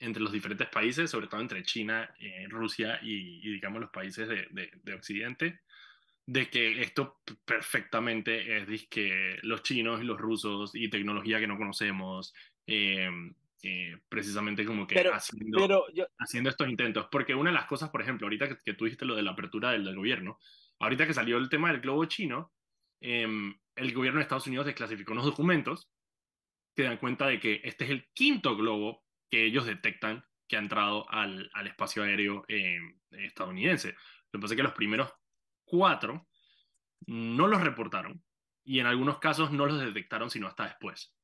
entre 0.00 0.22
los 0.22 0.32
diferentes 0.32 0.68
países, 0.68 1.10
sobre 1.10 1.26
todo 1.26 1.40
entre 1.40 1.62
China, 1.62 2.12
eh, 2.18 2.46
Rusia 2.48 2.98
y, 3.02 3.52
digamos, 3.52 3.80
los 3.80 3.90
países 3.90 4.28
de, 4.28 4.46
de, 4.50 4.70
de 4.82 4.94
Occidente, 4.94 5.60
de 6.26 6.48
que 6.48 6.82
esto 6.82 7.20
perfectamente 7.44 8.58
es 8.58 8.88
que 8.88 9.38
los 9.42 9.62
chinos 9.62 10.00
y 10.00 10.04
los 10.04 10.20
rusos 10.20 10.70
y 10.74 10.88
tecnología 10.88 11.40
que 11.40 11.46
no 11.46 11.58
conocemos 11.58 12.32
em, 12.66 13.34
eh, 13.62 13.96
precisamente 14.08 14.64
como 14.64 14.86
que 14.86 14.94
Pero, 14.94 15.14
haciendo, 15.14 15.58
pero 15.58 15.84
yo, 15.92 16.06
haciendo 16.18 16.50
estos 16.50 16.68
intentos. 16.68 17.08
Porque 17.10 17.34
una 17.34 17.50
de 17.50 17.54
las 17.54 17.66
cosas, 17.66 17.90
por 17.90 18.02
ejemplo, 18.02 18.26
ahorita 18.26 18.48
que, 18.48 18.56
que 18.64 18.74
tú 18.74 18.84
dijiste 18.84 19.04
lo 19.04 19.16
de 19.16 19.22
la 19.22 19.32
apertura 19.32 19.72
del, 19.72 19.84
del 19.84 19.96
gobierno, 19.96 20.38
ahorita 20.78 21.06
que 21.06 21.14
salió 21.14 21.38
el 21.38 21.48
tema 21.48 21.70
del 21.70 21.80
globo 21.80 22.04
chino, 22.06 22.52
em, 23.00 23.54
el 23.76 23.94
gobierno 23.94 24.18
de 24.18 24.22
Estados 24.22 24.46
Unidos 24.46 24.66
desclasificó 24.66 25.12
unos 25.12 25.24
documentos 25.24 25.88
que 26.74 26.84
dan 26.84 26.98
cuenta 26.98 27.26
de 27.26 27.38
que 27.38 27.60
este 27.64 27.84
es 27.84 27.90
el 27.90 28.08
quinto 28.14 28.56
globo 28.56 29.04
que 29.30 29.44
ellos 29.44 29.66
detectan 29.66 30.24
que 30.48 30.56
ha 30.56 30.60
entrado 30.60 31.08
al, 31.10 31.50
al 31.54 31.66
espacio 31.66 32.02
aéreo 32.02 32.44
em, 32.48 32.98
estadounidense. 33.10 33.94
Lo 34.32 34.38
que 34.38 34.42
pasa 34.42 34.54
es 34.54 34.56
que 34.56 34.62
los 34.62 34.74
primeros 34.74 35.12
cuatro 35.72 36.28
no 37.06 37.46
los 37.48 37.62
reportaron 37.62 38.22
y 38.62 38.78
en 38.78 38.86
algunos 38.86 39.18
casos 39.18 39.50
no 39.50 39.64
los 39.64 39.80
detectaron 39.80 40.30
sino 40.30 40.46
hasta 40.46 40.64
después. 40.64 41.16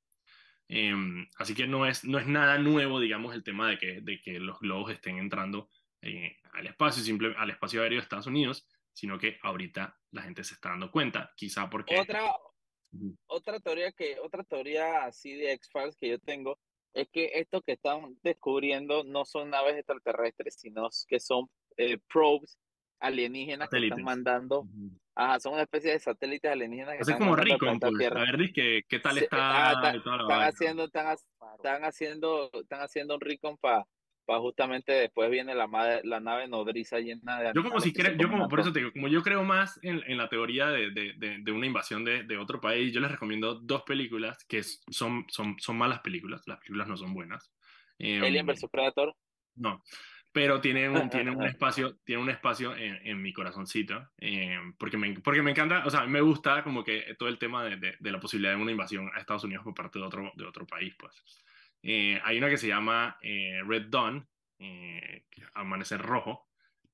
Em, 0.68 1.26
así 1.36 1.54
que 1.54 1.66
no 1.66 1.86
es, 1.86 2.04
no 2.04 2.18
es 2.18 2.26
nada 2.26 2.58
nuevo, 2.58 2.98
digamos, 2.98 3.34
el 3.34 3.44
tema 3.44 3.68
de 3.68 3.78
que, 3.78 4.00
de 4.00 4.20
que 4.22 4.40
los 4.40 4.58
globos 4.58 4.90
estén 4.90 5.18
entrando 5.18 5.70
eh, 6.00 6.36
al 6.52 6.66
espacio, 6.66 7.02
simple, 7.02 7.34
al 7.36 7.50
espacio 7.50 7.82
aéreo 7.82 7.98
de 7.98 8.02
Estados 8.02 8.26
Unidos, 8.26 8.66
sino 8.92 9.18
que 9.18 9.38
ahorita 9.42 9.96
la 10.12 10.22
gente 10.22 10.44
se 10.44 10.54
está 10.54 10.70
dando 10.70 10.90
cuenta, 10.90 11.30
quizá 11.36 11.68
porque... 11.68 11.98
Otra, 11.98 12.34
otra 13.26 13.60
teoría 13.60 13.92
que, 13.92 14.18
otra 14.18 14.44
teoría 14.44 15.04
así 15.04 15.34
de 15.34 15.52
X-Files 15.52 15.96
que 15.98 16.08
yo 16.08 16.18
tengo 16.18 16.58
es 16.94 17.08
que 17.10 17.32
esto 17.34 17.62
que 17.62 17.72
están 17.72 18.18
descubriendo 18.22 19.04
no 19.04 19.24
son 19.24 19.50
naves 19.50 19.76
extraterrestres, 19.76 20.56
sino 20.58 20.88
que 21.06 21.20
son 21.20 21.48
eh, 21.76 21.98
probes 22.12 22.58
alienígenas 23.00 23.68
que 23.68 23.78
están 23.78 24.02
mandando. 24.02 24.66
Ajá, 25.14 25.40
son 25.40 25.54
una 25.54 25.62
especie 25.62 25.90
de 25.92 25.98
satélites 25.98 26.50
alienígenas 26.50 26.96
que 26.96 27.02
es 27.02 27.18
como 27.18 27.34
rico, 27.34 27.66
pues. 27.80 28.12
a 28.12 28.20
ver, 28.20 28.52
¿qué, 28.52 28.82
qué 28.88 28.98
tal 29.00 29.18
está? 29.18 29.92
están, 29.92 30.42
haciendo, 30.42 30.84
están, 30.84 31.16
están, 31.56 31.84
haciendo, 31.84 32.50
están 32.52 32.80
haciendo 32.80 33.14
un 33.16 33.20
recon 33.20 33.56
para 33.58 33.84
pa 34.28 34.38
justamente 34.40 34.92
después 34.92 35.30
viene 35.30 35.54
la, 35.54 35.66
madre, 35.66 36.02
la 36.04 36.20
nave 36.20 36.46
nodriza 36.46 37.00
llena 37.00 37.40
de 37.40 37.52
Yo 37.54 37.62
como 37.62 37.80
si 37.80 37.94
creo, 37.94 38.14
yo 38.14 38.28
como, 38.28 38.46
por 38.46 38.60
eso 38.60 38.70
te 38.72 38.80
digo, 38.80 38.92
como 38.92 39.08
yo 39.08 39.22
creo 39.22 39.42
más 39.42 39.78
en, 39.82 40.02
en 40.06 40.18
la 40.18 40.28
teoría 40.28 40.66
de, 40.66 40.90
de, 40.90 41.14
de, 41.40 41.52
una 41.52 41.64
invasión 41.64 42.04
de, 42.04 42.24
de, 42.24 42.36
otro 42.36 42.60
país, 42.60 42.92
yo 42.92 43.00
les 43.00 43.10
recomiendo 43.10 43.54
dos 43.54 43.84
películas 43.84 44.44
que 44.44 44.62
son, 44.62 45.24
son, 45.28 45.56
son 45.58 45.78
malas 45.78 46.00
películas, 46.00 46.42
las 46.46 46.58
películas 46.58 46.88
no 46.88 46.98
son 46.98 47.14
buenas. 47.14 47.50
Alien 47.98 48.44
vs 48.46 48.66
Predator. 48.70 49.16
No, 49.56 49.82
pero 50.38 50.60
tiene 50.60 50.88
un, 50.88 51.10
tiene 51.10 51.32
un 51.32 51.42
espacio, 51.56 51.96
tiene 52.04 52.22
un 52.22 52.30
espacio 52.30 52.76
en, 52.76 53.04
en 53.04 53.20
mi 53.20 53.32
corazoncito, 53.32 54.10
eh, 54.18 54.56
porque, 54.78 54.96
me, 54.96 55.12
porque 55.18 55.42
me 55.42 55.50
encanta, 55.50 55.82
o 55.84 55.90
sea, 55.90 56.06
me 56.06 56.20
gusta 56.20 56.62
como 56.62 56.84
que 56.84 57.16
todo 57.18 57.28
el 57.28 57.38
tema 57.38 57.64
de, 57.64 57.76
de, 57.76 57.96
de, 57.98 58.12
la 58.12 58.20
posibilidad 58.20 58.54
de 58.54 58.62
una 58.62 58.70
invasión 58.70 59.10
a 59.12 59.18
Estados 59.18 59.42
Unidos 59.42 59.64
por 59.64 59.74
parte 59.74 59.98
de 59.98 60.04
otro, 60.04 60.30
de 60.36 60.44
otro 60.44 60.64
país, 60.64 60.94
pues. 60.96 61.12
Eh, 61.82 62.20
hay 62.22 62.38
una 62.38 62.48
que 62.48 62.56
se 62.56 62.68
llama 62.68 63.18
eh, 63.20 63.60
Red 63.66 63.86
Dawn, 63.88 64.28
Amanecer 65.54 66.00
Rojo, 66.00 66.46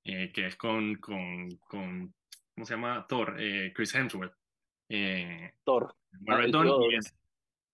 que 0.02 0.30
es 0.34 0.56
con, 0.56 0.94
con, 0.96 1.50
con, 1.68 2.14
¿cómo 2.54 2.64
se 2.64 2.74
llama? 2.74 3.04
Thor, 3.06 3.36
Chris 3.74 3.94
Hemsworth. 3.94 4.34
Thor. 5.64 5.94
Red 6.12 6.50
Dawn, 6.50 6.90
y 6.90 6.94
es, 6.96 7.14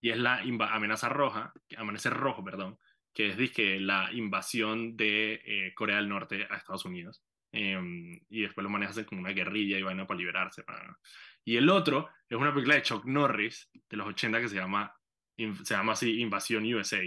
y 0.01 0.11
es 0.11 0.19
la 0.19 0.43
amenaza 0.73 1.09
roja, 1.09 1.53
Amanecer 1.77 2.13
Rojo, 2.13 2.43
perdón, 2.43 2.77
que 3.13 3.29
es 3.31 3.51
que 3.53 3.81
la 3.81 4.11
invasión 4.13 4.97
de 4.97 5.41
eh, 5.45 5.75
Corea 5.75 5.97
del 5.97 6.09
Norte 6.09 6.47
a 6.49 6.57
Estados 6.57 6.85
Unidos. 6.85 7.23
Eh, 7.53 7.79
y 8.29 8.43
después 8.43 8.63
lo 8.63 8.71
manejan 8.71 9.05
como 9.05 9.21
una 9.21 9.33
guerrilla 9.33 9.79
y 9.79 9.83
vaina 9.83 10.07
para 10.07 10.19
liberarse. 10.19 10.63
Para... 10.63 10.97
Y 11.45 11.57
el 11.57 11.69
otro 11.69 12.09
es 12.29 12.39
una 12.39 12.53
película 12.53 12.77
de 12.77 12.83
Chuck 12.83 13.05
Norris 13.07 13.71
de 13.89 13.97
los 13.97 14.07
80 14.07 14.41
que 14.41 14.49
se 14.49 14.57
llama, 14.57 14.95
se 15.37 15.75
llama 15.75 15.93
así 15.93 16.21
Invasión 16.21 16.65
USA, 16.73 17.03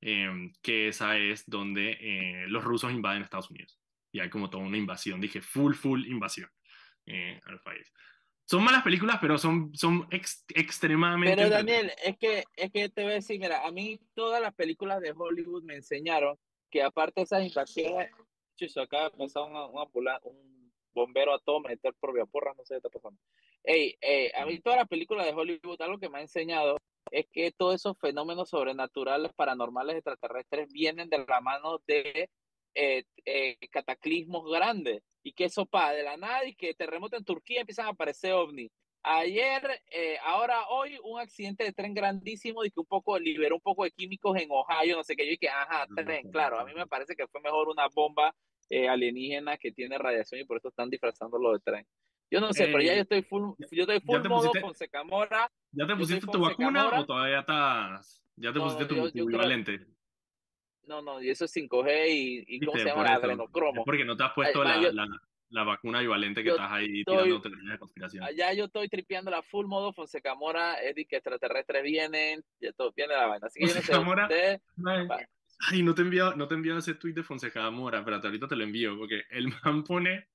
eh, 0.00 0.52
que 0.62 0.88
esa 0.88 1.16
es 1.18 1.48
donde 1.48 1.96
eh, 2.00 2.46
los 2.48 2.64
rusos 2.64 2.92
invaden 2.92 3.22
Estados 3.22 3.50
Unidos. 3.50 3.78
Y 4.12 4.20
hay 4.20 4.30
como 4.30 4.48
toda 4.48 4.64
una 4.64 4.78
invasión, 4.78 5.20
dije, 5.20 5.40
full, 5.42 5.74
full 5.74 6.06
invasión 6.06 6.48
eh, 7.06 7.40
al 7.44 7.60
país. 7.60 7.92
Son 8.48 8.62
malas 8.62 8.84
películas, 8.84 9.18
pero 9.20 9.38
son, 9.38 9.74
son 9.74 10.06
ex, 10.12 10.44
extremadamente. 10.54 11.34
Pero 11.34 11.50
Daniel, 11.50 11.92
es 12.04 12.16
que, 12.16 12.44
es 12.54 12.70
que 12.70 12.88
te 12.88 13.02
voy 13.02 13.12
a 13.12 13.14
decir, 13.16 13.40
mira, 13.40 13.66
a 13.66 13.72
mí 13.72 13.98
todas 14.14 14.40
las 14.40 14.54
películas 14.54 15.00
de 15.00 15.12
Hollywood 15.12 15.64
me 15.64 15.74
enseñaron 15.74 16.38
que 16.70 16.80
aparte 16.82 17.20
de 17.20 17.24
esas 17.24 17.44
invasiones, 17.44 18.12
chucho, 18.54 18.82
acá 18.82 19.06
empezó 19.06 19.46
una, 19.46 19.66
una, 19.66 20.20
un 20.22 20.72
bombero 20.94 21.34
a 21.34 21.40
todo 21.40 21.58
meter 21.58 21.92
por 21.98 22.14
vía 22.14 22.24
porra, 22.24 22.54
no 22.56 22.64
sé 22.64 22.74
qué 22.74 22.76
está 22.76 22.88
pasando. 22.88 23.20
Ey, 23.64 23.96
eh, 24.00 24.30
a 24.36 24.46
mí 24.46 24.60
todas 24.60 24.78
las 24.78 24.88
películas 24.88 25.26
de 25.26 25.32
Hollywood, 25.32 25.82
algo 25.82 25.98
que 25.98 26.08
me 26.08 26.18
ha 26.18 26.22
enseñado 26.22 26.76
es 27.10 27.26
que 27.32 27.50
todos 27.50 27.74
esos 27.74 27.98
fenómenos 27.98 28.50
sobrenaturales, 28.50 29.32
paranormales, 29.34 29.96
extraterrestres, 29.96 30.68
vienen 30.72 31.08
de 31.08 31.24
la 31.26 31.40
mano 31.40 31.80
de 31.86 32.30
eh, 32.74 33.04
eh, 33.24 33.58
cataclismos 33.72 34.48
grandes 34.48 35.02
y 35.26 35.32
que 35.32 35.46
eso 35.46 35.66
pa 35.66 35.92
de 35.92 36.04
la 36.04 36.16
nada 36.16 36.44
y 36.44 36.54
que 36.54 36.72
terremoto 36.72 37.16
en 37.16 37.24
Turquía 37.24 37.62
empiezan 37.62 37.86
a 37.86 37.90
aparecer 37.90 38.32
ovnis. 38.32 38.70
Ayer, 39.02 39.60
eh, 39.90 40.18
ahora 40.24 40.68
hoy, 40.68 40.96
un 41.02 41.18
accidente 41.18 41.64
de 41.64 41.72
tren 41.72 41.94
grandísimo 41.94 42.64
y 42.64 42.70
que 42.70 42.78
un 42.78 42.86
poco 42.86 43.18
liberó 43.18 43.56
un 43.56 43.60
poco 43.60 43.82
de 43.82 43.90
químicos 43.90 44.40
en 44.40 44.48
Ohio, 44.52 44.96
no 44.96 45.02
sé 45.02 45.16
qué, 45.16 45.26
yo 45.26 45.32
y 45.32 45.38
que, 45.38 45.48
ajá, 45.48 45.88
tren, 45.96 46.30
claro, 46.30 46.60
a 46.60 46.64
mí 46.64 46.72
me 46.74 46.86
parece 46.86 47.16
que 47.16 47.26
fue 47.26 47.40
mejor 47.40 47.68
una 47.68 47.88
bomba 47.92 48.32
eh, 48.70 48.88
alienígena 48.88 49.56
que 49.56 49.72
tiene 49.72 49.98
radiación 49.98 50.42
y 50.42 50.44
por 50.44 50.58
eso 50.58 50.68
están 50.68 50.90
disfrazándolo 50.90 51.54
de 51.54 51.58
tren. 51.58 51.86
Yo 52.30 52.40
no 52.40 52.52
sé, 52.52 52.66
pero 52.66 52.82
ya 52.82 52.94
yo 52.94 53.02
estoy 53.02 53.22
full, 53.22 53.54
yo 53.58 53.82
estoy 53.82 54.00
full 54.00 54.28
modo 54.28 54.52
Fonseca 54.60 55.02
Mora. 55.02 55.50
¿Ya 55.72 55.88
te 55.88 55.96
pusiste 55.96 56.24
tu 56.24 56.40
vacuna 56.40 57.00
o 57.00 57.04
todavía 57.04 57.40
estás, 57.40 58.24
ya 58.36 58.52
te 58.52 58.60
pusiste 58.60 58.84
tu 58.86 59.06
equivalente? 59.06 59.86
No, 60.86 61.02
no, 61.02 61.22
y 61.22 61.30
eso 61.30 61.44
es 61.44 61.56
5G 61.56 62.08
y, 62.08 62.44
y 62.46 62.60
¿cómo 62.60 62.78
se 62.78 62.84
llama? 62.84 63.14
Adrenocromo. 63.14 63.84
porque 63.84 64.04
no 64.04 64.16
te 64.16 64.24
has 64.24 64.32
puesto 64.32 64.62
la, 64.62 64.76
la, 64.78 65.06
la, 65.50 65.64
vacuna 65.64 66.00
bivalente 66.00 66.42
que 66.42 66.50
estás 66.50 66.70
ahí 66.70 67.04
tirando 67.04 67.40
teorías 67.40 67.72
de 67.72 67.78
conspiración. 67.78 68.24
Allá 68.24 68.52
yo 68.52 68.66
estoy 68.66 68.88
tripeando 68.88 69.30
la 69.30 69.42
full 69.42 69.66
modo 69.66 69.92
Fonseca 69.92 70.34
Mora, 70.34 70.80
Eddie, 70.80 71.06
que 71.06 71.16
extraterrestres 71.16 71.82
vienen, 71.82 72.44
ya 72.60 72.72
todo 72.72 72.92
viene 72.96 73.14
la 73.14 73.26
vaina. 73.26 73.46
Así 73.48 73.60
que 73.60 73.66
Fonseca 73.66 74.00
Mora, 74.00 74.28
ay, 75.70 75.82
no 75.82 75.94
te 75.94 76.02
envío, 76.02 76.36
no 76.36 76.46
te 76.46 76.54
envío 76.54 76.78
ese 76.78 76.94
tweet 76.94 77.14
de 77.14 77.22
Fonseca 77.24 77.68
Mora, 77.70 78.04
pero 78.04 78.16
ahorita 78.16 78.46
te 78.46 78.56
lo 78.56 78.64
envío, 78.64 78.96
porque 78.96 79.24
el 79.30 79.48
man 79.64 79.82
pone 79.82 80.28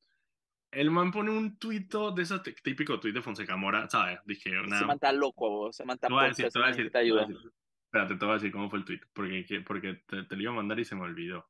el 0.72 0.90
man 0.90 1.12
pone 1.12 1.32
un 1.32 1.58
tuito 1.58 2.12
de 2.12 2.24
esos 2.24 2.42
típico 2.64 3.00
tuit 3.00 3.14
de 3.14 3.22
Fonseca 3.22 3.58
Mora, 3.58 3.90
¿sabes? 3.90 4.20
Dije, 4.26 4.58
una... 4.60 4.80
Se 4.80 4.86
manta 4.86 5.12
loco, 5.12 5.72
se 5.74 5.84
manta 5.84 6.08
loco. 6.08 6.22
Te 6.22 6.24
voy 6.24 6.26
a 6.26 6.30
decir, 6.30 6.50
te 6.50 6.60
voy 6.60 7.20
a 7.20 7.26
decir, 7.26 7.52
Espérate, 7.92 8.16
te 8.16 8.24
voy 8.24 8.32
a 8.32 8.36
decir 8.36 8.54
cómo 8.54 8.70
fue 8.70 8.80
el 8.80 8.86
tweet, 8.86 9.02
porque, 9.12 9.64
porque 9.68 10.02
te, 10.08 10.24
te, 10.24 10.36
lo 10.38 10.42
iba 10.44 10.52
a 10.54 10.56
mandar 10.56 10.80
y 10.80 10.86
se 10.86 10.96
me 10.96 11.02
olvidó. 11.02 11.50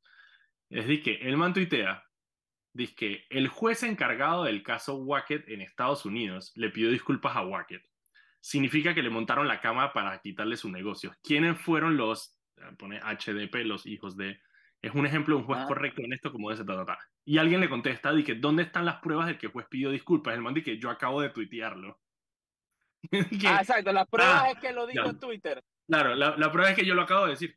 Es 0.68 0.88
de 0.88 1.00
que 1.00 1.14
el 1.22 1.36
man 1.36 1.54
tuitea, 1.54 2.04
dice 2.72 2.94
que 2.96 3.26
el 3.30 3.46
juez 3.46 3.84
encargado 3.84 4.42
del 4.42 4.64
caso 4.64 4.96
Wackett 4.96 5.48
en 5.48 5.60
Estados 5.60 6.04
Unidos 6.04 6.50
le 6.56 6.70
pidió 6.70 6.90
disculpas 6.90 7.36
a 7.36 7.42
Wackett. 7.42 7.84
Significa 8.40 8.92
que 8.92 9.04
le 9.04 9.10
montaron 9.10 9.46
la 9.46 9.60
cama 9.60 9.92
para 9.92 10.20
quitarle 10.20 10.56
su 10.56 10.68
negocio. 10.68 11.14
¿Quiénes 11.22 11.60
fueron 11.60 11.96
los, 11.96 12.36
pone 12.76 12.98
HDP, 12.98 13.64
los 13.64 13.86
hijos 13.86 14.16
de... 14.16 14.40
Es 14.80 14.92
un 14.96 15.06
ejemplo 15.06 15.36
de 15.36 15.42
un 15.42 15.46
juez 15.46 15.60
ah. 15.62 15.68
correcto 15.68 16.02
en 16.02 16.12
esto 16.12 16.32
como 16.32 16.48
de 16.48 16.56
ese 16.56 16.64
ta, 16.64 16.98
Y 17.24 17.38
alguien 17.38 17.60
le 17.60 17.68
contesta, 17.68 18.12
dice, 18.12 18.34
¿dónde 18.34 18.64
están 18.64 18.84
las 18.84 19.00
pruebas 19.00 19.28
de 19.28 19.38
que 19.38 19.46
el 19.46 19.52
juez 19.52 19.68
pidió 19.70 19.92
disculpas? 19.92 20.34
El 20.34 20.42
man 20.42 20.54
dice, 20.54 20.76
yo 20.76 20.90
acabo 20.90 21.20
de 21.20 21.30
tuitearlo. 21.30 22.00
ah, 23.46 23.58
exacto, 23.60 23.92
la 23.92 24.06
prueba 24.06 24.42
ah, 24.42 24.50
es 24.50 24.58
que 24.58 24.72
lo 24.72 24.88
digo 24.88 25.04
en 25.04 25.20
Twitter. 25.20 25.62
Claro, 25.88 26.14
la, 26.14 26.36
la, 26.36 26.52
prueba 26.52 26.70
es 26.70 26.76
que 26.76 26.84
yo 26.84 26.94
lo 26.94 27.02
acabo 27.02 27.24
de 27.24 27.32
decir. 27.32 27.56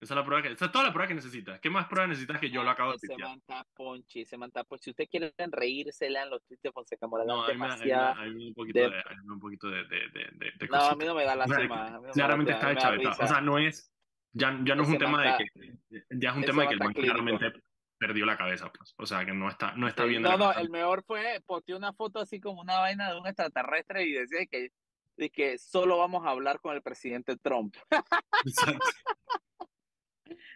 Esa 0.00 0.14
es 0.14 0.16
la 0.16 0.24
prueba 0.24 0.42
que, 0.42 0.52
esa 0.52 0.64
es 0.64 0.72
toda 0.72 0.84
la 0.84 0.92
prueba 0.92 1.06
que 1.06 1.14
necesitas. 1.14 1.60
¿Qué 1.60 1.70
más 1.70 1.86
prueba 1.86 2.08
necesitas 2.08 2.40
que 2.40 2.50
yo 2.50 2.64
lo 2.64 2.70
acabo 2.70 2.90
de 2.90 2.98
decir? 3.00 3.10
Se 3.16 3.22
manta 3.22 3.64
Ponchi, 3.74 4.24
se 4.24 4.36
manta 4.36 4.64
Ponchi. 4.64 4.84
Si 4.84 4.90
ustedes 4.90 5.08
quieren 5.08 5.32
reírse, 5.52 6.10
lean 6.10 6.28
los 6.28 6.44
tweets 6.44 6.62
de 6.62 6.72
Fonseca 6.72 7.06
Morales. 7.06 7.32
No, 7.32 7.44
hay, 7.44 7.52
demasiado 7.52 8.20
hay, 8.20 8.30
un 8.30 8.54
poquito 8.54 8.80
de, 8.80 8.86
hay 8.86 9.16
un 9.30 9.38
poquito 9.38 9.68
de, 9.68 9.84
de, 9.84 10.00
de, 10.12 10.52
de 10.58 10.68
No, 10.68 10.78
a 10.78 10.96
mí 10.96 11.04
no 11.04 11.14
me 11.14 11.24
da 11.24 11.36
la 11.36 11.46
semana. 11.46 12.00
claramente 12.12 12.52
está 12.52 12.72
hecha 12.72 12.90
O 12.90 13.26
sea, 13.28 13.40
no 13.40 13.58
es, 13.58 13.92
ya, 14.32 14.58
ya 14.64 14.74
no 14.74 14.82
es 14.82 14.88
un 14.88 14.98
tema 14.98 15.22
de 15.22 15.44
que, 15.44 16.00
ya 16.10 16.30
es 16.30 16.36
un 16.36 16.44
tema 16.44 16.62
de 16.62 16.68
que 16.68 16.74
el 16.74 16.80
man 16.80 16.92
claramente 16.94 17.52
perdió 17.96 18.26
la 18.26 18.36
cabeza, 18.36 18.72
pues. 18.76 18.94
O 18.98 19.06
sea, 19.06 19.24
que 19.24 19.32
no 19.32 19.48
está, 19.48 19.74
no 19.76 19.86
está 19.86 20.04
viendo. 20.04 20.28
No, 20.30 20.36
no, 20.36 20.52
el 20.52 20.70
mejor 20.70 21.04
fue, 21.04 21.40
posteó 21.46 21.76
una 21.76 21.92
foto 21.92 22.18
así 22.18 22.40
como 22.40 22.60
una 22.60 22.80
vaina 22.80 23.12
de 23.12 23.20
un 23.20 23.26
extraterrestre 23.28 24.02
y 24.02 24.12
decía 24.12 24.46
que 24.50 24.70
de 25.16 25.30
que 25.30 25.58
solo 25.58 25.98
vamos 25.98 26.24
a 26.26 26.30
hablar 26.30 26.60
con 26.60 26.74
el 26.74 26.82
presidente 26.82 27.36
Trump. 27.36 27.76
Exacto. 28.46 28.86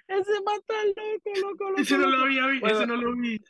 Ese 0.08 0.40
mata 0.44 0.74
loco, 0.84 1.40
loco, 1.40 1.70
loco. 1.70 1.80
Ese 1.80 1.98
no 1.98 2.06
lo 2.06 2.24
había 2.24 2.46
visto, 2.46 2.66
ese 2.68 2.86
no 2.86 2.96
lo 2.96 3.16
vi. 3.16 3.40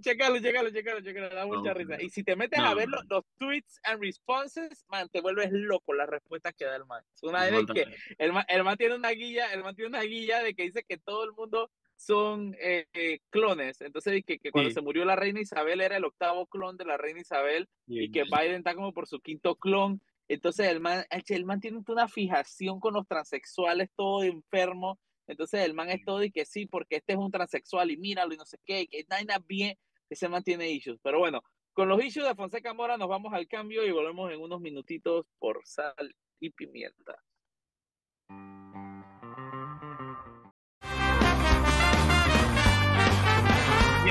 Checalo, 0.00 0.38
checalo, 0.38 0.70
checalo, 0.70 1.00
checalo, 1.00 1.28
da 1.28 1.46
mucha 1.46 1.74
risa. 1.74 2.00
Y 2.00 2.10
si 2.10 2.22
te 2.22 2.36
metes 2.36 2.58
a 2.58 2.74
ver 2.74 2.88
los, 2.88 3.24
tweets 3.36 3.80
and 3.84 4.00
responses, 4.00 4.84
man, 4.88 5.08
te 5.08 5.20
vuelves 5.20 5.50
loco 5.52 5.92
las 5.94 6.08
respuestas 6.08 6.54
que 6.54 6.64
da 6.64 6.76
el 6.76 6.86
man. 6.86 7.02
Es 7.14 7.22
una 7.22 7.44
vez 7.44 7.66
que 7.72 7.86
el 8.18 8.32
man, 8.32 8.44
el 8.48 8.64
man, 8.64 8.76
tiene 8.76 8.94
una 8.94 9.10
guía, 9.10 9.52
el 9.52 9.62
man 9.62 9.74
tiene 9.74 9.88
una 9.88 10.02
guía 10.02 10.42
de 10.42 10.54
que 10.54 10.64
dice 10.64 10.84
que 10.84 10.98
todo 10.98 11.24
el 11.24 11.32
mundo 11.32 11.70
son 11.96 12.54
eh, 12.60 12.86
eh, 12.92 13.20
clones. 13.30 13.80
Entonces, 13.80 14.22
que, 14.24 14.38
que 14.38 14.50
cuando 14.50 14.70
se 14.70 14.82
murió 14.82 15.04
la 15.04 15.16
reina 15.16 15.40
Isabel 15.40 15.80
era 15.80 15.96
el 15.96 16.04
octavo 16.04 16.46
clon 16.46 16.76
de 16.76 16.84
la 16.84 16.96
reina 16.96 17.20
Isabel 17.20 17.68
y 17.86 18.10
que 18.10 18.24
Biden 18.24 18.56
está 18.58 18.74
como 18.74 18.92
por 18.92 19.06
su 19.06 19.20
quinto 19.20 19.56
clon 19.56 20.00
Entonces 20.28 20.68
el 20.68 20.80
man, 20.80 21.04
el 21.10 21.44
man 21.44 21.60
tiene 21.60 21.80
una 21.86 22.08
fijación 22.08 22.80
con 22.80 22.94
los 22.94 23.06
transexuales, 23.06 23.90
todo 23.94 24.22
enfermo. 24.24 24.98
Entonces 25.26 25.64
el 25.64 25.74
man 25.74 25.88
es 25.90 26.04
todo 26.04 26.22
y 26.22 26.30
que 26.30 26.44
sí, 26.44 26.66
porque 26.66 26.96
este 26.96 27.12
es 27.14 27.18
un 27.18 27.30
transexual 27.30 27.90
y 27.90 27.96
míralo 27.96 28.34
y 28.34 28.36
no 28.36 28.44
sé 28.44 28.58
qué, 28.64 28.86
que 28.86 29.04
nada 29.08 29.42
bien 29.46 29.76
que 30.08 30.16
se 30.16 30.28
mantiene 30.28 30.70
issues. 30.70 30.98
Pero 31.02 31.18
bueno, 31.18 31.42
con 31.72 31.88
los 31.88 32.02
issues 32.02 32.26
de 32.26 32.34
Fonseca 32.34 32.74
Mora 32.74 32.96
nos 32.96 33.08
vamos 33.08 33.32
al 33.32 33.48
cambio 33.48 33.84
y 33.84 33.90
volvemos 33.90 34.32
en 34.32 34.40
unos 34.40 34.60
minutitos 34.60 35.26
por 35.38 35.60
sal 35.64 36.14
y 36.40 36.50
pimienta. 36.50 37.22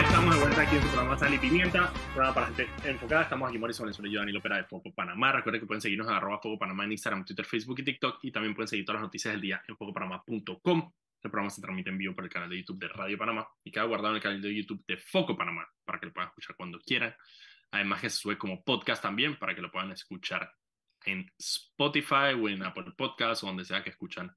Estamos 0.05 0.35
de 0.35 0.41
vuelta 0.41 0.61
aquí 0.61 0.75
en 0.75 0.81
su 0.81 0.87
programa 0.87 1.17
Sal 1.17 1.33
y 1.33 1.39
Pimienta, 1.39 1.93
programa 2.13 2.33
para 2.33 2.47
gente 2.47 2.69
enfocada. 2.83 3.23
Estamos 3.23 3.49
aquí 3.49 3.57
Mauricio 3.57 3.83
Valenzuela 3.83 4.09
y 4.09 4.13
yo, 4.13 4.19
Danilo 4.19 4.39
Opera 4.39 4.57
de 4.57 4.63
Foco 4.65 4.93
Panamá. 4.93 5.31
Recuerden 5.31 5.61
que 5.61 5.67
pueden 5.67 5.81
seguirnos 5.81 6.07
en 6.07 6.13
arroba 6.13 6.39
Foco 6.39 6.59
Panamá 6.59 6.83
en 6.83 6.91
Instagram, 6.91 7.25
Twitter, 7.25 7.45
Facebook 7.45 7.79
y 7.79 7.83
TikTok. 7.83 8.19
Y 8.23 8.31
también 8.31 8.53
pueden 8.53 8.67
seguir 8.67 8.85
todas 8.85 9.01
las 9.01 9.07
noticias 9.07 9.33
del 9.33 9.41
día 9.41 9.61
en 9.67 9.75
focopanamá.com. 9.75 10.91
El 11.21 11.31
programa 11.31 11.49
se 11.49 11.61
transmite 11.61 11.89
en 11.89 11.97
vivo 11.97 12.13
por 12.13 12.23
el 12.23 12.29
canal 12.29 12.49
de 12.49 12.57
YouTube 12.57 12.79
de 12.79 12.87
Radio 12.89 13.17
Panamá 13.17 13.47
y 13.63 13.71
queda 13.71 13.83
guardado 13.85 14.09
en 14.11 14.17
el 14.17 14.21
canal 14.21 14.41
de 14.41 14.55
YouTube 14.55 14.83
de 14.87 14.97
Foco 14.97 15.35
Panamá 15.35 15.67
para 15.83 15.99
que 15.99 16.05
lo 16.05 16.13
puedan 16.13 16.29
escuchar 16.29 16.55
cuando 16.55 16.79
quieran. 16.79 17.15
Además 17.71 18.01
que 18.01 18.09
se 18.09 18.17
sube 18.17 18.37
como 18.37 18.63
podcast 18.63 19.01
también 19.01 19.37
para 19.37 19.55
que 19.55 19.61
lo 19.61 19.71
puedan 19.71 19.91
escuchar 19.91 20.51
en 21.05 21.29
Spotify 21.37 22.33
o 22.39 22.47
en 22.47 22.63
Apple 22.63 22.93
Podcasts 22.95 23.43
o 23.43 23.47
donde 23.47 23.65
sea 23.65 23.83
que 23.83 23.89
escuchan 23.89 24.31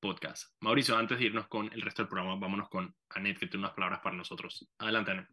podcast. 0.00 0.52
Mauricio, 0.60 0.96
antes 0.96 1.18
de 1.18 1.26
irnos 1.26 1.48
con 1.48 1.72
el 1.72 1.82
resto 1.82 2.02
del 2.02 2.08
programa, 2.08 2.36
vámonos 2.36 2.68
con 2.68 2.94
Anet, 3.10 3.38
que 3.38 3.46
tiene 3.46 3.64
unas 3.64 3.74
palabras 3.74 4.00
para 4.02 4.16
nosotros. 4.16 4.68
Adelante, 4.78 5.10
Anet. 5.10 5.28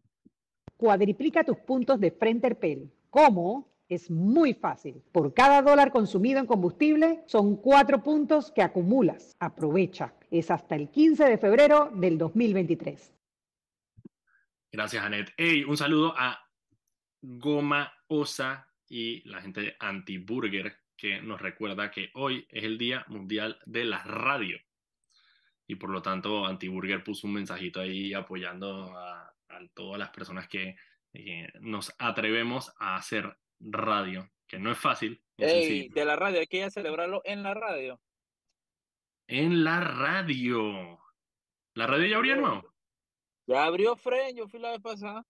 Cuadriplica 0.78 1.44
tus 1.44 1.58
puntos 1.58 2.00
de 2.00 2.12
Frenterpel. 2.12 2.92
¿Cómo? 3.10 3.76
Es 3.88 4.10
muy 4.10 4.54
fácil. 4.54 5.04
Por 5.12 5.34
cada 5.34 5.62
dólar 5.62 5.92
consumido 5.92 6.40
en 6.40 6.48
combustible 6.48 7.24
son 7.28 7.58
cuatro 7.58 8.02
puntos 8.02 8.52
que 8.52 8.64
acumulas. 8.64 9.36
Aprovecha. 9.40 10.14
Es 10.32 10.50
hasta 10.50 10.76
el 10.76 10.90
15 10.90 11.26
de 11.26 11.38
febrero 11.38 11.92
del 11.94 12.18
2023. 12.18 13.14
Gracias, 14.72 15.04
Anet. 15.04 15.32
Hey, 15.38 15.64
un 15.64 15.78
saludo 15.78 16.14
a 16.18 16.40
Goma 17.22 17.94
Osa 18.08 18.68
y 18.88 19.28
la 19.30 19.42
gente 19.42 19.62
de 19.62 19.76
Antiburger 19.80 20.76
que 20.98 21.22
nos 21.22 21.42
recuerda 21.42 21.92
que 21.92 22.10
hoy 22.14 22.48
es 22.50 22.64
el 22.64 22.78
Día 22.78 23.06
Mundial 23.08 23.60
de 23.66 23.86
la 23.86 24.04
Radio. 24.04 24.60
Y 25.68 25.76
por 25.76 25.90
lo 25.90 26.02
tanto, 26.02 26.46
Antiburger 26.46 27.04
puso 27.04 27.28
un 27.28 27.34
mensajito 27.34 27.80
ahí 27.80 28.14
apoyando 28.14 28.96
a, 28.98 29.32
todas 29.74 29.98
las 29.98 30.10
personas 30.10 30.50
que 30.50 30.76
nos 31.62 31.96
atrevemos 31.98 32.74
a 32.78 32.98
hacer 32.98 33.38
radio, 33.60 34.30
que 34.48 34.60
no 34.60 34.72
es 34.72 34.78
fácil. 34.78 35.24
de 35.38 36.06
la 36.06 36.16
radio, 36.16 36.40
hay 36.40 36.48
que 36.48 36.70
celebrarlo 36.70 37.22
en 37.24 37.42
la 37.42 37.54
radio. 37.54 38.02
En 39.28 39.64
la 39.64 39.80
radio. 39.80 41.00
¿La 41.74 41.88
radio 41.88 42.08
ya 42.08 42.18
abrió 42.18 42.36
nuevo? 42.36 42.74
Ya 43.48 43.66
abrió 43.66 43.96
Fren, 43.96 44.36
yo 44.36 44.48
fui 44.48 44.60
la 44.60 44.72
vez 44.72 44.82
pasada. 44.82 45.26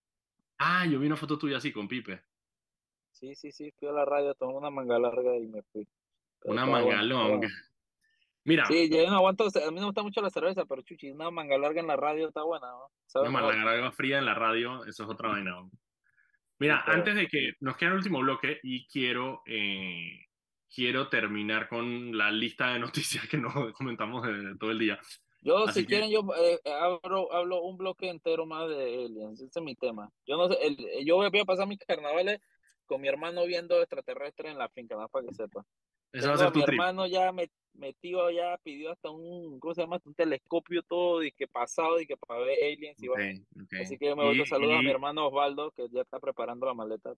Ah, 0.58 0.86
yo 0.86 0.98
vi 0.98 1.06
una 1.06 1.16
foto 1.16 1.38
tuya 1.38 1.58
así 1.58 1.72
con 1.72 1.86
Pipe. 1.88 2.22
Sí, 3.18 3.34
sí, 3.34 3.50
sí, 3.50 3.72
fui 3.78 3.88
a 3.88 3.92
la 3.92 4.04
radio, 4.04 4.34
tomé 4.34 4.54
una 4.54 4.68
manga 4.68 4.98
larga 4.98 5.36
y 5.36 5.46
me 5.46 5.62
fui. 5.62 5.88
una 6.44 6.66
manga 6.66 7.02
longa. 7.02 7.48
Mira. 8.44 8.66
Sí, 8.66 8.90
yo 8.90 9.08
no 9.08 9.16
aguanto, 9.16 9.44
a 9.44 9.70
mí 9.70 9.76
no 9.76 9.80
me 9.80 9.86
gusta 9.86 10.02
mucho 10.02 10.20
la 10.20 10.28
cerveza, 10.28 10.66
pero 10.66 10.82
chuchi, 10.82 11.10
una 11.10 11.30
manga 11.30 11.56
larga 11.56 11.80
en 11.80 11.86
la 11.86 11.96
radio 11.96 12.28
está 12.28 12.42
buena, 12.42 12.66
¿no? 12.68 13.20
Una 13.22 13.30
manga 13.30 13.64
larga 13.64 13.90
fría 13.90 14.18
en 14.18 14.26
la 14.26 14.34
radio, 14.34 14.84
eso 14.84 15.04
es 15.04 15.08
otra 15.08 15.30
vaina. 15.30 15.56
Mira, 16.58 16.84
antes 16.86 17.14
de 17.16 17.26
que 17.26 17.54
nos 17.60 17.76
quede 17.76 17.90
el 17.90 17.96
último 17.96 18.20
bloque 18.20 18.60
y 18.62 18.86
quiero, 18.86 19.42
eh, 19.46 20.26
quiero 20.72 21.08
terminar 21.08 21.68
con 21.68 22.16
la 22.16 22.30
lista 22.30 22.74
de 22.74 22.78
noticias 22.78 23.26
que 23.28 23.38
nos 23.38 23.52
comentamos 23.72 24.26
todo 24.60 24.70
el 24.70 24.78
día. 24.78 25.00
Yo, 25.40 25.66
si 25.68 25.86
quieren, 25.86 26.10
yo 26.10 26.20
eh, 26.36 26.60
hablo, 26.70 27.32
hablo, 27.32 27.62
un 27.62 27.78
bloque 27.78 28.10
entero 28.10 28.46
más 28.46 28.68
de 28.68 29.06
aliens, 29.06 29.40
ese 29.40 29.58
es 29.58 29.64
mi 29.64 29.74
tema. 29.74 30.10
Yo 30.26 30.36
no 30.36 30.48
sé, 30.48 30.58
el, 30.62 31.06
yo 31.06 31.16
voy 31.16 31.26
a 31.26 31.44
pasar 31.44 31.66
mis 31.66 31.78
carnavales 31.78 32.40
con 32.86 33.00
mi 33.00 33.08
hermano 33.08 33.44
viendo 33.46 33.80
extraterrestres 33.80 34.52
en 34.52 34.58
la 34.58 34.68
finca, 34.68 34.94
nada 34.94 35.08
para 35.08 35.26
que 35.26 35.34
sepa. 35.34 35.64
Eso 36.12 36.28
va 36.28 36.34
a 36.34 36.38
ser 36.38 36.52
tu 36.52 36.60
mi 36.60 36.64
hermano 36.64 37.06
ya 37.06 37.30
me, 37.32 37.50
metió, 37.78 38.30
ya 38.30 38.58
pidió 38.62 38.92
hasta 38.92 39.10
un, 39.10 39.58
¿cómo 39.60 39.74
se 39.74 39.82
llama? 39.82 40.00
Un 40.04 40.14
telescopio 40.14 40.82
todo, 40.82 41.22
y 41.22 41.32
que 41.32 41.46
pasado, 41.46 42.00
y 42.00 42.06
que 42.06 42.16
para 42.16 42.40
ver 42.40 42.58
aliens. 42.62 43.02
Y 43.02 43.08
Así 43.80 43.98
que 43.98 44.14
me 44.14 44.24
voy 44.24 44.40
a 44.40 44.46
saludar 44.46 44.78
a 44.78 44.82
mi 44.82 44.90
hermano 44.90 45.26
Osvaldo, 45.26 45.70
que 45.72 45.88
ya 45.90 46.02
está 46.02 46.18
preparando 46.18 46.66
la 46.66 46.74
maleta. 46.74 47.14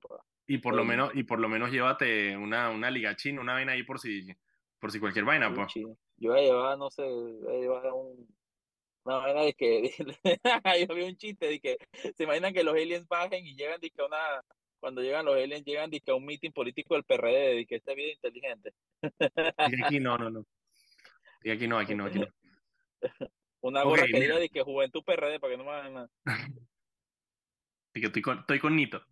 y 0.46 0.58
por 0.58 0.74
lo 0.74 0.84
menos, 0.84 1.10
y 1.14 1.24
por 1.24 1.38
lo 1.38 1.48
menos 1.48 1.70
llévate 1.70 2.36
una, 2.36 2.70
una 2.70 2.90
ligachín, 2.90 3.38
una 3.38 3.54
vaina 3.54 3.72
ahí 3.72 3.82
por 3.82 3.98
si, 3.98 4.26
por 4.78 4.90
si 4.90 5.00
cualquier 5.00 5.24
vaina, 5.24 5.52
pues. 5.54 5.72
Yo 6.16 6.30
voy 6.30 6.40
a 6.40 6.42
llevar, 6.42 6.78
no 6.78 6.90
sé, 6.90 7.02
voy 7.02 7.56
a 7.56 7.60
llevar 7.60 7.92
un, 7.92 8.28
una 9.04 9.18
vaina 9.18 9.42
de 9.42 9.54
que, 9.54 9.92
yo 10.88 10.94
vi 10.94 11.04
un 11.04 11.16
chiste 11.16 11.46
de 11.46 11.60
que 11.60 11.78
se 12.16 12.24
imaginan 12.24 12.52
que 12.52 12.64
los 12.64 12.74
aliens 12.74 13.06
bajen 13.06 13.46
y 13.46 13.54
llegan 13.54 13.80
de 13.80 13.90
que 13.90 14.02
una, 14.02 14.42
cuando 14.80 15.02
llegan 15.02 15.24
los 15.24 15.36
aliens, 15.36 15.64
llegan 15.64 15.90
a 15.92 16.14
un 16.14 16.24
meeting 16.24 16.52
político 16.52 16.94
del 16.94 17.04
PRD, 17.04 17.56
de 17.56 17.66
que 17.66 17.76
esta 17.76 17.94
vida 17.94 18.12
inteligente. 18.12 18.72
Y 19.02 19.82
aquí 19.82 20.00
no, 20.00 20.16
no, 20.18 20.30
no. 20.30 20.46
Y 21.42 21.50
aquí 21.50 21.66
no, 21.68 21.78
aquí 21.78 21.94
no, 21.94 22.06
aquí 22.06 22.18
no. 22.18 22.26
Una 23.60 23.82
gorra 23.82 24.06
que 24.06 24.20
diga 24.20 24.38
de 24.38 24.48
que 24.48 24.62
Juventud 24.62 25.02
PRD, 25.04 25.40
para 25.40 25.52
que 25.52 25.58
no 25.58 25.64
me 25.64 25.70
hagan 25.70 25.94
nada. 25.94 26.10
Y 27.94 28.00
que 28.00 28.06
estoy 28.08 28.22
con, 28.22 28.38
estoy 28.38 28.58
con 28.60 28.76
Nito. 28.76 29.02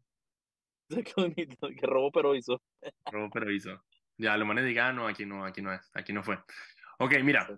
Estoy 0.89 1.13
con 1.13 1.35
Nito, 1.37 1.69
que 1.69 1.87
robó 1.87 2.13
pero 2.13 2.37
hizo. 2.37 2.63
Robó 3.11 3.31
pero 3.31 3.51
hizo. 3.51 3.83
Ya, 4.17 4.37
lo 4.37 4.47
manes 4.47 4.65
digan, 4.65 4.87
ah, 4.87 4.93
no, 4.93 5.09
aquí 5.09 5.27
no, 5.27 5.45
aquí 5.45 5.61
no 5.61 5.73
es, 5.73 5.91
aquí 5.93 6.13
no 6.13 6.23
fue. 6.23 6.39
Ok, 6.99 7.15
mira. 7.25 7.49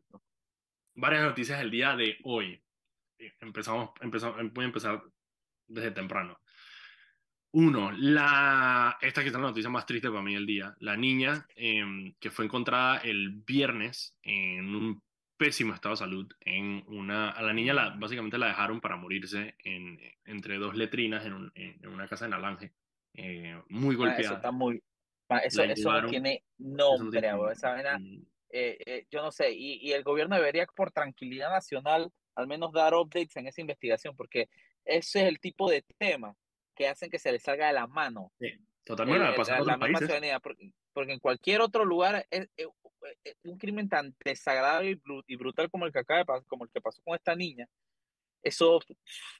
Varias 0.94 1.24
noticias 1.24 1.58
del 1.58 1.70
día 1.70 1.94
de 1.94 2.16
hoy. 2.24 2.62
Empezamos, 3.40 3.90
empezamos, 4.00 4.52
voy 4.54 4.64
a 4.64 4.68
empezar 4.68 5.02
desde 5.66 5.90
temprano. 5.90 6.40
Uno, 7.52 7.90
la, 7.92 8.98
esta 9.00 9.22
que 9.22 9.28
es 9.28 9.32
la 9.32 9.40
noticia 9.40 9.70
más 9.70 9.86
triste 9.86 10.10
para 10.10 10.22
mí 10.22 10.34
del 10.34 10.46
día, 10.46 10.74
la 10.80 10.96
niña 10.96 11.46
em, 11.56 12.14
que 12.20 12.30
fue 12.30 12.44
encontrada 12.44 12.98
el 12.98 13.30
viernes 13.30 14.14
en 14.22 14.74
un 14.74 15.02
pésimo 15.38 15.72
estado 15.72 15.94
de 15.94 15.98
salud, 15.98 16.32
en 16.40 16.84
una, 16.88 17.30
a 17.30 17.42
la 17.42 17.54
niña 17.54 17.72
la, 17.72 17.90
básicamente 17.90 18.36
la 18.36 18.48
dejaron 18.48 18.80
para 18.80 18.96
morirse 18.96 19.54
en, 19.64 19.98
entre 20.24 20.58
dos 20.58 20.76
letrinas 20.76 21.24
en, 21.24 21.50
en 21.54 21.88
una 21.88 22.06
casa 22.06 22.26
en 22.26 22.34
Alange, 22.34 22.72
eh, 23.14 23.58
muy 23.68 23.96
golpeada. 23.96 24.20
eso 24.20 24.34
está 24.34 24.50
muy, 24.50 24.82
eso, 25.42 25.62
eso 25.62 26.02
no 26.02 26.08
tiene 26.08 26.44
nombre, 26.58 27.30
esa 27.52 27.98
eh, 28.50 28.78
eh, 28.86 29.06
yo 29.10 29.22
no 29.22 29.30
sé, 29.30 29.52
y, 29.52 29.74
y 29.74 29.92
el 29.92 30.02
gobierno 30.02 30.36
debería 30.36 30.66
por 30.66 30.90
tranquilidad 30.90 31.50
nacional 31.50 32.10
al 32.34 32.46
menos 32.46 32.72
dar 32.72 32.94
updates 32.94 33.36
en 33.36 33.46
esa 33.46 33.60
investigación, 33.60 34.14
porque 34.14 34.48
ese 34.84 35.22
es 35.22 35.28
el 35.28 35.40
tipo 35.40 35.68
de 35.70 35.82
tema 35.98 36.34
que 36.78 36.88
hacen 36.88 37.10
que 37.10 37.18
se 37.18 37.32
les 37.32 37.42
salga 37.42 37.66
de 37.66 37.72
la 37.72 37.88
mano. 37.88 38.30
Sí, 38.38 38.52
totalmente. 38.84 39.24
la, 39.24 39.30
la 39.32 40.40
porque, 40.40 40.70
porque, 40.92 41.12
en 41.12 41.18
cualquier 41.18 41.60
otro 41.60 41.84
lugar 41.84 42.24
es, 42.30 42.48
un 43.42 43.58
crimen 43.58 43.88
tan 43.88 44.14
desagradable 44.24 45.00
y, 45.26 45.36
brutal 45.36 45.68
como 45.70 45.86
el 45.86 45.92
que 45.92 45.98
acaba 45.98 46.20
de 46.20 46.46
como 46.46 46.64
el 46.64 46.70
que 46.70 46.80
pasó 46.80 47.02
con 47.02 47.16
esta 47.16 47.34
niña. 47.34 47.68
Eso, 48.40 48.78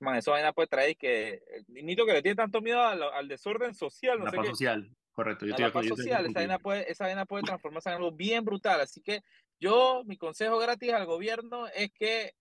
man, 0.01 0.17
eso 0.17 0.33
vaina 0.33 0.53
puede 0.53 0.67
traer 0.67 0.97
que 0.97 1.41
Nito 1.69 2.05
que 2.05 2.15
le 2.15 2.23
tiene 2.23 2.35
tanto 2.35 2.61
miedo 2.61 2.83
al, 2.83 3.29
desorden 3.29 3.73
social. 3.73 4.19
No 4.19 4.25
la 4.25 4.33
sé 4.33 4.37
paz 4.37 4.49
social, 4.49 4.91
correcto. 5.13 5.47
Yo 5.47 5.55
la 5.57 5.73
paz 5.73 5.87
social, 5.87 6.27
esa 6.27 6.41
vaina, 6.41 6.59
puede, 6.59 6.91
esa 6.91 7.05
vaina 7.05 7.25
puede 7.25 7.45
transformarse 7.45 7.89
en 7.91 7.95
algo 7.95 8.11
bien 8.11 8.45
brutal. 8.45 8.81
Así 8.81 9.01
que 9.01 9.23
yo, 9.61 10.03
mi 10.05 10.17
consejo 10.17 10.59
gratis 10.59 10.93
al 10.93 11.07
gobierno 11.07 11.69
es 11.69 11.93
que 11.93 12.35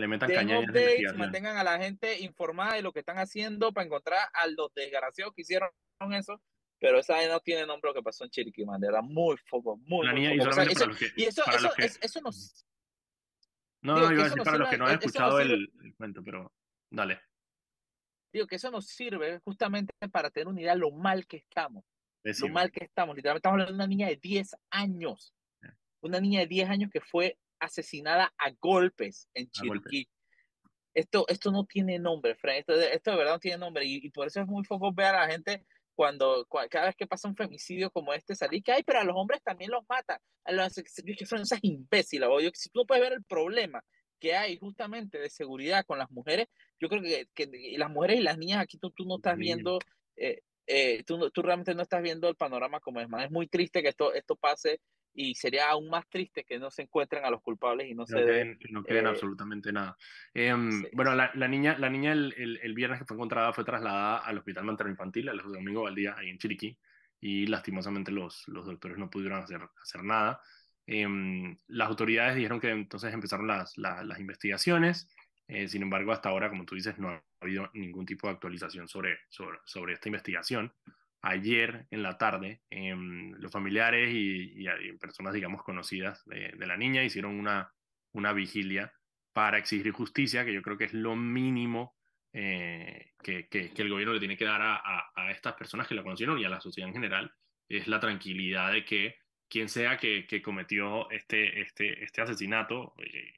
le 0.00 0.08
metan 0.08 0.30
updates, 0.30 1.14
mantengan 1.16 1.56
a 1.56 1.64
la 1.64 1.78
gente 1.78 2.20
informada 2.20 2.74
de 2.74 2.82
lo 2.82 2.92
que 2.92 3.00
están 3.00 3.18
haciendo 3.18 3.72
para 3.72 3.86
encontrar 3.86 4.28
a 4.32 4.46
los 4.48 4.72
desgraciados 4.74 5.32
que 5.34 5.42
hicieron 5.42 5.70
eso. 6.12 6.40
Pero 6.80 6.98
esa 6.98 7.26
no 7.28 7.40
tiene 7.40 7.64
nombre 7.64 7.90
lo 7.90 7.94
que 7.94 8.02
pasó 8.02 8.24
en 8.24 8.30
Chiriquí, 8.30 8.64
man. 8.64 8.82
Era 8.82 9.00
muy 9.00 9.36
foco, 9.46 9.76
muy, 9.78 10.06
muy 10.08 10.26
y, 10.26 10.40
eso, 10.40 10.50
y 11.16 11.22
eso, 11.24 11.42
eso, 11.78 11.98
eso 12.00 12.20
nos... 12.20 12.66
No, 13.80 13.98
no, 13.98 14.12
iba 14.12 14.22
a 14.22 14.24
decir 14.24 14.42
para 14.42 14.58
los 14.58 14.68
que 14.68 14.78
no 14.78 14.86
han 14.86 14.98
escuchado 14.98 15.40
el, 15.40 15.72
cuento, 15.96 16.22
pero 16.24 16.52
dale. 16.90 17.20
Digo 18.32 18.46
que 18.46 18.56
eso 18.56 18.70
nos 18.70 18.86
sirve 18.88 19.40
justamente 19.44 19.94
para 20.10 20.30
tener 20.30 20.48
una 20.48 20.60
idea 20.60 20.74
de 20.74 20.80
lo 20.80 20.90
mal 20.90 21.26
que 21.26 21.36
estamos. 21.36 21.84
lo 22.24 22.48
mal 22.48 22.72
que 22.72 22.84
estamos. 22.84 23.14
Literalmente 23.14 23.38
estamos 23.38 23.54
hablando 23.54 23.72
de 23.72 23.76
una 23.76 23.86
niña 23.86 24.08
de 24.08 24.16
10 24.16 24.56
años. 24.70 25.34
Una 26.00 26.20
niña 26.20 26.40
de 26.40 26.46
10 26.48 26.68
años 26.68 26.90
que 26.90 27.00
fue 27.00 27.38
asesinada 27.58 28.32
a 28.38 28.50
golpes 28.60 29.28
en 29.34 29.50
Chiriquí. 29.50 30.08
Esto, 30.94 31.24
esto 31.28 31.50
no 31.50 31.64
tiene 31.64 31.98
nombre, 31.98 32.34
Fred. 32.36 32.58
Esto, 32.58 32.74
esto 32.74 33.10
de 33.10 33.16
verdad 33.16 33.32
no 33.32 33.38
tiene 33.40 33.58
nombre. 33.58 33.84
Y, 33.84 34.10
por 34.10 34.26
eso 34.26 34.40
es 34.40 34.46
muy 34.46 34.62
poco 34.64 34.92
ver 34.92 35.14
a 35.14 35.26
la 35.26 35.32
gente 35.32 35.64
cuando, 35.94 36.46
cada 36.70 36.86
vez 36.86 36.96
que 36.96 37.06
pasa 37.06 37.28
un 37.28 37.36
femicidio 37.36 37.90
como 37.90 38.12
este, 38.12 38.34
salir 38.34 38.62
que, 38.62 38.72
hay, 38.72 38.82
pero 38.82 39.00
a 39.00 39.04
los 39.04 39.16
hombres 39.16 39.42
también 39.42 39.70
los 39.70 39.84
matan. 39.88 40.18
A 40.44 40.52
los, 40.52 40.74
que 40.74 41.26
son 41.26 41.40
esas 41.40 41.58
imbéciles. 41.62 42.28
Yo, 42.42 42.50
si 42.54 42.68
tú 42.70 42.80
no 42.80 42.86
puedes 42.86 43.02
ver 43.02 43.12
el 43.12 43.24
problema 43.24 43.82
que 44.20 44.34
hay 44.34 44.56
justamente 44.56 45.18
de 45.18 45.30
seguridad 45.30 45.84
con 45.84 45.98
las 45.98 46.10
mujeres, 46.10 46.46
yo 46.80 46.88
creo 46.88 47.02
que, 47.02 47.28
que 47.34 47.74
las 47.76 47.90
mujeres 47.90 48.20
y 48.20 48.22
las 48.22 48.38
niñas 48.38 48.60
aquí 48.60 48.78
tú, 48.78 48.90
tú 48.90 49.04
no 49.04 49.16
estás 49.16 49.36
viendo 49.36 49.78
eh, 50.16 50.40
eh, 50.66 51.02
tú, 51.04 51.30
tú 51.30 51.42
realmente 51.42 51.74
no 51.74 51.82
estás 51.82 52.02
viendo 52.02 52.28
el 52.28 52.36
panorama 52.36 52.80
como 52.80 53.00
es 53.00 53.08
más. 53.08 53.24
Es 53.24 53.30
muy 53.30 53.46
triste 53.46 53.82
que 53.82 53.88
esto, 53.88 54.14
esto 54.14 54.36
pase 54.36 54.80
y 55.14 55.34
sería 55.34 55.70
aún 55.70 55.88
más 55.88 56.08
triste 56.08 56.44
que 56.44 56.58
no 56.58 56.70
se 56.70 56.82
encuentren 56.82 57.24
a 57.24 57.30
los 57.30 57.40
culpables 57.40 57.88
y 57.88 57.94
no, 57.94 58.04
se 58.04 58.16
queden, 58.16 58.58
no 58.70 58.82
queden 58.82 59.06
eh, 59.06 59.10
absolutamente 59.10 59.72
nada. 59.72 59.96
Em, 60.34 60.84
bueno, 60.92 61.14
la, 61.14 61.30
la, 61.34 61.46
niña, 61.46 61.78
la 61.78 61.88
niña 61.88 62.12
el, 62.12 62.58
el, 62.60 62.74
viernes 62.74 62.98
que 62.98 63.04
fue 63.04 63.16
encontrada 63.16 63.52
fue 63.52 63.64
trasladada 63.64 64.18
al 64.18 64.38
Hospital 64.38 64.64
Materno 64.64 64.90
Infantil, 64.90 65.28
el 65.28 65.38
domingo 65.38 65.86
al 65.86 65.94
día 65.94 66.16
ahí 66.18 66.30
en 66.30 66.38
Chiriquí, 66.38 66.76
y 67.20 67.46
lastimosamente 67.46 68.10
los, 68.10 68.42
los 68.48 68.66
doctores 68.66 68.98
no 68.98 69.08
pudieron 69.08 69.40
hacer, 69.40 69.60
hacer 69.80 70.02
nada. 70.02 70.40
Eh, 70.86 71.06
las 71.68 71.88
autoridades 71.88 72.34
dijeron 72.34 72.60
que 72.60 72.70
entonces 72.70 73.14
empezaron 73.14 73.46
las, 73.46 73.78
las 73.78 74.18
investigaciones, 74.18 75.08
eh, 75.46 75.68
sin 75.68 75.82
embargo, 75.82 76.12
hasta 76.12 76.30
ahora, 76.30 76.48
como 76.48 76.64
tú 76.64 76.74
dices, 76.74 76.98
no 76.98 77.10
ha 77.10 77.22
habido 77.40 77.70
ningún 77.74 78.04
tipo 78.04 78.26
de 78.26 78.32
actualización 78.32 78.88
sobre, 78.88 79.18
sobre, 79.28 79.58
sobre 79.64 79.94
esta 79.94 80.08
investigación 80.08 80.72
ayer 81.24 81.86
en 81.90 82.02
la 82.02 82.18
tarde, 82.18 82.60
eh, 82.70 82.94
los 82.96 83.50
familiares 83.50 84.10
y, 84.12 84.66
personas, 84.98 85.32
digamos, 85.32 85.62
conocidas 85.62 86.22
de, 86.26 86.66
la 86.66 86.76
niña 86.76 87.02
hicieron 87.02 87.38
una, 87.38 87.72
una 88.12 88.32
vigilia 88.32 88.92
para 89.32 89.58
exigir 89.58 89.90
justicia, 89.92 90.44
que 90.44 90.52
yo 90.52 90.62
creo 90.62 90.76
que 90.76 90.84
es 90.84 90.92
lo 90.92 91.16
mínimo 91.16 91.96
eh, 92.32 93.12
que, 93.22 93.48
que, 93.48 93.72
el 93.76 93.90
gobierno 93.90 94.12
le 94.12 94.18
tiene 94.18 94.36
que 94.36 94.44
dar 94.44 94.60
a, 94.60 95.12
a, 95.14 95.30
estas 95.30 95.54
personas 95.54 95.88
que 95.88 95.94
la 95.94 96.02
conocieron 96.02 96.38
y 96.38 96.44
a 96.44 96.48
la 96.48 96.60
sociedad 96.60 96.88
en 96.88 96.94
general, 96.94 97.32
es 97.68 97.88
la 97.88 98.00
tranquilidad 98.00 98.72
de 98.72 98.84
que 98.84 99.16
quien 99.48 99.68
sea 99.68 99.96
que, 99.96 100.42
cometió 100.42 101.10
este, 101.10 101.60
este, 101.62 102.04
este 102.04 102.20
asesinato, 102.20 102.94
eh, 102.98 103.34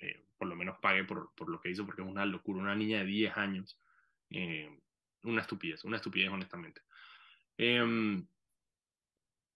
eh, 0.00 0.24
por 0.36 0.48
lo 0.48 0.56
menos 0.56 0.78
pague 0.80 1.04
por, 1.04 1.32
por, 1.34 1.48
lo 1.48 1.60
que 1.60 1.70
hizo, 1.70 1.86
porque 1.86 2.02
es 2.02 2.08
una 2.08 2.26
locura, 2.26 2.60
una 2.60 2.74
niña 2.74 2.98
de 2.98 3.04
10 3.04 3.36
años, 3.36 3.78
una 5.22 5.40
estupidez, 5.40 5.84
una 5.84 5.96
estupidez 5.96 6.30
honestamente. 6.30 6.82
Eh, 7.62 8.22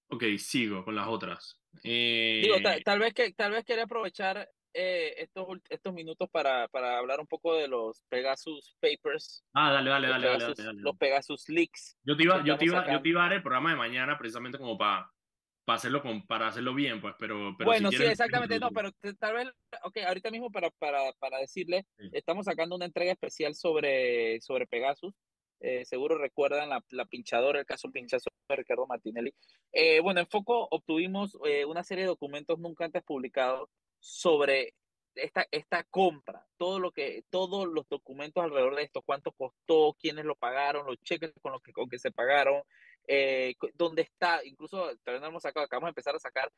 ok, 0.08 0.24
sigo 0.36 0.84
con 0.84 0.94
las 0.94 1.08
otras. 1.08 1.58
Eh, 1.82 2.42
Digo, 2.44 2.56
tal, 2.62 2.84
tal, 2.84 2.98
vez 2.98 3.14
que 3.14 3.32
tal 3.32 3.52
vez 3.52 3.64
quería 3.64 3.84
aprovechar 3.84 4.46
eh, 4.74 5.14
estos, 5.16 5.46
estos 5.70 5.94
minutos 5.94 6.28
para, 6.30 6.68
para 6.68 6.98
hablar 6.98 7.18
un 7.18 7.26
poco 7.26 7.54
de 7.54 7.66
los 7.66 8.02
Pegasus 8.10 8.76
Papers. 8.78 9.42
Ah, 9.54 9.72
dale, 9.72 9.88
dale, 9.88 10.08
dale, 10.08 10.26
Pegasus, 10.26 10.40
dale, 10.40 10.54
dale, 10.54 10.66
dale, 10.66 10.82
Los 10.82 10.96
Pegasus 10.98 11.48
Leaks. 11.48 11.96
Yo 12.02 12.14
te 12.14 12.24
iba, 12.24 12.44
yo 12.44 12.58
te 12.58 12.66
iba, 12.66 12.92
yo 12.92 13.00
te 13.00 13.08
iba 13.08 13.22
a 13.22 13.24
dar 13.24 13.32
el 13.32 13.42
programa 13.42 13.70
de 13.70 13.76
mañana 13.76 14.18
precisamente 14.18 14.58
como 14.58 14.76
para 14.76 15.10
para 15.64 15.76
hacerlo 15.76 16.02
con, 16.02 16.26
para 16.26 16.48
hacerlo 16.48 16.74
bien, 16.74 17.00
pues, 17.00 17.14
pero, 17.18 17.54
pero 17.56 17.70
bueno, 17.70 17.90
si 17.90 17.96
sí, 17.96 18.04
exactamente, 18.04 18.58
no, 18.58 18.70
pero 18.70 18.90
tal 19.18 19.34
vez, 19.34 19.48
ok, 19.82 19.96
ahorita 20.06 20.30
mismo 20.30 20.50
para, 20.50 20.70
para, 20.72 21.10
para 21.18 21.38
decirle, 21.38 21.86
sí. 21.96 22.10
estamos 22.12 22.44
sacando 22.44 22.76
una 22.76 22.84
entrega 22.84 23.12
especial 23.12 23.54
sobre, 23.54 24.40
sobre 24.42 24.66
Pegasus, 24.66 25.14
eh, 25.66 25.86
seguro 25.86 26.18
recuerdan 26.18 26.68
la, 26.68 26.84
la, 26.90 27.06
pinchadora, 27.06 27.58
el 27.58 27.64
caso 27.64 27.90
pinchazo 27.90 28.28
de 28.50 28.56
Ricardo 28.56 28.86
Martinelli. 28.86 29.32
Eh, 29.72 30.00
bueno, 30.00 30.20
en 30.20 30.26
Foco 30.26 30.68
obtuvimos 30.70 31.38
eh, 31.46 31.64
una 31.64 31.82
serie 31.82 32.04
de 32.04 32.08
documentos 32.08 32.58
nunca 32.58 32.84
antes 32.84 33.02
publicados 33.02 33.70
sobre 33.98 34.74
esta, 35.14 35.46
esta 35.50 35.82
compra, 35.84 36.46
todo 36.58 36.78
lo 36.78 36.92
que, 36.92 37.24
todos 37.30 37.66
los 37.66 37.88
documentos 37.88 38.44
alrededor 38.44 38.76
de 38.76 38.82
esto, 38.82 39.00
cuánto 39.00 39.32
costó, 39.32 39.96
quiénes 39.98 40.26
lo 40.26 40.34
pagaron, 40.34 40.84
los 40.84 41.00
cheques 41.02 41.32
con 41.40 41.52
los 41.52 41.62
que, 41.62 41.72
con 41.72 41.88
que 41.88 41.98
se 41.98 42.10
pagaron, 42.10 42.62
eh, 43.08 43.54
dónde 43.72 44.02
está, 44.02 44.44
incluso 44.44 44.94
también 45.02 45.24
hemos 45.24 45.44
sacado, 45.44 45.64
acabamos 45.64 45.86
de 45.86 45.92
empezar 45.92 46.14
a 46.14 46.18
sacar 46.18 46.52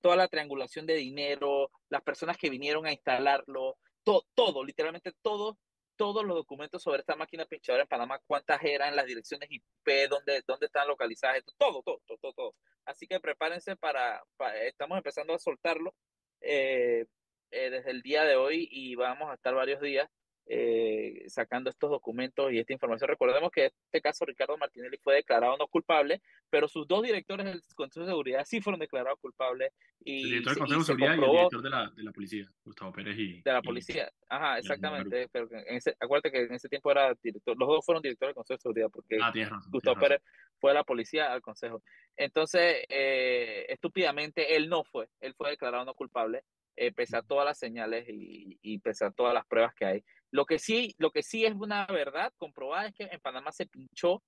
toda 0.00 0.14
la 0.14 0.28
triangulación 0.28 0.86
de 0.86 0.94
dinero, 0.94 1.72
las 1.88 2.02
personas 2.02 2.38
que 2.38 2.50
vinieron 2.50 2.86
a 2.86 2.92
instalarlo, 2.92 3.78
to, 4.04 4.24
todo, 4.36 4.62
literalmente 4.62 5.10
todo, 5.22 5.58
todos 5.96 6.24
los 6.24 6.36
documentos 6.36 6.82
sobre 6.82 7.00
esta 7.00 7.16
máquina 7.16 7.44
pinchadora 7.44 7.82
en 7.82 7.88
Panamá, 7.88 8.20
cuántas 8.26 8.62
eran, 8.62 8.96
las 8.96 9.06
direcciones 9.06 9.50
IP, 9.50 10.08
dónde, 10.08 10.42
dónde 10.46 10.66
están 10.66 10.88
localizadas, 10.88 11.42
todo, 11.58 11.82
todo, 11.82 12.00
todo, 12.06 12.18
todo, 12.20 12.32
todo. 12.32 12.54
Así 12.84 13.06
que 13.06 13.20
prepárense 13.20 13.76
para, 13.76 14.22
para 14.36 14.62
estamos 14.64 14.98
empezando 14.98 15.34
a 15.34 15.38
soltarlo 15.38 15.94
eh, 16.40 17.06
eh, 17.50 17.70
desde 17.70 17.90
el 17.90 18.02
día 18.02 18.24
de 18.24 18.36
hoy 18.36 18.68
y 18.70 18.94
vamos 18.94 19.30
a 19.30 19.34
estar 19.34 19.54
varios 19.54 19.80
días 19.80 20.08
eh, 20.46 21.24
sacando 21.28 21.70
estos 21.70 21.90
documentos 21.90 22.52
y 22.52 22.58
esta 22.58 22.72
información. 22.72 23.08
Recordemos 23.08 23.50
que 23.50 23.66
en 23.66 23.72
este 23.86 24.00
caso 24.00 24.26
Ricardo 24.26 24.58
Martinelli 24.58 24.98
fue 24.98 25.14
declarado 25.14 25.56
no 25.56 25.66
culpable, 25.68 26.20
pero 26.50 26.68
sus 26.68 26.86
dos 26.86 27.02
directores 27.02 27.46
del 27.46 27.62
Consejo 27.74 28.04
de 28.04 28.12
Seguridad 28.12 28.44
sí 28.44 28.60
fueron 28.60 28.80
declarados 28.80 29.18
culpables. 29.20 29.72
Y, 30.04 30.24
el 30.24 30.28
director 30.28 30.52
del 30.52 30.58
Consejo 30.60 30.80
de 30.80 30.86
Seguridad 30.86 31.10
comprobó, 31.12 31.32
y 31.32 31.36
el 31.36 31.48
director 31.48 31.62
de 31.62 31.70
la, 31.70 31.90
de 31.90 32.02
la 32.02 32.12
policía, 32.12 32.50
Gustavo 32.62 32.92
Pérez 32.92 33.18
y... 33.18 33.42
De 33.42 33.52
la 33.52 33.62
policía, 33.62 34.12
y, 34.12 34.24
ajá, 34.28 34.58
exactamente. 34.58 35.28
Pero 35.32 35.48
en 35.50 35.76
ese, 35.76 35.96
acuérdate 35.98 36.30
que 36.30 36.42
en 36.42 36.54
ese 36.54 36.68
tiempo 36.68 36.90
era 36.90 37.14
director, 37.22 37.56
los 37.58 37.68
dos 37.68 37.84
fueron 37.84 38.02
directores 38.02 38.30
del 38.30 38.34
Consejo 38.34 38.58
de 38.58 38.62
Seguridad 38.62 38.88
porque 38.92 39.18
ah, 39.22 39.32
razón, 39.34 39.70
Gustavo 39.70 39.98
Pérez 39.98 40.20
fue 40.58 40.72
a 40.72 40.74
la 40.74 40.84
policía 40.84 41.32
al 41.32 41.40
Consejo. 41.40 41.82
Entonces, 42.16 42.84
eh, 42.88 43.64
estúpidamente, 43.68 44.56
él 44.56 44.68
no 44.68 44.84
fue, 44.84 45.08
él 45.20 45.34
fue 45.34 45.50
declarado 45.50 45.84
no 45.84 45.94
culpable. 45.94 46.42
Eh, 46.76 46.90
pese 46.90 47.16
a 47.16 47.22
todas 47.22 47.44
las 47.44 47.56
señales 47.56 48.04
y, 48.08 48.58
y 48.60 48.78
pese 48.80 49.04
a 49.04 49.12
todas 49.12 49.32
las 49.32 49.46
pruebas 49.46 49.74
que 49.74 49.84
hay. 49.84 50.04
Lo 50.34 50.46
que 50.46 50.58
sí, 50.58 50.96
lo 50.98 51.12
que 51.12 51.22
sí 51.22 51.44
es 51.46 51.54
una 51.54 51.86
verdad 51.86 52.32
comprobada 52.38 52.88
es 52.88 52.94
que 52.94 53.04
en 53.04 53.20
Panamá 53.20 53.52
se 53.52 53.66
pinchó 53.66 54.20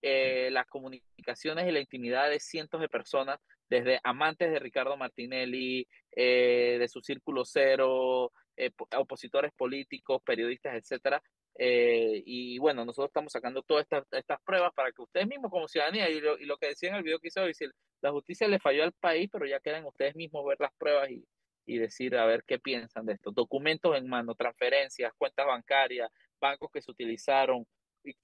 eh, 0.00 0.48
las 0.50 0.66
comunicaciones 0.66 1.68
y 1.68 1.70
la 1.70 1.80
intimidad 1.80 2.30
de 2.30 2.40
cientos 2.40 2.80
de 2.80 2.88
personas, 2.88 3.38
desde 3.68 4.00
amantes 4.02 4.50
de 4.50 4.58
Ricardo 4.58 4.96
Martinelli, 4.96 5.86
eh, 6.16 6.78
de 6.78 6.88
su 6.88 7.02
círculo 7.02 7.44
cero, 7.44 8.32
eh, 8.56 8.70
opositores 8.96 9.52
políticos, 9.52 10.22
periodistas, 10.24 10.76
etcétera. 10.76 11.22
Eh, 11.58 12.22
y 12.24 12.56
bueno, 12.58 12.86
nosotros 12.86 13.10
estamos 13.10 13.30
sacando 13.30 13.62
todas 13.62 13.82
estas, 13.82 14.06
estas 14.12 14.40
pruebas 14.40 14.72
para 14.72 14.90
que 14.92 15.02
ustedes 15.02 15.28
mismos 15.28 15.50
como 15.50 15.68
ciudadanía, 15.68 16.08
y 16.08 16.22
lo, 16.22 16.38
y 16.38 16.46
lo 16.46 16.56
que 16.56 16.68
decía 16.68 16.88
en 16.88 16.94
el 16.94 17.02
video 17.02 17.18
que 17.18 17.28
decir, 17.38 17.70
la 18.00 18.12
justicia 18.12 18.48
le 18.48 18.60
falló 18.60 18.82
al 18.82 18.92
país, 18.92 19.28
pero 19.30 19.44
ya 19.44 19.60
quedan 19.60 19.84
ustedes 19.84 20.16
mismos 20.16 20.42
ver 20.46 20.56
las 20.58 20.72
pruebas 20.78 21.10
y, 21.10 21.22
y 21.70 21.78
decir 21.78 22.16
a 22.16 22.26
ver 22.26 22.42
qué 22.44 22.58
piensan 22.58 23.06
de 23.06 23.12
esto. 23.12 23.30
Documentos 23.30 23.96
en 23.96 24.08
mano, 24.08 24.34
transferencias, 24.34 25.12
cuentas 25.16 25.46
bancarias, 25.46 26.10
bancos 26.40 26.68
que 26.72 26.82
se 26.82 26.90
utilizaron, 26.90 27.64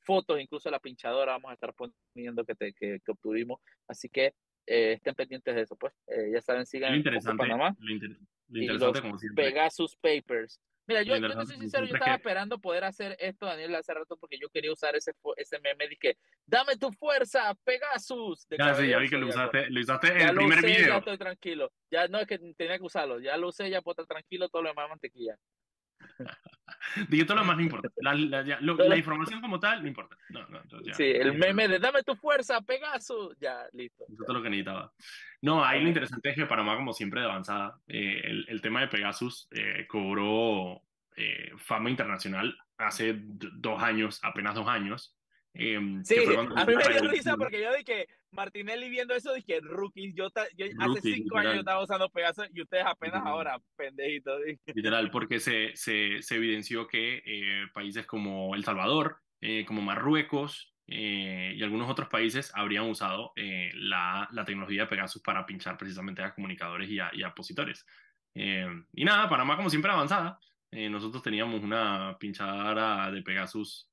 fotos 0.00 0.40
incluso 0.40 0.68
de 0.68 0.72
la 0.72 0.80
pinchadora 0.80 1.32
vamos 1.32 1.52
a 1.52 1.54
estar 1.54 1.72
poniendo 1.74 2.44
que, 2.44 2.56
te, 2.56 2.72
que, 2.72 2.98
que 3.04 3.12
obtuvimos. 3.12 3.60
Así 3.86 4.08
que 4.08 4.34
eh, 4.66 4.94
estén 4.94 5.14
pendientes 5.14 5.54
de 5.54 5.62
eso, 5.62 5.76
pues. 5.76 5.92
Eh, 6.08 6.30
ya 6.32 6.42
saben, 6.42 6.66
sigan 6.66 6.90
lo 6.90 6.96
interesante, 6.96 7.38
Panamá. 7.38 7.76
Lo, 7.78 7.92
inter 7.92 8.10
lo 8.48 8.60
interesante, 8.60 8.98
y 8.98 9.02
como 9.02 9.18
siempre. 9.18 9.44
Pegasus 9.44 9.96
Papers. 9.96 10.60
Mira, 10.86 11.02
yo, 11.02 11.16
yo 11.16 11.28
te 11.28 11.46
soy 11.46 11.58
sincero, 11.58 11.84
yo 11.84 11.94
estaba 11.94 12.12
que... 12.12 12.16
esperando 12.16 12.60
poder 12.60 12.84
hacer 12.84 13.16
esto, 13.18 13.46
Daniel, 13.46 13.74
hace 13.74 13.92
rato, 13.92 14.16
porque 14.16 14.38
yo 14.38 14.48
quería 14.50 14.72
usar 14.72 14.94
ese, 14.94 15.12
ese 15.36 15.58
meme 15.60 15.88
que, 15.96 16.16
dame 16.46 16.76
tu 16.76 16.92
fuerza, 16.92 17.54
Pegasus. 17.64 18.46
De 18.48 18.56
ya, 18.56 18.74
sí, 18.74 18.88
ya 18.88 18.98
vi 18.98 19.08
que 19.08 19.18
lo 19.18 19.28
usaste, 19.28 19.70
lo 19.70 19.80
usaste 19.80 20.08
en 20.08 20.28
el 20.28 20.36
primer 20.36 20.58
usé, 20.58 20.66
video. 20.66 20.88
Ya 20.88 20.98
estoy 20.98 21.18
tranquilo. 21.18 21.72
Ya 21.90 22.08
no 22.08 22.18
es 22.18 22.26
que 22.26 22.38
tenía 22.56 22.78
que 22.78 22.84
usarlo, 22.84 23.20
ya 23.20 23.36
lo 23.36 23.48
usé, 23.48 23.68
ya 23.68 23.82
puedo 23.82 23.94
estar 23.94 24.06
tranquilo, 24.06 24.48
todo 24.48 24.62
lo 24.62 24.68
demás 24.68 24.88
mantequilla. 24.88 25.36
Digo, 27.08 27.26
todo 27.26 27.38
lo 27.38 27.44
más 27.44 27.56
no 27.56 27.62
importa. 27.62 27.88
La, 27.96 28.14
la, 28.14 28.42
ya, 28.42 28.58
lo, 28.60 28.76
la, 28.76 28.96
información 28.96 29.40
como 29.40 29.58
tal 29.58 29.82
no 29.82 29.88
importa. 29.88 30.16
No, 30.30 30.46
no, 30.48 30.62
ya, 30.82 30.94
sí, 30.94 31.04
el 31.04 31.36
meme 31.36 31.68
de 31.68 31.78
dame 31.78 32.02
tu 32.02 32.14
fuerza, 32.14 32.60
Pegasus. 32.60 33.36
Ya, 33.38 33.66
listo. 33.72 34.04
Eso 34.04 34.22
es 34.22 34.26
todo 34.26 34.36
lo 34.36 34.42
que 34.42 34.50
necesitaba. 34.50 34.92
No, 35.42 35.64
ahí 35.64 35.80
lo 35.82 35.88
interesante 35.88 36.30
es 36.30 36.36
que 36.36 36.46
Panamá, 36.46 36.76
como 36.76 36.92
siempre, 36.92 37.20
de 37.20 37.26
avanzada. 37.26 37.78
Eh, 37.88 38.20
el, 38.24 38.46
el, 38.48 38.60
tema 38.60 38.80
de 38.80 38.88
Pegasus 38.88 39.48
eh, 39.50 39.86
cobró 39.88 40.82
eh, 41.16 41.50
fama 41.56 41.90
internacional 41.90 42.56
hace 42.78 43.14
dos 43.16 43.82
años, 43.82 44.20
apenas 44.22 44.54
dos 44.54 44.68
años. 44.68 45.15
Eh, 45.58 46.00
sí, 46.04 46.16
a 46.54 46.64
mí 46.66 46.74
me 46.76 47.00
dio 47.00 47.10
risa 47.10 47.36
porque 47.36 47.62
yo 47.62 47.74
dije, 47.74 48.08
Martinelli 48.30 48.90
viendo 48.90 49.14
eso, 49.14 49.32
dije, 49.32 49.60
rookies, 49.60 50.14
yo, 50.14 50.28
yo 50.56 50.66
rookie, 50.66 50.76
hace 50.78 51.00
cinco 51.00 51.36
literal. 51.36 51.46
años 51.46 51.58
estaba 51.60 51.82
usando 51.82 52.10
Pegasus 52.10 52.48
y 52.52 52.60
ustedes 52.60 52.84
apenas 52.86 53.22
ahora, 53.24 53.58
pendejitos. 53.76 54.40
Literal, 54.66 55.10
porque 55.10 55.40
se, 55.40 55.74
se, 55.74 56.20
se 56.20 56.36
evidenció 56.36 56.86
que 56.86 57.22
eh, 57.24 57.66
países 57.72 58.06
como 58.06 58.54
El 58.54 58.64
Salvador, 58.64 59.18
eh, 59.40 59.64
como 59.64 59.80
Marruecos 59.80 60.74
eh, 60.86 61.54
y 61.56 61.62
algunos 61.62 61.90
otros 61.90 62.08
países 62.08 62.52
habrían 62.54 62.84
usado 62.84 63.32
la, 63.36 64.28
la, 64.30 64.44
tecnología 64.44 64.82
de 64.82 64.88
Pegasus 64.88 65.22
para 65.22 65.44
pinchar 65.44 65.76
precisamente 65.76 66.22
a 66.22 66.34
comunicadores 66.34 66.88
y 66.88 67.00
a, 67.00 67.10
y 67.12 67.22
a 67.22 67.28
opositores. 67.28 67.84
y 68.34 69.04
nada, 69.04 69.28
Panamá 69.28 69.56
como 69.56 69.70
siempre 69.70 69.90
avanzada. 69.90 70.38
nosotros 70.70 71.22
teníamos 71.22 71.62
una 71.62 72.16
pinchadora 72.20 73.10
de 73.10 73.22
Pegasus 73.22 73.90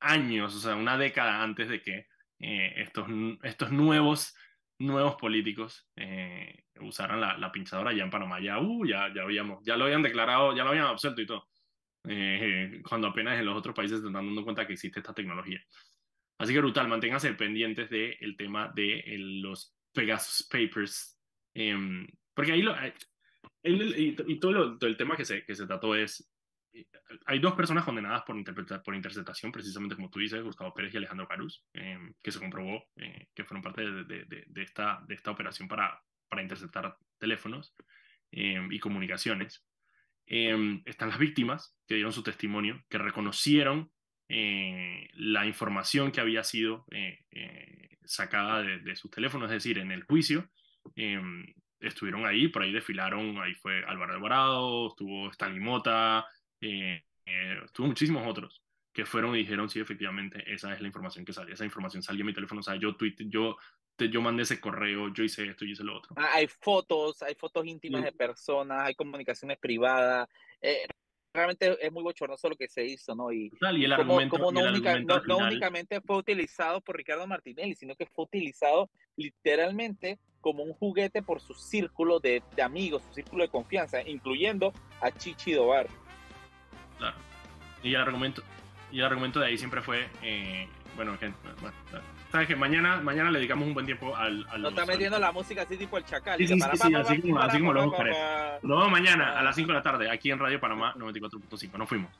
años, 0.00 0.54
o 0.54 0.60
sea, 0.60 0.74
una 0.74 0.96
década 0.96 1.42
antes 1.42 1.68
de 1.68 1.82
que 1.82 2.06
eh, 2.40 2.74
estos, 2.76 3.06
estos 3.42 3.72
nuevos, 3.72 4.34
nuevos 4.78 5.16
políticos 5.16 5.88
eh, 5.96 6.64
usaran 6.80 7.20
la, 7.20 7.36
la, 7.36 7.50
pinchadora 7.50 7.92
ya 7.92 8.04
en 8.04 8.10
Panamá. 8.10 8.40
Ya, 8.40 8.58
uh, 8.60 8.84
ya, 8.84 9.12
ya, 9.14 9.22
habíamos, 9.22 9.64
ya 9.64 9.76
lo 9.76 9.84
habían 9.84 10.02
declarado, 10.02 10.54
ya 10.54 10.64
lo 10.64 10.70
habían 10.70 10.86
absuelto 10.86 11.20
y 11.20 11.26
todo. 11.26 11.48
Eh, 12.08 12.80
cuando 12.88 13.08
apenas 13.08 13.38
en 13.38 13.46
los 13.46 13.56
otros 13.56 13.74
países 13.74 14.00
se 14.00 14.06
están 14.06 14.26
dando 14.26 14.44
cuenta 14.44 14.66
que 14.66 14.74
existe 14.74 15.00
esta 15.00 15.14
tecnología. 15.14 15.60
Así 16.38 16.52
que 16.52 16.60
brutal, 16.60 16.88
manténganse 16.88 17.34
pendientes 17.34 17.90
del 17.90 18.16
de 18.20 18.34
tema 18.36 18.72
de 18.74 19.02
los 19.42 19.74
Pegasus 19.92 20.46
Papers. 20.48 21.18
Em, 21.54 22.06
porque 22.32 22.52
ahí 22.52 22.62
lo, 22.62 22.74
el, 23.62 23.98
y, 23.98 24.16
y, 24.26 24.38
todo, 24.38 24.52
lo, 24.52 24.78
todo, 24.78 24.88
el 24.88 24.96
tema 24.96 25.16
que 25.16 25.24
se, 25.24 25.44
que 25.44 25.56
se 25.56 25.66
trató 25.66 25.96
es 25.96 26.30
hay 27.26 27.38
dos 27.38 27.54
personas 27.54 27.84
condenadas 27.84 28.22
por, 28.22 28.36
por 28.82 28.94
interceptación, 28.94 29.52
precisamente 29.52 29.96
como 29.96 30.10
tú 30.10 30.18
dices, 30.18 30.42
Gustavo 30.42 30.74
Pérez 30.74 30.94
y 30.94 30.98
Alejandro 30.98 31.28
Caruz, 31.28 31.64
em, 31.72 32.14
que 32.22 32.32
se 32.32 32.38
comprobó 32.38 32.84
eh, 32.96 33.28
que 33.34 33.44
fueron 33.44 33.62
parte 33.62 33.82
de, 33.82 34.24
de, 34.24 34.62
esta, 34.62 35.02
de 35.06 35.14
esta 35.14 35.30
operación 35.30 35.68
para, 35.68 36.00
para 36.28 36.42
interceptar 36.42 36.96
teléfonos 37.18 37.74
em, 38.30 38.70
y 38.72 38.78
comunicaciones. 38.78 39.64
Em, 40.26 40.82
están 40.84 41.08
las 41.08 41.18
víctimas 41.18 41.76
que 41.86 41.94
dieron 41.94 42.12
su 42.12 42.22
testimonio, 42.22 42.84
que 42.88 42.98
reconocieron 42.98 43.90
eh, 44.28 45.08
la 45.14 45.46
información 45.46 46.12
que 46.12 46.20
había 46.20 46.44
sido 46.44 46.84
eh, 46.90 47.24
sacada 48.04 48.62
de, 48.62 48.96
sus 48.96 49.10
teléfonos, 49.10 49.50
es 49.50 49.62
decir, 49.62 49.78
en 49.78 49.90
el 49.90 50.04
juicio 50.04 50.50
estuvieron 51.80 52.26
ahí, 52.26 52.48
por 52.48 52.62
ahí 52.62 52.72
desfilaron, 52.72 53.38
ahí 53.38 53.54
fue 53.54 53.84
Álvaro 53.84 54.14
Alvarado, 54.14 54.88
estuvo 54.88 55.30
Stanley 55.30 55.60
Mota, 55.60 56.26
eh, 56.60 57.04
eh, 57.26 57.58
estuvo 57.64 57.86
muchísimos 57.86 58.26
otros 58.26 58.62
que 58.92 59.06
fueron 59.06 59.34
y 59.36 59.38
dijeron, 59.38 59.68
sí, 59.68 59.78
efectivamente, 59.80 60.42
esa 60.52 60.74
es 60.74 60.80
la 60.80 60.88
información 60.88 61.24
que 61.24 61.32
sale, 61.32 61.52
esa 61.52 61.64
información 61.64 62.02
salió 62.02 62.22
en 62.22 62.26
mi 62.26 62.34
teléfono, 62.34 62.60
o 62.60 62.64
sea, 62.64 62.74
yo 62.76 62.96
tweet, 62.96 63.14
yo, 63.26 63.56
te, 63.94 64.08
yo 64.08 64.20
mandé 64.20 64.42
ese 64.42 64.60
correo, 64.60 65.12
yo 65.14 65.22
hice 65.22 65.46
esto, 65.46 65.64
y 65.64 65.72
hice 65.72 65.84
lo 65.84 65.96
otro. 65.96 66.14
Ah, 66.16 66.30
hay 66.34 66.48
fotos, 66.48 67.22
hay 67.22 67.34
fotos 67.36 67.64
íntimas 67.64 68.02
de 68.02 68.12
personas, 68.12 68.86
hay 68.86 68.94
comunicaciones 68.94 69.58
privadas, 69.58 70.28
eh, 70.60 70.86
realmente 71.32 71.78
es 71.80 71.92
muy 71.92 72.02
bochornoso 72.02 72.48
lo 72.48 72.56
que 72.56 72.68
se 72.68 72.84
hizo, 72.84 73.14
¿no? 73.14 73.30
Y, 73.30 73.52
y 73.60 73.84
el 73.84 73.92
argumento, 73.92 74.38
no, 74.38 74.50
no, 74.50 75.38
únicamente 75.38 76.00
fue 76.00 76.16
utilizado 76.16 76.80
por 76.80 76.96
Ricardo 76.96 77.26
Martinelli, 77.26 77.74
sino 77.74 77.94
que 77.94 78.06
fue 78.06 78.24
utilizado 78.24 78.90
literalmente 79.16 80.18
como 80.40 80.62
un 80.62 80.72
juguete 80.72 81.22
por 81.22 81.40
su 81.40 81.54
círculo 81.54 82.20
de, 82.20 82.42
de 82.56 82.62
amigos, 82.62 83.02
su 83.04 83.14
círculo 83.14 83.44
de 83.44 83.50
confianza, 83.50 84.02
incluyendo 84.02 84.72
a 85.00 85.10
Chichi 85.10 85.52
Dobar. 85.52 85.88
Claro. 86.98 87.16
Y 87.82 87.94
el 87.94 88.00
argumento, 88.00 88.42
y 88.90 89.00
el 89.00 89.06
argumento 89.06 89.40
de 89.40 89.46
ahí 89.46 89.58
siempre 89.58 89.80
fue, 89.80 90.08
eh, 90.22 90.68
bueno, 90.96 91.16
sabes 92.30 92.48
que 92.48 92.56
mañana, 92.56 93.00
mañana 93.00 93.30
le 93.30 93.38
dedicamos 93.38 93.66
un 93.68 93.74
buen 93.74 93.86
tiempo 93.86 94.16
al... 94.16 94.46
al 94.50 94.62
no 94.62 94.68
está 94.70 94.84
metiendo 94.84 95.18
la 95.18 95.32
música 95.32 95.62
así 95.62 95.76
tipo 95.76 95.96
el 95.96 96.04
chacal. 96.04 96.38
Sí, 96.38 96.46
sí, 96.46 96.54
sí, 96.58 96.94
así, 96.94 97.20
como, 97.20 97.38
así 97.38 97.58
como 97.58 97.72
lo 97.72 97.80
vamos 97.80 98.00
a 98.00 98.58
Nos 98.62 98.78
vemos 98.78 98.90
mañana 98.90 99.38
a 99.38 99.42
las 99.42 99.54
5 99.54 99.68
de 99.68 99.74
la 99.74 99.82
tarde 99.82 100.10
aquí 100.10 100.30
en 100.30 100.38
Radio 100.38 100.60
Panamá 100.60 100.94
94.5. 100.96 101.78
Nos 101.78 101.88
fuimos. 101.88 102.10